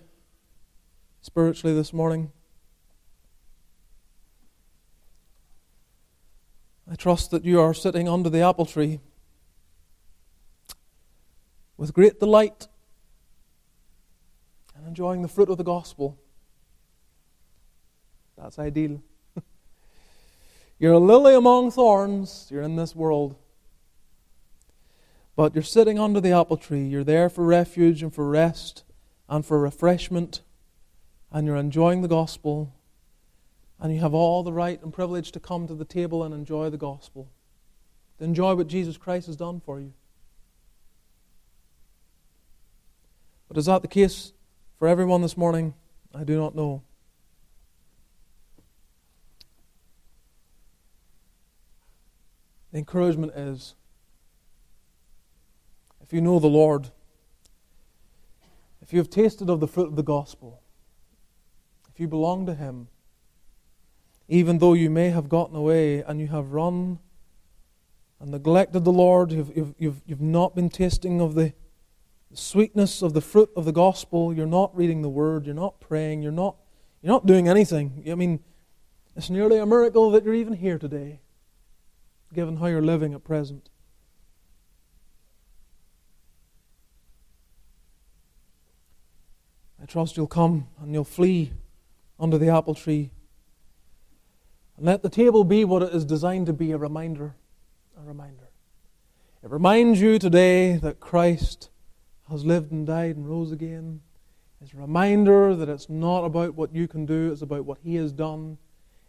spiritually 1.22 1.74
this 1.74 1.94
morning? 1.94 2.34
I 6.92 6.96
trust 6.96 7.32
that 7.32 7.46
you 7.46 7.62
are 7.62 7.74
sitting 7.74 8.10
under 8.10 8.30
the 8.30 8.42
apple 8.42 8.66
tree 8.66 9.00
with 11.78 11.94
great 11.94 12.20
delight 12.20 12.68
and 14.76 14.86
enjoying 14.86 15.22
the 15.22 15.30
fruit 15.30 15.48
of 15.48 15.58
the 15.58 15.64
gospel. 15.64 16.20
That's 18.38 18.60
ideal. 18.60 19.02
you're 20.78 20.92
a 20.92 21.00
lily 21.00 21.36
among 21.36 21.72
thorns, 21.72 22.50
you're 22.52 22.64
in 22.64 22.76
this 22.76 22.94
world. 22.94 23.38
But 25.38 25.56
you're 25.56 25.64
sitting 25.64 25.98
under 25.98 26.20
the 26.20 26.34
apple 26.34 26.58
tree, 26.58 26.86
you're 26.86 27.06
there 27.06 27.30
for 27.30 27.46
refuge 27.46 28.04
and 28.04 28.14
for 28.14 28.28
rest 28.28 28.84
and 29.32 29.46
for 29.46 29.58
refreshment, 29.58 30.42
and 31.32 31.48
you're 31.48 31.56
enjoying 31.56 32.02
the 32.02 32.08
gospel, 32.10 32.74
and 33.80 33.96
you 33.96 34.02
have 34.02 34.14
all 34.14 34.44
the 34.44 34.52
right 34.52 34.84
and 34.84 34.94
privilege 34.94 35.32
to 35.32 35.40
come 35.40 35.68
to 35.68 35.74
the 35.74 35.86
table 35.86 36.22
and 36.22 36.34
enjoy 36.34 36.70
the 36.70 36.78
gospel, 36.78 37.30
to 38.20 38.26
enjoy 38.26 38.54
what 38.54 38.68
Jesus 38.68 38.98
Christ 38.98 39.28
has 39.28 39.38
done 39.38 39.62
for 39.62 39.80
you. 39.80 39.94
But 43.48 43.58
is 43.58 43.68
that 43.68 43.82
the 43.82 43.88
case 43.88 44.34
for 44.78 44.86
everyone 44.86 45.22
this 45.22 45.38
morning? 45.38 45.76
I 46.14 46.26
do 46.26 46.38
not 46.38 46.54
know. 46.54 46.84
The 52.74 52.80
encouragement 52.80 53.32
is 53.34 53.76
if 56.04 56.12
you 56.12 56.20
know 56.20 56.38
the 56.40 56.48
Lord, 56.48 56.90
if 58.92 58.96
you 58.96 59.00
have 59.00 59.10
tasted 59.10 59.50
of 59.50 59.62
the 59.62 59.70
fruit 59.70 59.88
of 59.88 59.96
the 59.96 60.04
gospel, 60.04 60.62
if 61.94 61.98
you 61.98 62.10
belong 62.10 62.46
to 62.46 62.54
Him, 62.54 62.90
even 64.28 64.58
though 64.58 64.74
you 64.74 64.90
may 64.90 65.12
have 65.12 65.30
gotten 65.30 65.56
away 65.56 66.02
and 66.02 66.20
you 66.20 66.28
have 66.28 66.52
run 66.52 67.00
and 68.20 68.32
neglected 68.32 68.84
the 68.84 68.92
Lord, 68.92 69.32
you've, 69.32 69.56
you've, 69.56 69.74
you've, 69.78 70.02
you've 70.06 70.20
not 70.20 70.56
been 70.56 70.70
tasting 70.70 71.22
of 71.22 71.36
the, 71.36 71.54
sweetness 72.34 73.02
of 73.02 73.14
the 73.14 73.22
fruit 73.22 73.50
of 73.56 73.64
the 73.64 73.72
gospel, 73.72 74.34
you're 74.34 74.46
not 74.46 74.76
reading 74.76 75.04
the 75.04 75.10
Word, 75.10 75.46
you're 75.46 75.56
not 75.56 75.80
praying, 75.80 76.22
you're 76.22 76.34
not, 76.34 76.58
you're 77.02 77.14
not 77.14 77.26
doing 77.26 77.48
anything. 77.48 78.04
I 78.12 78.16
mean, 78.16 78.42
it's 79.16 79.30
nearly 79.30 79.58
a 79.58 79.66
miracle 79.66 80.12
that 80.12 80.26
you're 80.26 80.34
even 80.34 80.52
here 80.52 80.78
today, 80.78 81.22
given 82.34 82.58
how 82.58 82.66
you're 82.66 82.82
living 82.82 83.14
at 83.14 83.24
present. 83.24 83.70
I 89.82 89.86
trust 89.86 90.16
you'll 90.16 90.28
come 90.28 90.68
and 90.80 90.94
you'll 90.94 91.04
flee 91.04 91.54
under 92.20 92.38
the 92.38 92.50
apple 92.50 92.76
tree. 92.76 93.10
And 94.78 94.86
let 94.86 95.02
the 95.02 95.10
table 95.10 95.44
be 95.44 95.66
what 95.66 95.82
it 95.82 95.94
is 95.94 96.06
designed 96.06 96.46
to 96.46 96.54
be 96.54 96.72
a 96.72 96.78
reminder. 96.78 97.36
A 98.00 98.04
reminder. 98.04 98.50
It 99.44 99.50
reminds 99.50 100.00
you 100.00 100.20
today 100.20 100.74
that 100.78 101.00
Christ 101.00 101.72
has 102.30 102.46
lived 102.46 102.72
and 102.72 102.86
died 102.86 103.16
and 103.16 103.28
rose 103.28 103.52
again. 103.52 104.02
It's 104.62 104.74
a 104.74 104.78
reminder 104.78 105.56
that 105.56 105.68
it's 105.68 105.90
not 105.90 106.26
about 106.26 106.54
what 106.54 106.76
you 106.76 106.88
can 106.88 107.08
do, 107.08 107.32
it's 107.32 107.42
about 107.42 107.66
what 107.66 107.80
He 107.84 107.96
has 107.96 108.12
done. 108.12 108.60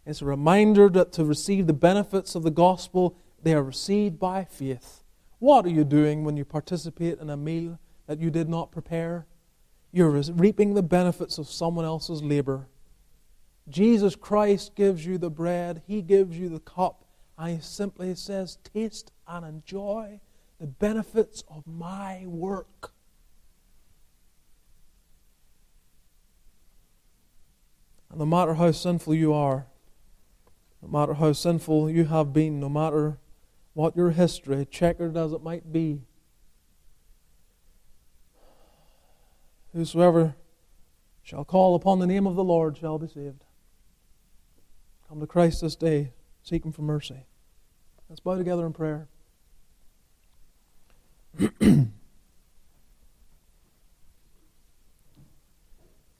It's 0.07 0.23
a 0.23 0.25
reminder 0.25 0.89
that 0.89 1.11
to 1.13 1.23
receive 1.23 1.67
the 1.67 1.73
benefits 1.73 2.33
of 2.33 2.41
the 2.41 2.51
gospel, 2.51 3.15
they 3.43 3.53
are 3.53 3.63
received 3.63 4.19
by 4.19 4.45
faith. 4.45 5.03
What 5.37 5.65
are 5.65 5.69
you 5.69 5.83
doing 5.83 6.23
when 6.23 6.35
you 6.35 6.45
participate 6.45 7.19
in 7.19 7.29
a 7.29 7.37
meal 7.37 7.77
that 8.07 8.19
you 8.19 8.31
did 8.31 8.49
not 8.49 8.71
prepare? 8.71 9.27
You're 9.93 10.09
reaping 10.09 10.73
the 10.73 10.81
benefits 10.81 11.37
of 11.37 11.47
someone 11.47 11.85
else's 11.85 12.23
labor. 12.23 12.67
Jesus 13.69 14.15
Christ 14.15 14.73
gives 14.75 15.05
you 15.05 15.19
the 15.19 15.29
bread, 15.29 15.83
He 15.85 16.01
gives 16.01 16.37
you 16.37 16.49
the 16.49 16.59
cup, 16.59 17.05
and 17.37 17.55
He 17.55 17.61
simply 17.61 18.15
says, 18.15 18.57
Taste 18.73 19.11
and 19.27 19.45
enjoy 19.45 20.19
the 20.59 20.65
benefits 20.65 21.43
of 21.47 21.67
my 21.67 22.23
work. 22.25 22.91
And 28.09 28.17
no 28.17 28.25
matter 28.25 28.55
how 28.55 28.71
sinful 28.71 29.13
you 29.13 29.31
are, 29.31 29.67
no 30.81 30.87
matter 30.87 31.13
how 31.13 31.33
sinful 31.33 31.91
you 31.91 32.05
have 32.05 32.33
been, 32.33 32.59
no 32.59 32.67
matter 32.67 33.19
what 33.73 33.95
your 33.95 34.09
history, 34.09 34.67
checkered 34.69 35.15
as 35.15 35.33
it 35.33 35.43
might 35.43 35.71
be, 35.71 36.01
Whosoever 39.73 40.35
shall 41.23 41.43
call 41.43 41.75
upon 41.75 41.99
the 41.99 42.07
name 42.07 42.27
of 42.27 42.35
the 42.35 42.43
Lord 42.43 42.77
shall 42.77 42.99
be 42.99 43.07
saved. 43.07 43.45
Come 45.09 45.19
to 45.19 45.27
Christ 45.27 45.61
this 45.61 45.75
day, 45.75 46.11
seek 46.43 46.63
Him 46.65 46.71
for 46.71 46.83
mercy. 46.83 47.25
Let's 48.09 48.19
bow 48.19 48.37
together 48.37 48.65
in 48.65 48.73
prayer. 48.73 49.07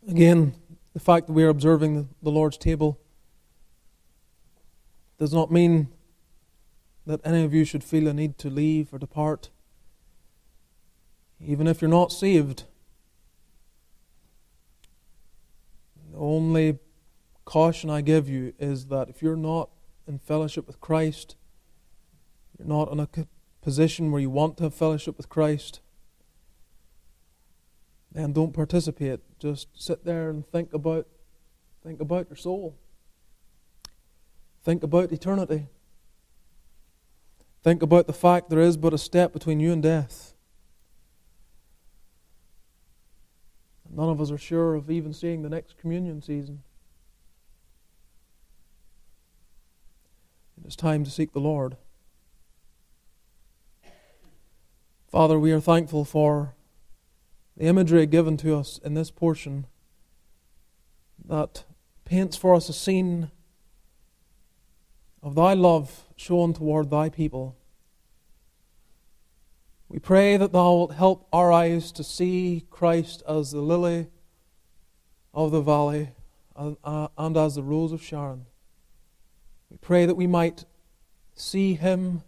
Again, 0.08 0.56
the 0.93 0.99
fact 0.99 1.28
that 1.28 1.34
we 1.34 1.43
are 1.43 1.49
observing 1.49 2.10
the 2.22 2.32
Lord's 2.32 2.58
table 2.58 2.99
does 5.20 5.34
not 5.34 5.51
mean 5.51 5.89
that 7.06 7.22
any 7.24 7.43
of 7.43 7.54
you 7.54 7.66
should 7.66 7.84
feel 7.84 8.08
a 8.08 8.14
need 8.14 8.38
to 8.39 8.49
leave 8.49 8.93
or 8.93 8.99
depart. 8.99 9.49
Even 11.39 11.68
if 11.68 11.82
you're 11.82 11.89
not 11.89 12.12
saved, 12.12 12.64
the 16.14 16.20
only 16.20 16.78
caution 17.43 17.89
I 17.89 18.01
give 18.01 18.30
you 18.30 18.53
is 18.59 18.86
that 18.86 19.09
if 19.09 19.24
you're 19.24 19.36
not 19.36 19.70
in 20.07 20.20
fellowship 20.20 20.68
with 20.68 20.80
Christ, 20.80 21.36
you're 22.57 22.68
not 22.68 22.91
in 22.91 22.99
a 22.99 23.09
position 23.61 24.11
where 24.11 24.22
you 24.22 24.30
want 24.30 24.57
to 24.57 24.64
have 24.64 24.76
fellowship 24.76 25.18
with 25.18 25.28
Christ, 25.28 25.82
then 28.11 28.32
don't 28.32 28.53
participate. 28.53 29.22
Just 29.39 29.70
sit 29.74 30.05
there 30.05 30.30
and 30.30 30.47
think 30.47 30.72
about 30.74 31.07
think 31.84 31.99
about 31.99 32.30
your 32.30 32.38
soul. 32.38 32.78
Think 34.64 34.84
about 34.84 35.11
eternity. 35.11 35.68
Think 37.64 37.82
about 37.82 38.05
the 38.05 38.14
fact 38.14 38.51
there 38.51 38.59
is 38.59 38.78
but 38.78 38.93
a 38.93 38.99
step 38.99 39.34
between 39.34 39.59
you 39.59 39.74
and 39.74 39.82
death. 39.82 40.32
None 43.95 44.09
of 44.09 44.19
us 44.19 44.31
are 44.31 44.37
sure 44.37 44.73
of 44.73 44.89
even 44.89 45.13
seeing 45.13 45.43
the 45.43 45.49
next 45.49 45.77
communion 45.77 46.21
season. 46.21 46.63
It 50.59 50.67
is 50.67 50.75
time 50.75 51.03
to 51.03 51.11
seek 51.11 51.33
the 51.33 51.39
Lord. 51.39 51.77
Father, 55.11 55.37
we 55.37 55.51
are 55.51 55.59
thankful 55.59 56.05
for 56.05 56.55
the 57.55 57.65
imagery 57.65 58.07
given 58.07 58.35
to 58.37 58.57
us 58.57 58.79
in 58.83 58.95
this 58.95 59.11
portion 59.11 59.67
that 61.23 61.63
paints 62.03 62.35
for 62.35 62.55
us 62.55 62.69
a 62.69 62.73
scene 62.73 63.29
of 65.21 65.35
thy 65.35 65.53
love 65.53 66.05
shown 66.15 66.53
toward 66.53 66.89
thy 66.89 67.09
people. 67.09 67.55
We 69.93 69.99
pray 69.99 70.37
that 70.37 70.51
thou 70.51 70.73
wilt 70.73 70.95
help 70.95 71.27
our 71.31 71.51
eyes 71.51 71.91
to 71.91 72.03
see 72.03 72.65
Christ 72.71 73.21
as 73.29 73.51
the 73.51 73.61
lily 73.61 74.07
of 75.35 75.51
the 75.51 75.61
valley 75.61 76.09
and, 76.55 76.77
uh, 76.83 77.09
and 77.15 77.37
as 77.37 77.53
the 77.53 77.61
rose 77.61 77.91
of 77.91 78.01
Sharon. 78.01 78.47
We 79.69 79.77
pray 79.77 80.07
that 80.07 80.15
we 80.15 80.25
might 80.25 80.65
see 81.35 81.75
him 81.75 82.23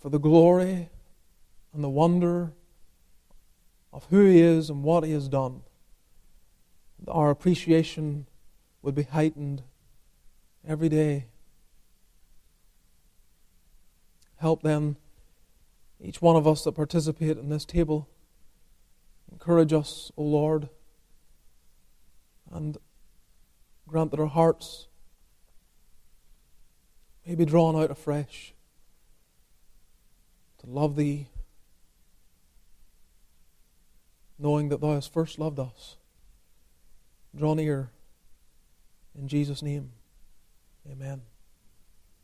for 0.00 0.08
the 0.08 0.18
glory 0.18 0.88
and 1.72 1.84
the 1.84 1.88
wonder 1.88 2.52
of 3.92 4.04
who 4.06 4.24
He 4.24 4.40
is 4.40 4.70
and 4.70 4.82
what 4.82 5.04
He 5.04 5.12
has 5.12 5.28
done, 5.28 5.62
our 7.06 7.30
appreciation 7.30 8.26
would 8.82 8.96
be 8.96 9.04
heightened 9.04 9.62
every 10.66 10.88
day. 10.88 11.26
Help 14.38 14.62
then 14.62 14.96
each 16.00 16.22
one 16.22 16.36
of 16.36 16.46
us 16.46 16.64
that 16.64 16.72
participate 16.72 17.36
in 17.38 17.48
this 17.48 17.64
table. 17.64 18.08
Encourage 19.30 19.72
us, 19.72 20.10
O 20.16 20.22
Lord, 20.22 20.68
and 22.50 22.78
grant 23.86 24.10
that 24.10 24.20
our 24.20 24.26
hearts 24.26 24.86
may 27.26 27.34
be 27.34 27.44
drawn 27.44 27.76
out 27.76 27.90
afresh 27.90 28.54
to 30.58 30.66
love 30.66 30.96
Thee 30.96 31.28
knowing 34.38 34.68
that 34.68 34.80
Thou 34.80 34.94
hast 34.94 35.12
first 35.12 35.38
loved 35.38 35.58
us. 35.58 35.96
Draw 37.36 37.54
near. 37.54 37.90
In 39.18 39.26
Jesus' 39.26 39.62
name, 39.62 39.90
amen. 40.88 41.22